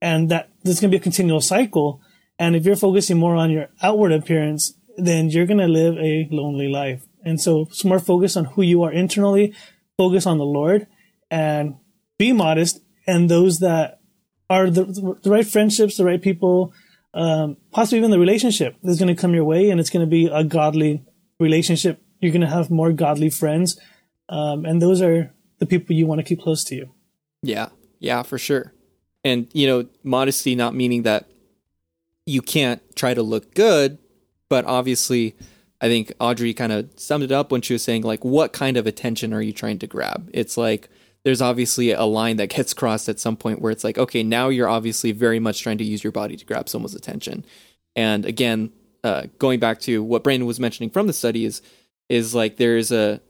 And 0.01 0.29
that 0.29 0.49
there's 0.63 0.79
going 0.79 0.91
to 0.91 0.97
be 0.97 1.01
a 1.01 1.03
continual 1.03 1.39
cycle. 1.39 2.01
And 2.39 2.55
if 2.55 2.65
you're 2.65 2.75
focusing 2.75 3.17
more 3.17 3.35
on 3.35 3.51
your 3.51 3.69
outward 3.81 4.11
appearance, 4.11 4.73
then 4.97 5.29
you're 5.29 5.45
going 5.45 5.59
to 5.59 5.67
live 5.67 5.95
a 5.97 6.27
lonely 6.31 6.67
life. 6.67 7.03
And 7.23 7.39
so 7.39 7.67
it's 7.69 7.85
more 7.85 7.99
focus 7.99 8.35
on 8.35 8.45
who 8.45 8.63
you 8.63 8.81
are 8.83 8.91
internally, 8.91 9.53
focus 9.95 10.25
on 10.25 10.39
the 10.39 10.43
Lord 10.43 10.87
and 11.31 11.75
be 12.19 12.33
modest. 12.33 12.81
And 13.07 13.27
those 13.29 13.59
that 13.59 14.01
are 14.49 14.69
the, 14.69 15.17
the 15.23 15.31
right 15.31 15.47
friendships, 15.47 15.97
the 15.97 16.05
right 16.05 16.21
people, 16.21 16.73
um, 17.15 17.57
possibly 17.71 17.97
even 17.97 18.11
the 18.11 18.19
relationship 18.19 18.75
is 18.83 18.99
going 18.99 19.13
to 19.13 19.19
come 19.19 19.33
your 19.33 19.45
way 19.45 19.71
and 19.71 19.79
it's 19.79 19.89
going 19.89 20.05
to 20.05 20.09
be 20.09 20.27
a 20.27 20.43
godly 20.43 21.03
relationship. 21.39 21.99
You're 22.19 22.31
going 22.31 22.41
to 22.41 22.47
have 22.47 22.69
more 22.69 22.91
godly 22.91 23.31
friends. 23.31 23.79
Um, 24.29 24.65
and 24.65 24.81
those 24.81 25.01
are 25.01 25.33
the 25.57 25.65
people 25.65 25.95
you 25.95 26.05
want 26.05 26.19
to 26.19 26.23
keep 26.23 26.41
close 26.41 26.63
to 26.65 26.75
you. 26.75 26.93
Yeah. 27.41 27.69
Yeah, 27.99 28.23
for 28.23 28.37
sure. 28.37 28.73
And, 29.23 29.47
you 29.53 29.67
know, 29.67 29.87
modesty 30.03 30.55
not 30.55 30.75
meaning 30.75 31.03
that 31.03 31.29
you 32.25 32.41
can't 32.41 32.81
try 32.95 33.13
to 33.13 33.23
look 33.23 33.53
good, 33.55 33.97
but 34.49 34.65
obviously, 34.65 35.35
I 35.79 35.87
think 35.87 36.13
Audrey 36.19 36.53
kind 36.53 36.71
of 36.71 36.89
summed 36.97 37.23
it 37.23 37.31
up 37.31 37.51
when 37.51 37.61
she 37.61 37.73
was 37.73 37.83
saying, 37.83 38.03
like, 38.03 38.23
what 38.23 38.53
kind 38.53 38.77
of 38.77 38.85
attention 38.85 39.33
are 39.33 39.41
you 39.41 39.53
trying 39.53 39.79
to 39.79 39.87
grab? 39.87 40.29
It's 40.33 40.57
like, 40.57 40.89
there's 41.23 41.41
obviously 41.41 41.91
a 41.91 42.03
line 42.03 42.37
that 42.37 42.49
gets 42.49 42.73
crossed 42.73 43.09
at 43.09 43.19
some 43.19 43.37
point 43.37 43.61
where 43.61 43.71
it's 43.71 43.83
like, 43.83 43.97
okay, 43.97 44.23
now 44.23 44.49
you're 44.49 44.69
obviously 44.69 45.11
very 45.11 45.39
much 45.39 45.61
trying 45.61 45.77
to 45.77 45.83
use 45.83 46.03
your 46.03 46.11
body 46.11 46.35
to 46.35 46.45
grab 46.45 46.67
someone's 46.67 46.95
attention. 46.95 47.45
And 47.95 48.25
again, 48.25 48.71
uh, 49.03 49.23
going 49.39 49.59
back 49.59 49.79
to 49.81 50.03
what 50.03 50.23
Brandon 50.23 50.47
was 50.47 50.59
mentioning 50.59 50.89
from 50.89 51.07
the 51.07 51.13
study 51.13 51.45
is 51.45 51.61
is 52.09 52.35
like 52.35 52.57
there's 52.57 52.91
a 52.91 53.21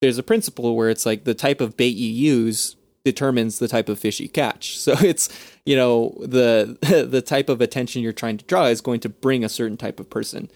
there's 0.00 0.18
a 0.18 0.22
principle 0.22 0.76
where 0.76 0.90
it's 0.90 1.06
like 1.06 1.24
the 1.24 1.34
type 1.34 1.60
of 1.60 1.76
bait 1.76 1.96
you 1.96 2.08
use 2.08 2.76
determines 3.04 3.58
the 3.58 3.68
type 3.68 3.88
of 3.88 3.98
fish 3.98 4.20
you 4.20 4.28
catch. 4.28 4.78
So 4.88 4.92
it's 5.00 5.28
you 5.64 5.76
know 5.76 6.16
the 6.20 6.78
the 7.10 7.22
type 7.22 7.48
of 7.48 7.60
attention 7.60 8.02
you're 8.02 8.12
trying 8.12 8.38
to 8.38 8.44
draw 8.44 8.66
is 8.66 8.80
going 8.80 9.00
to 9.00 9.08
bring 9.08 9.44
a 9.44 9.48
certain 9.48 9.76
type 9.76 10.00
of 10.00 10.10
person. 10.10 10.50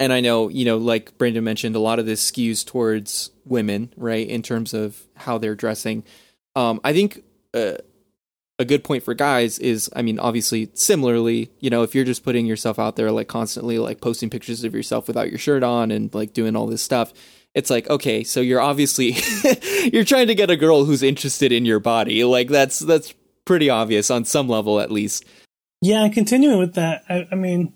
And 0.00 0.12
I 0.12 0.20
know 0.20 0.48
you 0.48 0.64
know 0.64 0.78
like 0.78 1.16
Brandon 1.18 1.44
mentioned, 1.44 1.76
a 1.76 1.80
lot 1.80 1.98
of 1.98 2.06
this 2.06 2.30
skews 2.30 2.64
towards 2.64 3.30
women, 3.44 3.92
right, 3.96 4.26
in 4.26 4.42
terms 4.42 4.74
of 4.74 5.02
how 5.16 5.38
they're 5.38 5.54
dressing. 5.54 6.04
Um, 6.56 6.80
I 6.84 6.92
think 6.92 7.22
uh, 7.52 7.78
a 8.58 8.64
good 8.64 8.84
point 8.84 9.02
for 9.02 9.14
guys 9.14 9.58
is, 9.58 9.90
I 9.96 10.02
mean, 10.02 10.18
obviously, 10.18 10.70
similarly, 10.74 11.50
you 11.60 11.70
know, 11.70 11.82
if 11.82 11.94
you're 11.94 12.04
just 12.04 12.24
putting 12.24 12.46
yourself 12.46 12.78
out 12.78 12.96
there, 12.96 13.10
like 13.10 13.28
constantly, 13.28 13.78
like 13.78 14.00
posting 14.00 14.30
pictures 14.30 14.62
of 14.64 14.74
yourself 14.74 15.08
without 15.08 15.30
your 15.30 15.38
shirt 15.38 15.62
on 15.62 15.90
and 15.90 16.14
like 16.14 16.32
doing 16.32 16.54
all 16.54 16.66
this 16.66 16.82
stuff, 16.82 17.12
it's 17.54 17.70
like, 17.70 17.88
okay, 17.88 18.24
so 18.24 18.40
you're 18.40 18.60
obviously 18.60 19.16
you're 19.92 20.04
trying 20.04 20.26
to 20.26 20.34
get 20.34 20.50
a 20.50 20.56
girl 20.56 20.84
who's 20.84 21.02
interested 21.02 21.52
in 21.52 21.64
your 21.64 21.80
body. 21.80 22.24
Like 22.24 22.48
that's 22.48 22.78
that's 22.80 23.14
pretty 23.44 23.70
obvious 23.70 24.10
on 24.10 24.24
some 24.24 24.48
level, 24.48 24.80
at 24.80 24.90
least. 24.90 25.24
Yeah, 25.80 26.08
continuing 26.08 26.58
with 26.58 26.74
that, 26.74 27.04
I, 27.08 27.28
I 27.30 27.34
mean, 27.34 27.74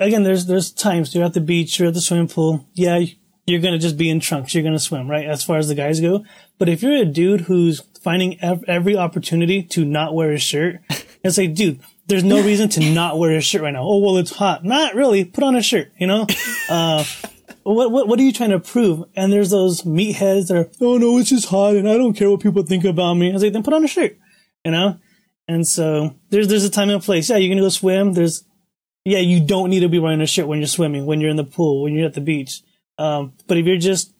again, 0.00 0.22
there's 0.22 0.46
there's 0.46 0.72
times 0.72 1.14
you're 1.14 1.24
at 1.24 1.34
the 1.34 1.40
beach, 1.40 1.78
you're 1.78 1.88
at 1.88 1.94
the 1.94 2.00
swimming 2.00 2.28
pool. 2.28 2.66
Yeah, 2.74 3.04
you're 3.46 3.60
gonna 3.60 3.78
just 3.78 3.96
be 3.96 4.08
in 4.08 4.20
trunks. 4.20 4.54
You're 4.54 4.64
gonna 4.64 4.78
swim, 4.78 5.10
right? 5.10 5.26
As 5.26 5.44
far 5.44 5.58
as 5.58 5.68
the 5.68 5.74
guys 5.74 6.00
go. 6.00 6.24
But 6.58 6.68
if 6.68 6.82
you're 6.82 6.94
a 6.94 7.04
dude 7.04 7.42
who's 7.42 7.80
finding 8.00 8.38
every 8.42 8.96
opportunity 8.96 9.62
to 9.62 9.84
not 9.84 10.14
wear 10.14 10.32
a 10.32 10.38
shirt 10.38 10.80
and 11.24 11.32
say, 11.32 11.46
dude, 11.46 11.80
there's 12.06 12.24
no 12.24 12.42
reason 12.42 12.68
to 12.70 12.80
not 12.92 13.18
wear 13.18 13.36
a 13.36 13.40
shirt 13.40 13.62
right 13.62 13.72
now. 13.72 13.82
Oh, 13.82 13.98
well, 13.98 14.16
it's 14.16 14.36
hot. 14.36 14.64
Not 14.64 14.94
really. 14.94 15.24
Put 15.24 15.44
on 15.44 15.56
a 15.56 15.62
shirt, 15.62 15.92
you 15.98 16.06
know? 16.06 16.26
Uh, 16.68 17.04
what, 17.64 17.90
what, 17.90 18.08
what 18.08 18.18
are 18.18 18.22
you 18.22 18.32
trying 18.32 18.50
to 18.50 18.58
prove? 18.58 19.04
And 19.14 19.30
there's 19.30 19.50
those 19.50 19.82
meatheads 19.82 20.48
that 20.48 20.56
are, 20.56 20.70
oh 20.80 20.96
no, 20.96 21.18
it's 21.18 21.28
just 21.28 21.48
hot 21.48 21.76
and 21.76 21.88
I 21.88 21.98
don't 21.98 22.14
care 22.14 22.30
what 22.30 22.40
people 22.40 22.62
think 22.62 22.84
about 22.84 23.14
me. 23.14 23.28
I 23.28 23.34
was 23.34 23.42
like, 23.42 23.52
then 23.52 23.62
put 23.62 23.74
on 23.74 23.84
a 23.84 23.88
shirt, 23.88 24.16
you 24.64 24.70
know? 24.70 24.98
And 25.48 25.66
so 25.66 26.14
there's, 26.30 26.48
there's 26.48 26.64
a 26.64 26.70
time 26.70 26.88
and 26.88 27.02
place. 27.02 27.28
Yeah, 27.28 27.36
you're 27.36 27.48
going 27.48 27.58
to 27.58 27.64
go 27.64 27.68
swim. 27.68 28.14
There's, 28.14 28.44
yeah, 29.04 29.18
you 29.18 29.44
don't 29.44 29.68
need 29.68 29.80
to 29.80 29.88
be 29.88 29.98
wearing 29.98 30.20
a 30.22 30.26
shirt 30.26 30.46
when 30.46 30.60
you're 30.60 30.68
swimming, 30.68 31.04
when 31.04 31.20
you're 31.20 31.30
in 31.30 31.36
the 31.36 31.44
pool, 31.44 31.82
when 31.82 31.92
you're 31.92 32.06
at 32.06 32.14
the 32.14 32.20
beach. 32.20 32.62
Um, 33.02 33.32
but 33.48 33.56
if 33.58 33.66
you're 33.66 33.78
just 33.78 34.12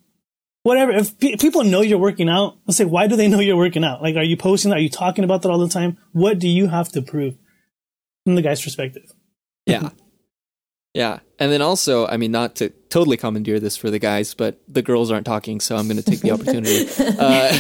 whatever, 0.64 0.92
if 0.92 1.18
people 1.18 1.64
know 1.64 1.80
you're 1.82 1.98
working 1.98 2.28
out, 2.28 2.56
let's 2.66 2.78
say, 2.78 2.84
why 2.84 3.06
do 3.06 3.16
they 3.16 3.28
know 3.32 3.40
you're 3.40 3.56
working 3.56 3.84
out? 3.84 4.02
Like, 4.02 4.16
are 4.16 4.22
you 4.22 4.36
posting? 4.36 4.72
Are 4.72 4.78
you 4.78 4.88
talking 4.90 5.24
about 5.24 5.42
that 5.42 5.50
all 5.50 5.58
the 5.58 5.68
time? 5.68 5.98
What 6.12 6.38
do 6.38 6.48
you 6.48 6.66
have 6.68 6.88
to 6.92 7.02
prove 7.02 7.34
from 8.24 8.34
the 8.34 8.42
guy's 8.42 8.62
perspective? 8.62 9.04
Yeah. 9.66 9.90
Yeah. 10.94 11.20
And 11.38 11.50
then 11.50 11.62
also, 11.62 12.06
I 12.06 12.18
mean, 12.18 12.32
not 12.32 12.56
to 12.56 12.68
totally 12.90 13.16
commandeer 13.16 13.58
this 13.58 13.78
for 13.78 13.88
the 13.90 13.98
guys, 13.98 14.34
but 14.34 14.60
the 14.68 14.82
girls 14.82 15.10
aren't 15.10 15.24
talking, 15.24 15.58
so 15.58 15.74
I'm 15.74 15.86
going 15.88 15.96
to 15.96 16.02
take 16.02 16.20
the 16.20 16.32
opportunity. 16.32 16.86
Uh, 17.18 17.58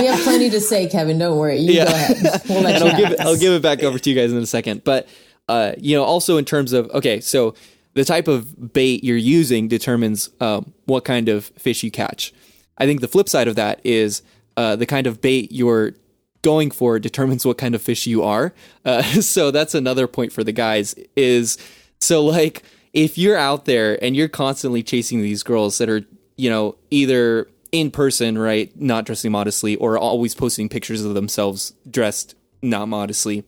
we 0.00 0.04
have 0.06 0.20
plenty 0.20 0.50
to 0.50 0.60
say, 0.60 0.86
Kevin. 0.86 1.16
Don't 1.18 1.38
worry. 1.38 1.56
You 1.58 1.72
Yeah. 1.72 1.84
go 1.86 1.92
ahead. 1.94 2.42
We'll 2.48 2.60
let 2.60 2.74
and 2.74 2.84
you 2.84 2.90
I'll 2.90 2.96
give 2.98 3.10
it. 3.12 3.20
I'll 3.20 3.36
give 3.38 3.52
it 3.54 3.62
back 3.62 3.82
over 3.82 3.98
to 3.98 4.10
you 4.10 4.14
guys 4.16 4.32
in 4.32 4.38
a 4.38 4.44
second. 4.46 4.84
But 4.84 5.08
uh, 5.48 5.72
you 5.78 5.96
know, 5.96 6.04
also 6.04 6.36
in 6.36 6.44
terms 6.44 6.74
of 6.74 6.90
okay, 6.90 7.20
so 7.20 7.54
the 7.96 8.04
type 8.04 8.28
of 8.28 8.74
bait 8.74 9.02
you're 9.02 9.16
using 9.16 9.68
determines 9.68 10.28
um, 10.38 10.74
what 10.84 11.06
kind 11.06 11.30
of 11.30 11.46
fish 11.58 11.82
you 11.82 11.90
catch. 11.90 12.30
I 12.76 12.84
think 12.84 13.00
the 13.00 13.08
flip 13.08 13.26
side 13.26 13.48
of 13.48 13.56
that 13.56 13.80
is 13.84 14.22
uh, 14.58 14.76
the 14.76 14.84
kind 14.84 15.06
of 15.06 15.22
bait 15.22 15.50
you're 15.50 15.94
going 16.42 16.70
for 16.70 16.98
determines 16.98 17.46
what 17.46 17.56
kind 17.56 17.74
of 17.74 17.80
fish 17.80 18.06
you 18.06 18.22
are. 18.22 18.52
Uh, 18.84 19.02
so 19.22 19.50
that's 19.50 19.74
another 19.74 20.06
point 20.06 20.30
for 20.30 20.44
the 20.44 20.52
guys 20.52 20.94
is 21.16 21.56
so 21.98 22.22
like 22.22 22.62
if 22.92 23.16
you're 23.16 23.38
out 23.38 23.64
there 23.64 24.02
and 24.04 24.14
you're 24.14 24.28
constantly 24.28 24.82
chasing 24.82 25.22
these 25.22 25.42
girls 25.42 25.78
that 25.78 25.88
are 25.88 26.04
you 26.36 26.50
know 26.50 26.76
either 26.90 27.48
in 27.72 27.90
person 27.90 28.36
right 28.36 28.78
not 28.78 29.06
dressing 29.06 29.32
modestly 29.32 29.74
or 29.76 29.98
always 29.98 30.34
posting 30.34 30.68
pictures 30.68 31.02
of 31.02 31.14
themselves 31.14 31.72
dressed 31.90 32.34
not 32.62 32.88
modestly 32.88 33.42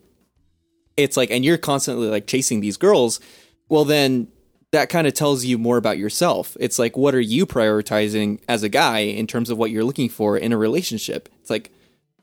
it's 0.97 1.17
like 1.17 1.31
and 1.31 1.45
you're 1.45 1.59
constantly 1.59 2.09
like 2.09 2.27
chasing 2.27 2.61
these 2.61 2.79
girls 2.79 3.21
well 3.69 3.85
then 3.85 4.27
that 4.73 4.89
kind 4.89 5.07
of 5.07 5.15
tells 5.15 5.45
you 5.45 5.59
more 5.59 5.77
about 5.77 5.99
yourself. 5.99 6.57
It's 6.61 6.79
like 6.79 6.97
what 6.97 7.15
are 7.15 7.21
you 7.21 7.47
prioritizing 7.47 8.41
as 8.49 8.63
a 8.63 8.69
guy 8.69 9.01
in 9.01 9.27
terms 9.27 9.51
of 9.51 9.59
what 9.59 9.71
you're 9.71 9.85
looking 9.85 10.09
for 10.09 10.37
in 10.37 10.53
a 10.53 10.59
relationship? 10.59 11.29
It's 11.41 11.51
like 11.51 11.71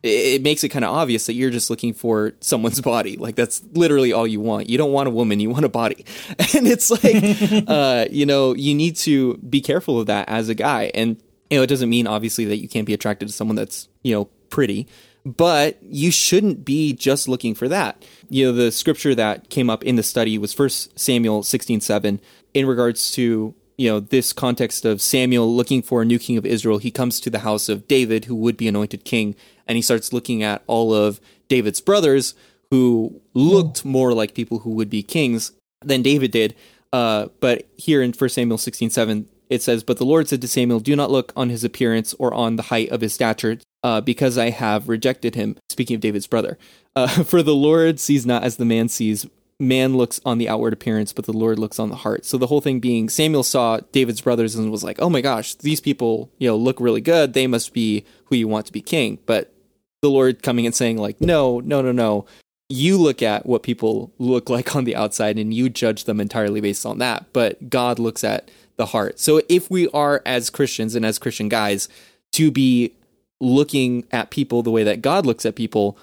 it, 0.03 0.43
makes 0.43 0.63
it 0.63 0.69
kind 0.69 0.85
of 0.85 0.93
obvious 0.93 1.25
that 1.25 1.33
you're 1.33 1.49
just 1.49 1.71
looking 1.71 1.93
for 1.93 2.33
someone's 2.41 2.79
body. 2.81 3.17
Like 3.17 3.35
that's 3.35 3.63
literally 3.73 4.13
all 4.13 4.27
you 4.27 4.39
want. 4.39 4.69
You 4.69 4.77
don't 4.77 4.91
want 4.91 5.07
a 5.07 5.11
woman 5.11 5.39
you 5.39 5.49
want 5.49 5.65
a 5.65 5.69
body. 5.69 6.05
And 6.55 6.67
it's 6.67 6.91
like 6.91 7.65
uh 7.67 8.05
you 8.11 8.25
know 8.25 8.53
you 8.53 8.75
need 8.75 8.95
to 8.97 9.37
be 9.37 9.61
careful 9.61 9.99
of 9.99 10.07
that 10.07 10.29
as 10.29 10.49
a 10.49 10.55
guy. 10.55 10.91
And 10.93 11.17
you 11.49 11.57
know 11.57 11.63
it 11.63 11.67
doesn't 11.67 11.89
mean 11.89 12.05
obviously 12.05 12.45
that 12.45 12.57
you 12.57 12.67
can't 12.67 12.85
be 12.85 12.93
attracted 12.93 13.27
to 13.27 13.33
someone 13.33 13.55
that's 13.55 13.89
you 14.03 14.13
know 14.13 14.25
pretty 14.49 14.87
but 15.25 15.81
you 15.81 16.11
shouldn't 16.11 16.63
be 16.63 16.93
just 16.93 17.27
looking 17.27 17.55
for 17.55 17.67
that. 17.67 18.05
You 18.29 18.45
know, 18.45 18.51
the 18.51 18.71
scripture 18.71 19.15
that 19.15 19.49
came 19.49 19.69
up 19.69 19.83
in 19.83 19.95
the 19.95 20.03
study 20.03 20.37
was 20.37 20.53
First 20.53 20.97
Samuel 20.99 21.43
16:7 21.43 22.19
in 22.53 22.65
regards 22.65 23.11
to, 23.13 23.53
you 23.77 23.89
know, 23.89 23.99
this 23.99 24.33
context 24.33 24.85
of 24.85 25.01
Samuel 25.01 25.53
looking 25.53 25.81
for 25.81 26.01
a 26.01 26.05
new 26.05 26.19
king 26.19 26.37
of 26.37 26.45
Israel. 26.45 26.77
He 26.77 26.91
comes 26.91 27.19
to 27.21 27.29
the 27.29 27.39
house 27.39 27.69
of 27.69 27.87
David 27.87 28.25
who 28.25 28.35
would 28.35 28.57
be 28.57 28.67
anointed 28.67 29.03
king 29.03 29.35
and 29.67 29.75
he 29.75 29.81
starts 29.81 30.13
looking 30.13 30.43
at 30.43 30.63
all 30.67 30.93
of 30.93 31.19
David's 31.47 31.81
brothers 31.81 32.33
who 32.71 33.21
looked 33.33 33.85
more 33.85 34.13
like 34.13 34.33
people 34.33 34.59
who 34.59 34.71
would 34.71 34.89
be 34.89 35.03
kings 35.03 35.51
than 35.81 36.01
David 36.01 36.31
did. 36.31 36.55
Uh, 36.91 37.27
but 37.39 37.67
here 37.77 38.01
in 38.01 38.13
1 38.13 38.29
Samuel 38.29 38.57
16:7 38.57 39.25
it 39.49 39.61
says, 39.61 39.83
But 39.83 39.97
the 39.97 40.05
Lord 40.05 40.27
said 40.27 40.41
to 40.41 40.47
Samuel, 40.47 40.79
Do 40.79 40.95
not 40.95 41.11
look 41.11 41.31
on 41.35 41.49
his 41.49 41.63
appearance 41.63 42.13
or 42.17 42.33
on 42.33 42.55
the 42.55 42.63
height 42.63 42.89
of 42.89 43.01
his 43.01 43.13
stature, 43.13 43.59
uh, 43.85 44.01
because 44.01 44.35
I 44.35 44.49
have 44.49 44.89
rejected 44.89 45.35
him. 45.35 45.57
Speaking 45.69 45.93
of 45.93 46.01
David's 46.01 46.25
brother. 46.25 46.57
Uh, 46.95 47.07
for 47.23 47.43
the 47.43 47.53
Lord 47.53 47.99
sees 47.99 48.25
not 48.25 48.43
as 48.43 48.57
the 48.57 48.65
man 48.65 48.89
sees. 48.89 49.27
Man 49.59 49.95
looks 49.95 50.19
on 50.25 50.39
the 50.39 50.49
outward 50.49 50.73
appearance, 50.73 51.13
but 51.13 51.25
the 51.25 51.31
Lord 51.31 51.59
looks 51.59 51.77
on 51.77 51.89
the 51.89 51.97
heart. 51.97 52.25
So 52.25 52.39
the 52.39 52.47
whole 52.47 52.61
thing 52.61 52.79
being 52.79 53.09
Samuel 53.09 53.43
saw 53.43 53.79
David's 53.91 54.21
brothers 54.21 54.55
and 54.55 54.71
was 54.71 54.83
like, 54.83 54.99
Oh 54.99 55.09
my 55.09 55.21
gosh, 55.21 55.53
these 55.53 55.79
people, 55.79 56.31
you 56.39 56.47
know, 56.47 56.57
look 56.57 56.79
really 56.79 56.99
good. 56.99 57.33
They 57.33 57.45
must 57.45 57.73
be 57.73 58.03
who 58.25 58.35
you 58.35 58.47
want 58.47 58.65
to 58.65 58.73
be 58.73 58.81
king. 58.81 59.19
But 59.27 59.53
the 60.01 60.09
Lord 60.09 60.41
coming 60.41 60.65
and 60.65 60.73
saying, 60.73 60.97
like, 60.97 61.21
no, 61.21 61.59
no, 61.59 61.83
no, 61.83 61.91
no. 61.91 62.25
You 62.69 62.97
look 62.97 63.21
at 63.21 63.45
what 63.45 63.61
people 63.61 64.11
look 64.17 64.49
like 64.49 64.75
on 64.75 64.85
the 64.85 64.95
outside 64.95 65.37
and 65.37 65.53
you 65.53 65.69
judge 65.69 66.05
them 66.05 66.19
entirely 66.19 66.59
based 66.59 66.87
on 66.87 66.97
that. 66.97 67.27
But 67.33 67.69
God 67.69 67.99
looks 67.99 68.23
at 68.23 68.49
the 68.77 68.87
heart. 68.87 69.19
So 69.19 69.43
if 69.47 69.69
we 69.69 69.87
are 69.89 70.23
as 70.25 70.49
Christians 70.49 70.95
and 70.95 71.05
as 71.05 71.19
Christian 71.19 71.49
guys 71.49 71.87
to 72.33 72.49
be 72.49 72.91
looking 73.39 74.05
at 74.11 74.29
people 74.29 74.63
the 74.63 74.71
way 74.71 74.83
that 74.83 75.01
God 75.01 75.25
looks 75.25 75.45
at 75.45 75.55
people, 75.55 75.97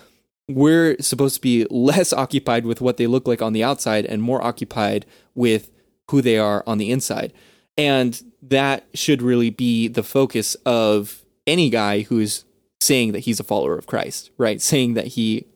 we're 0.48 0.96
supposed 1.00 1.36
to 1.36 1.40
be 1.40 1.66
less 1.70 2.12
occupied 2.12 2.66
with 2.66 2.80
what 2.80 2.96
they 2.96 3.06
look 3.06 3.26
like 3.26 3.42
on 3.42 3.52
the 3.52 3.64
outside 3.64 4.06
and 4.06 4.22
more 4.22 4.42
occupied 4.42 5.06
with 5.34 5.70
who 6.10 6.20
they 6.20 6.38
are 6.38 6.62
on 6.66 6.78
the 6.78 6.90
inside. 6.90 7.32
And 7.78 8.20
that 8.42 8.86
should 8.94 9.22
really 9.22 9.50
be 9.50 9.88
the 9.88 10.02
focus 10.02 10.54
of 10.66 11.22
any 11.46 11.70
guy 11.70 12.02
who's 12.02 12.44
saying 12.80 13.12
that 13.12 13.20
he's 13.20 13.40
a 13.40 13.44
follower 13.44 13.78
of 13.78 13.86
Christ, 13.86 14.30
right? 14.36 14.60
Saying 14.60 14.94
that 14.94 15.08
he 15.08 15.46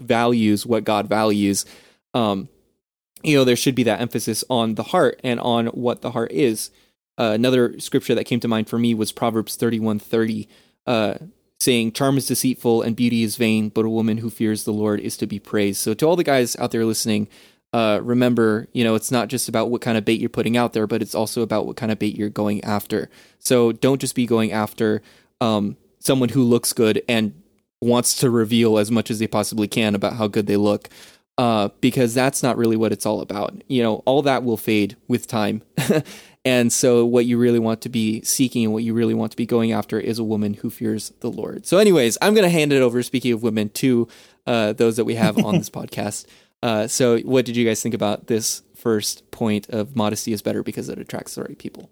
values 0.00 0.64
what 0.64 0.84
God 0.84 1.08
values. 1.08 1.66
Um, 2.14 2.48
you 3.22 3.36
know, 3.36 3.44
there 3.44 3.56
should 3.56 3.74
be 3.74 3.82
that 3.84 4.00
emphasis 4.00 4.44
on 4.48 4.76
the 4.76 4.84
heart 4.84 5.20
and 5.24 5.40
on 5.40 5.66
what 5.68 6.02
the 6.02 6.12
heart 6.12 6.32
is. 6.32 6.70
Uh, 7.18 7.32
another 7.34 7.78
scripture 7.80 8.14
that 8.14 8.24
came 8.24 8.40
to 8.40 8.48
mind 8.48 8.68
for 8.68 8.78
me 8.78 8.94
was 8.94 9.12
Proverbs 9.12 9.56
thirty-one 9.56 9.98
thirty, 9.98 10.48
uh, 10.86 11.14
saying, 11.58 11.92
"Charm 11.92 12.18
is 12.18 12.26
deceitful 12.26 12.82
and 12.82 12.96
beauty 12.96 13.22
is 13.22 13.36
vain, 13.36 13.68
but 13.68 13.84
a 13.84 13.90
woman 13.90 14.18
who 14.18 14.30
fears 14.30 14.64
the 14.64 14.72
Lord 14.72 15.00
is 15.00 15.16
to 15.18 15.26
be 15.26 15.38
praised." 15.38 15.78
So, 15.80 15.94
to 15.94 16.06
all 16.06 16.16
the 16.16 16.24
guys 16.24 16.56
out 16.56 16.70
there 16.72 16.84
listening, 16.84 17.28
uh, 17.72 18.00
remember, 18.02 18.68
you 18.72 18.84
know, 18.84 18.94
it's 18.94 19.10
not 19.10 19.28
just 19.28 19.48
about 19.48 19.70
what 19.70 19.80
kind 19.80 19.96
of 19.96 20.04
bait 20.04 20.20
you're 20.20 20.28
putting 20.28 20.56
out 20.56 20.72
there, 20.72 20.86
but 20.86 21.02
it's 21.02 21.14
also 21.14 21.42
about 21.42 21.66
what 21.66 21.76
kind 21.76 21.92
of 21.92 21.98
bait 21.98 22.16
you're 22.16 22.28
going 22.28 22.62
after. 22.64 23.08
So, 23.38 23.72
don't 23.72 24.00
just 24.00 24.14
be 24.14 24.26
going 24.26 24.52
after 24.52 25.02
um, 25.40 25.76
someone 26.00 26.30
who 26.30 26.42
looks 26.42 26.72
good 26.72 27.02
and 27.08 27.34
wants 27.80 28.16
to 28.16 28.30
reveal 28.30 28.78
as 28.78 28.90
much 28.90 29.10
as 29.10 29.18
they 29.18 29.26
possibly 29.26 29.68
can 29.68 29.94
about 29.94 30.14
how 30.14 30.26
good 30.26 30.46
they 30.46 30.56
look 30.56 30.88
uh, 31.38 31.68
because 31.80 32.14
that's 32.14 32.42
not 32.42 32.56
really 32.56 32.76
what 32.76 32.92
it's 32.92 33.06
all 33.06 33.20
about. 33.20 33.62
You 33.68 33.82
know, 33.82 33.96
all 34.06 34.22
that 34.22 34.44
will 34.44 34.56
fade 34.56 34.96
with 35.08 35.26
time. 35.26 35.62
and 36.46 36.72
so, 36.72 37.04
what 37.04 37.26
you 37.26 37.38
really 37.38 37.58
want 37.58 37.80
to 37.80 37.88
be 37.88 38.22
seeking 38.22 38.62
and 38.62 38.72
what 38.72 38.84
you 38.84 38.94
really 38.94 39.14
want 39.14 39.32
to 39.32 39.36
be 39.36 39.46
going 39.46 39.72
after 39.72 39.98
is 39.98 40.20
a 40.20 40.24
woman 40.24 40.54
who 40.54 40.70
fears 40.70 41.12
the 41.18 41.28
Lord. 41.28 41.66
So, 41.66 41.78
anyways, 41.78 42.16
I'm 42.22 42.34
going 42.34 42.44
to 42.44 42.50
hand 42.50 42.72
it 42.72 42.80
over, 42.80 43.02
speaking 43.02 43.32
of 43.32 43.42
women, 43.42 43.68
to 43.70 44.06
uh, 44.46 44.72
those 44.72 44.96
that 44.96 45.04
we 45.04 45.16
have 45.16 45.44
on 45.44 45.58
this 45.58 45.68
podcast. 45.78 46.24
Uh, 46.62 46.86
so, 46.86 47.18
what 47.18 47.46
did 47.46 47.56
you 47.56 47.66
guys 47.66 47.82
think 47.82 47.96
about 47.96 48.28
this 48.28 48.62
first 48.76 49.28
point 49.32 49.68
of 49.70 49.96
modesty 49.96 50.32
is 50.32 50.40
better 50.40 50.62
because 50.62 50.88
it 50.88 51.00
attracts 51.00 51.34
the 51.34 51.42
right 51.42 51.58
people? 51.58 51.90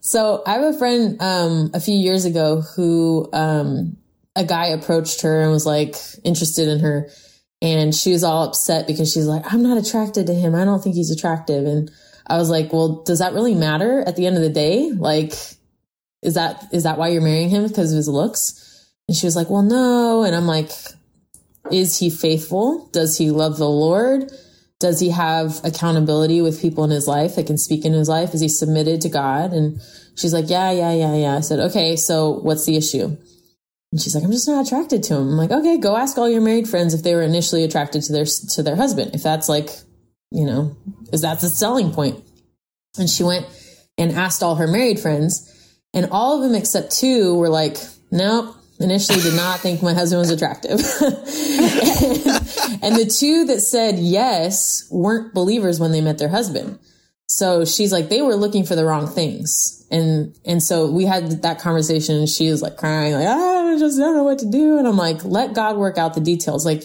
So 0.00 0.42
I 0.46 0.54
have 0.54 0.74
a 0.74 0.78
friend 0.78 1.20
um, 1.20 1.70
a 1.74 1.80
few 1.80 1.94
years 1.94 2.24
ago 2.24 2.62
who 2.62 3.28
um, 3.34 3.98
a 4.34 4.44
guy 4.44 4.68
approached 4.68 5.20
her 5.20 5.42
and 5.42 5.50
was 5.50 5.66
like 5.66 5.94
interested 6.24 6.68
in 6.68 6.80
her, 6.80 7.10
and 7.60 7.94
she 7.94 8.12
was 8.12 8.24
all 8.24 8.44
upset 8.44 8.86
because 8.86 9.12
she's 9.12 9.26
like, 9.26 9.52
"I'm 9.52 9.62
not 9.62 9.76
attracted 9.76 10.26
to 10.28 10.34
him. 10.34 10.54
I 10.54 10.64
don't 10.64 10.82
think 10.82 10.94
he's 10.94 11.10
attractive." 11.10 11.66
And 11.66 11.90
I 12.30 12.38
was 12.38 12.50
like, 12.50 12.72
"Well, 12.72 13.02
does 13.04 13.18
that 13.18 13.34
really 13.34 13.54
matter 13.54 14.00
at 14.06 14.16
the 14.16 14.26
end 14.26 14.36
of 14.36 14.42
the 14.42 14.50
day? 14.50 14.90
Like, 14.90 15.34
is 16.22 16.34
that 16.34 16.68
is 16.72 16.84
that 16.84 16.98
why 16.98 17.08
you're 17.08 17.22
marrying 17.22 17.50
him 17.50 17.66
because 17.66 17.92
of 17.92 17.96
his 17.96 18.08
looks?" 18.08 18.86
And 19.08 19.16
she 19.16 19.26
was 19.26 19.36
like, 19.36 19.50
"Well, 19.50 19.62
no." 19.62 20.24
And 20.24 20.34
I'm 20.34 20.46
like, 20.46 20.70
"Is 21.70 21.98
he 21.98 22.10
faithful? 22.10 22.88
Does 22.92 23.18
he 23.18 23.30
love 23.30 23.58
the 23.58 23.68
Lord?" 23.68 24.30
does 24.80 24.98
he 24.98 25.10
have 25.10 25.60
accountability 25.62 26.40
with 26.40 26.60
people 26.60 26.84
in 26.84 26.90
his 26.90 27.06
life 27.06 27.36
that 27.36 27.46
can 27.46 27.58
speak 27.58 27.84
in 27.84 27.92
his 27.92 28.08
life? 28.08 28.34
Is 28.34 28.40
he 28.40 28.48
submitted 28.48 29.02
to 29.02 29.10
God? 29.10 29.52
And 29.52 29.80
she's 30.16 30.32
like, 30.32 30.48
yeah, 30.48 30.72
yeah, 30.72 30.92
yeah, 30.92 31.14
yeah. 31.14 31.36
I 31.36 31.40
said, 31.40 31.60
okay, 31.60 31.96
so 31.96 32.40
what's 32.40 32.64
the 32.64 32.76
issue? 32.76 33.16
And 33.92 34.00
she's 34.00 34.14
like, 34.14 34.24
I'm 34.24 34.32
just 34.32 34.48
not 34.48 34.66
attracted 34.66 35.02
to 35.04 35.16
him. 35.16 35.28
I'm 35.28 35.36
like, 35.36 35.50
okay, 35.50 35.76
go 35.76 35.96
ask 35.96 36.16
all 36.16 36.30
your 36.30 36.40
married 36.40 36.66
friends 36.66 36.94
if 36.94 37.02
they 37.02 37.14
were 37.14 37.22
initially 37.22 37.62
attracted 37.62 38.02
to 38.04 38.12
their, 38.12 38.24
to 38.24 38.62
their 38.62 38.76
husband. 38.76 39.14
If 39.14 39.22
that's 39.22 39.50
like, 39.50 39.68
you 40.30 40.44
know, 40.44 40.76
is 41.12 41.22
that's 41.22 41.42
a 41.42 41.50
selling 41.50 41.92
point. 41.92 42.24
And 42.98 43.08
she 43.08 43.22
went 43.22 43.46
and 43.98 44.12
asked 44.12 44.42
all 44.42 44.56
her 44.56 44.66
married 44.66 45.00
friends 45.00 45.46
and 45.92 46.08
all 46.10 46.36
of 46.36 46.42
them 46.42 46.54
except 46.54 46.92
two 46.92 47.34
were 47.36 47.48
like, 47.48 47.76
nope, 48.10 48.54
initially 48.78 49.20
did 49.20 49.34
not 49.34 49.60
think 49.60 49.82
my 49.82 49.92
husband 49.92 50.20
was 50.20 50.30
attractive. 50.30 50.80
and, 51.00 51.12
and 52.82 52.96
the 52.96 53.12
two 53.12 53.46
that 53.46 53.60
said 53.60 53.98
yes 53.98 54.86
weren't 54.90 55.34
believers 55.34 55.80
when 55.80 55.92
they 55.92 56.00
met 56.00 56.18
their 56.18 56.28
husband. 56.28 56.78
So 57.28 57.64
she's 57.64 57.92
like, 57.92 58.08
they 58.08 58.22
were 58.22 58.34
looking 58.34 58.64
for 58.64 58.74
the 58.74 58.84
wrong 58.84 59.06
things. 59.06 59.86
And, 59.90 60.36
and 60.44 60.62
so 60.62 60.90
we 60.90 61.04
had 61.04 61.42
that 61.42 61.60
conversation 61.60 62.16
and 62.16 62.28
she 62.28 62.50
was 62.50 62.62
like 62.62 62.76
crying, 62.76 63.12
like, 63.12 63.26
"Ah, 63.26 63.72
I 63.72 63.78
just 63.78 63.98
don't 63.98 64.16
know 64.16 64.24
what 64.24 64.38
to 64.40 64.50
do. 64.50 64.78
And 64.78 64.86
I'm 64.86 64.96
like, 64.96 65.24
let 65.24 65.54
God 65.54 65.76
work 65.76 65.98
out 65.98 66.14
the 66.14 66.20
details. 66.20 66.64
Like 66.64 66.84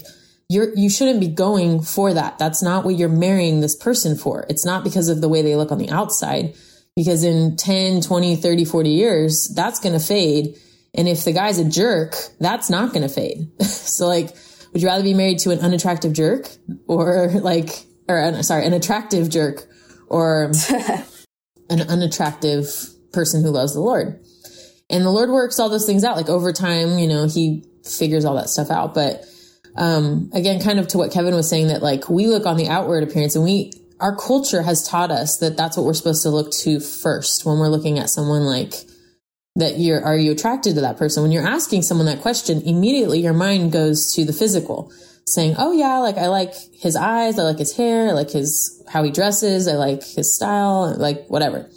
you're, 0.50 0.74
you 0.76 0.90
shouldn't 0.90 1.20
be 1.20 1.28
going 1.28 1.82
for 1.82 2.14
that. 2.14 2.38
That's 2.38 2.62
not 2.62 2.86
what 2.86 2.96
you're 2.96 3.10
marrying 3.10 3.62
this 3.62 3.76
person 3.76 4.18
for. 4.18 4.46
It's 4.50 4.66
not 4.66 4.84
because 4.84 5.10
of 5.10 5.22
the 5.22 5.30
way 5.30 5.42
they 5.42 5.56
look 5.56 5.72
on 5.72 5.80
the 5.80 5.90
outside, 5.90 6.56
because 6.96 7.24
in 7.24 7.58
10, 7.58 8.02
20, 8.02 8.36
30, 8.36 8.66
40 8.66 8.90
years, 8.90 9.54
that's 9.56 9.80
going 9.80 9.94
to 9.98 10.06
fade. 10.06 10.56
And 10.94 11.08
if 11.08 11.26
the 11.26 11.34
guy's 11.34 11.58
a 11.58 11.68
jerk, 11.68 12.16
that's 12.40 12.70
not 12.70 12.94
going 12.94 13.02
to 13.02 13.14
fade. 13.14 13.50
so 13.64 14.08
like, 14.08 14.36
would 14.72 14.82
you 14.82 14.88
rather 14.88 15.04
be 15.04 15.14
married 15.14 15.40
to 15.40 15.52
an 15.52 15.60
unattractive 15.60 16.14
jerk 16.14 16.48
or 16.88 17.32
like, 17.32 17.86
or 18.08 18.20
uh, 18.20 18.42
sorry, 18.44 18.66
an 18.66 18.74
attractive 18.74 19.30
jerk 19.30 19.68
or 20.08 20.52
an 21.70 21.82
unattractive 21.82 22.68
person 23.12 23.42
who 23.42 23.50
loves 23.50 23.74
the 23.74 23.82
Lord? 23.82 24.24
And 24.90 25.04
the 25.04 25.10
Lord 25.10 25.30
works 25.30 25.60
all 25.60 25.70
those 25.70 25.88
things 25.88 26.04
out. 26.04 26.16
Like 26.16 26.30
over 26.30 26.54
time, 26.54 27.00
you 27.00 27.08
know, 27.08 27.26
he 27.26 27.66
figures 27.84 28.26
all 28.26 28.36
that 28.36 28.50
stuff 28.50 28.70
out. 28.70 28.94
But, 28.94 29.26
um, 29.76 30.30
again, 30.34 30.62
kind 30.62 30.80
of 30.80 30.88
to 30.90 30.98
what 30.98 31.12
Kevin 31.12 31.36
was 31.36 31.50
saying 31.50 31.68
that 31.68 31.82
like 31.82 32.10
we 32.10 32.28
look 32.28 32.46
on 32.46 32.58
the 32.58 32.68
outward 32.68 33.04
appearance 33.04 33.36
and 33.36 33.44
we, 33.44 33.74
our 34.00 34.16
culture 34.16 34.62
has 34.62 34.88
taught 34.88 35.12
us 35.12 35.38
that 35.38 35.58
that's 35.58 35.78
what 35.78 35.86
we're 35.86 35.94
supposed 35.94 36.24
to 36.24 36.30
look 36.30 36.52
to 36.52 36.80
first 36.80 37.46
when 37.46 37.60
we're 37.60 37.70
looking 37.70 38.00
at 38.00 38.10
someone 38.10 38.44
like 38.44 38.74
that 39.56 39.80
you're 39.80 40.04
are 40.04 40.18
you 40.18 40.32
attracted 40.32 40.76
to 40.76 40.82
that 40.82 40.98
person? 40.98 41.24
When 41.24 41.32
you're 41.32 41.48
asking 41.48 41.82
someone 41.84 42.06
that 42.08 42.22
question 42.22 42.62
immediately 42.62 43.20
your 43.20 43.34
mind 43.34 43.72
goes 43.72 44.14
to 44.14 44.26
the 44.26 44.34
physical 44.34 44.92
saying 45.28 45.56
oh 45.58 45.72
yeah 45.72 45.98
like 46.00 46.18
i 46.18 46.28
like 46.28 46.54
his 46.74 46.96
eyes 46.96 47.40
i 47.40 47.42
like 47.42 47.58
his 47.58 47.76
hair 47.76 48.10
i 48.10 48.12
like 48.12 48.30
his 48.30 48.84
how 48.88 49.02
he 49.02 49.10
dresses 49.10 49.68
i 49.68 49.74
like 49.74 50.04
his 50.04 50.36
style 50.36 50.96
like 50.98 51.26
whatever. 51.28 51.70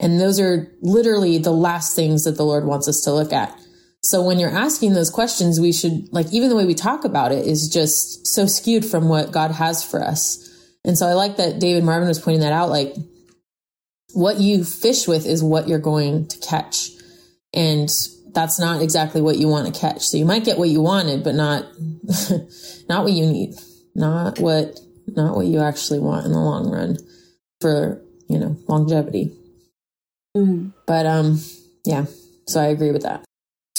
And 0.00 0.20
those 0.20 0.38
are 0.38 0.72
literally 0.80 1.38
the 1.38 1.50
last 1.50 1.96
things 1.96 2.22
that 2.24 2.36
the 2.36 2.44
lord 2.44 2.64
wants 2.64 2.88
us 2.88 3.00
to 3.02 3.12
look 3.12 3.32
at 3.32 3.58
so 4.02 4.22
when 4.22 4.38
you're 4.38 4.50
asking 4.50 4.94
those 4.94 5.10
questions 5.10 5.60
we 5.60 5.72
should 5.72 6.08
like 6.12 6.32
even 6.32 6.48
the 6.48 6.56
way 6.56 6.64
we 6.64 6.74
talk 6.74 7.04
about 7.04 7.32
it 7.32 7.46
is 7.46 7.68
just 7.68 8.26
so 8.26 8.46
skewed 8.46 8.84
from 8.84 9.08
what 9.08 9.32
god 9.32 9.50
has 9.50 9.82
for 9.82 10.02
us 10.02 10.48
and 10.84 10.96
so 10.96 11.06
i 11.06 11.12
like 11.12 11.36
that 11.36 11.58
david 11.58 11.84
marvin 11.84 12.08
was 12.08 12.20
pointing 12.20 12.40
that 12.40 12.52
out 12.52 12.68
like 12.68 12.94
what 14.14 14.38
you 14.38 14.64
fish 14.64 15.06
with 15.06 15.26
is 15.26 15.42
what 15.42 15.68
you're 15.68 15.78
going 15.78 16.26
to 16.26 16.38
catch 16.38 16.90
and 17.54 17.90
that's 18.32 18.58
not 18.58 18.82
exactly 18.82 19.20
what 19.20 19.36
you 19.36 19.48
want 19.48 19.72
to 19.72 19.80
catch. 19.80 20.06
So 20.06 20.16
you 20.16 20.24
might 20.24 20.44
get 20.44 20.58
what 20.58 20.68
you 20.68 20.80
wanted, 20.80 21.24
but 21.24 21.34
not 21.34 21.64
not 22.88 23.04
what 23.04 23.12
you 23.12 23.26
need, 23.26 23.54
not 23.94 24.38
what 24.38 24.78
not 25.08 25.34
what 25.34 25.46
you 25.46 25.60
actually 25.60 25.98
want 26.00 26.26
in 26.26 26.32
the 26.32 26.38
long 26.38 26.70
run 26.70 26.98
for 27.60 28.00
you 28.28 28.38
know 28.38 28.56
longevity. 28.68 29.32
Mm-hmm. 30.36 30.68
But 30.86 31.06
um, 31.06 31.40
yeah. 31.84 32.06
So 32.46 32.60
I 32.60 32.66
agree 32.66 32.92
with 32.92 33.02
that. 33.02 33.27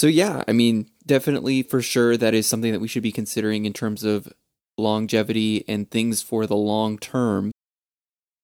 So 0.00 0.06
yeah, 0.06 0.44
I 0.48 0.52
mean, 0.52 0.88
definitely 1.04 1.62
for 1.62 1.82
sure 1.82 2.16
that 2.16 2.32
is 2.32 2.46
something 2.46 2.72
that 2.72 2.80
we 2.80 2.88
should 2.88 3.02
be 3.02 3.12
considering 3.12 3.66
in 3.66 3.74
terms 3.74 4.02
of 4.02 4.32
longevity 4.78 5.62
and 5.68 5.90
things 5.90 6.22
for 6.22 6.46
the 6.46 6.56
long 6.56 6.96
term. 6.96 7.52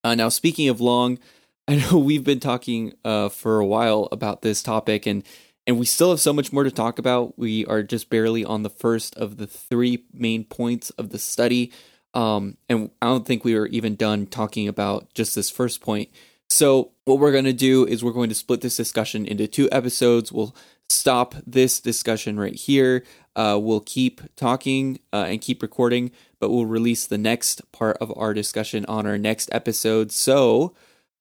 Uh, 0.05 0.15
now, 0.15 0.29
speaking 0.29 0.69
of 0.69 0.83
long, 0.83 1.19
I 1.67 1.77
know 1.77 1.97
we've 1.97 2.23
been 2.23 2.41
talking 2.41 2.93
uh, 3.07 3.31
for 3.31 3.59
a 3.59 3.65
while 3.65 4.07
about 4.13 4.43
this 4.43 4.63
topic, 4.63 5.07
and 5.07 5.23
and 5.67 5.79
we 5.79 5.87
still 5.87 6.11
have 6.11 6.21
so 6.21 6.35
much 6.35 6.53
more 6.53 6.63
to 6.63 6.71
talk 6.71 6.99
about. 6.99 7.39
We 7.39 7.65
are 7.65 7.83
just 7.83 8.11
barely 8.11 8.45
on 8.45 8.63
the 8.63 8.69
first 8.69 9.17
of 9.17 9.39
the 9.39 9.47
three 9.47 10.05
main 10.13 10.45
points 10.45 10.91
of 10.91 11.09
the 11.09 11.19
study, 11.19 11.73
um, 12.13 12.59
and 12.69 12.91
I 13.01 13.07
don't 13.07 13.25
think 13.25 13.45
we 13.47 13.55
were 13.55 13.69
even 13.69 13.97
done 13.97 14.27
talking 14.27 14.69
about 14.69 15.15
just 15.15 15.35
this 15.35 15.49
first 15.49 15.81
point. 15.81 16.11
So 16.51 16.93
what 17.05 17.19
we're 17.19 17.33
going 17.33 17.45
to 17.45 17.53
do 17.53 17.87
is 17.87 18.03
we're 18.03 18.13
going 18.13 18.29
to 18.29 18.35
split 18.35 18.61
this 18.61 18.77
discussion 18.77 19.27
into 19.27 19.47
two 19.47 19.69
episodes. 19.71 20.33
We'll 20.33 20.55
stop 20.89 21.35
this 21.47 21.81
discussion 21.81 22.39
right 22.39 22.55
here. 22.55 23.05
Uh, 23.35 23.59
we'll 23.61 23.81
keep 23.81 24.21
talking 24.37 24.99
uh, 25.13 25.27
and 25.29 25.41
keep 25.41 25.63
recording, 25.63 26.11
but 26.41 26.51
we'll 26.51 26.67
release 26.67 27.07
the 27.07 27.19
next 27.19 27.71
part 27.73 27.97
of 27.99 28.13
our 28.17 28.33
discussion 28.33 28.85
on 28.87 29.07
our 29.07 29.19
next 29.19 29.49
episode. 29.53 30.11
So 30.13 30.75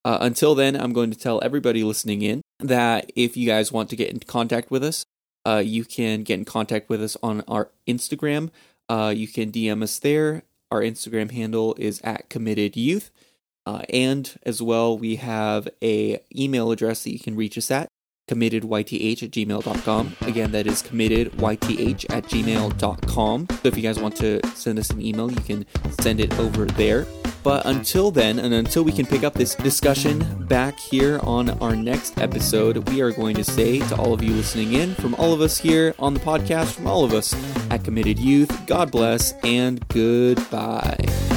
uh, 0.05 0.19
until 0.21 0.55
then, 0.55 0.75
I'm 0.75 0.93
going 0.93 1.11
to 1.11 1.17
tell 1.17 1.41
everybody 1.43 1.83
listening 1.83 2.21
in 2.21 2.41
that 2.59 3.11
if 3.15 3.35
you 3.35 3.47
guys 3.47 3.71
want 3.71 3.89
to 3.89 3.95
get 3.95 4.11
in 4.11 4.19
contact 4.19 4.71
with 4.71 4.83
us, 4.83 5.03
uh, 5.45 5.61
you 5.65 5.83
can 5.83 6.23
get 6.23 6.39
in 6.39 6.45
contact 6.45 6.89
with 6.89 7.03
us 7.03 7.17
on 7.21 7.43
our 7.47 7.71
Instagram. 7.87 8.49
Uh, 8.87 9.13
you 9.15 9.27
can 9.27 9.51
DM 9.51 9.83
us 9.83 9.99
there. 9.99 10.43
Our 10.71 10.81
Instagram 10.81 11.31
handle 11.31 11.75
is 11.77 12.01
at 12.03 12.29
committed 12.29 12.77
youth. 12.77 13.11
Uh, 13.65 13.81
and 13.89 14.37
as 14.43 14.61
well, 14.61 14.97
we 14.97 15.15
have 15.15 15.67
a 15.81 16.19
email 16.35 16.71
address 16.71 17.03
that 17.03 17.11
you 17.11 17.19
can 17.19 17.35
reach 17.35 17.57
us 17.57 17.71
at 17.71 17.89
committedyouth 18.27 19.23
at 19.23 19.31
gmail.com. 19.31 20.15
Again, 20.21 20.51
that 20.51 20.67
is 20.67 20.81
committedyouth 20.81 22.05
at 22.09 22.23
gmail.com. 22.25 23.47
So 23.49 23.67
if 23.67 23.77
you 23.77 23.83
guys 23.83 23.99
want 23.99 24.15
to 24.17 24.39
send 24.55 24.79
us 24.79 24.89
an 24.89 25.01
email, 25.01 25.31
you 25.31 25.41
can 25.41 25.65
send 26.01 26.19
it 26.19 26.37
over 26.39 26.65
there. 26.65 27.05
But 27.43 27.67
until 27.67 28.09
then, 28.09 28.39
and 28.39 28.55
until 28.55 28.83
we 28.83 28.91
can 28.91 29.05
pick 29.05 29.23
up 29.23 29.35
this 29.35 29.53
discussion 29.53 30.47
back 30.47 30.79
here 30.79 31.19
on 31.21 31.51
our 31.61 31.75
next 31.75 32.17
episode, 32.19 32.89
we 32.89 33.01
are 33.01 33.11
going 33.11 33.35
to 33.35 33.43
say 33.43 33.79
to 33.87 33.95
all 33.97 34.13
of 34.13 34.23
you 34.23 34.33
listening 34.33 34.73
in, 34.73 34.95
from 34.95 35.13
all 35.15 35.31
of 35.31 35.41
us 35.41 35.59
here 35.59 35.93
on 35.99 36.15
the 36.15 36.19
podcast, 36.19 36.71
from 36.71 36.87
all 36.87 37.03
of 37.03 37.13
us 37.13 37.35
at 37.69 37.83
Committed 37.83 38.17
Youth, 38.17 38.65
God 38.65 38.89
bless 38.89 39.33
and 39.43 39.87
goodbye. 39.89 41.34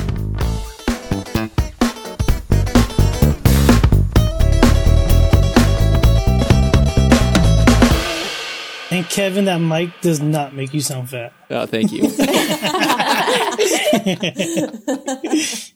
And 8.99 9.09
Kevin, 9.09 9.45
that 9.45 9.59
mic 9.59 9.91
does 10.01 10.21
not 10.21 10.57
make 10.57 10.75
you 10.75 10.81
sound 10.81 11.11
fat. 11.11 11.33
Oh, 11.51 11.67
thank 11.67 11.93
you. 11.93 12.03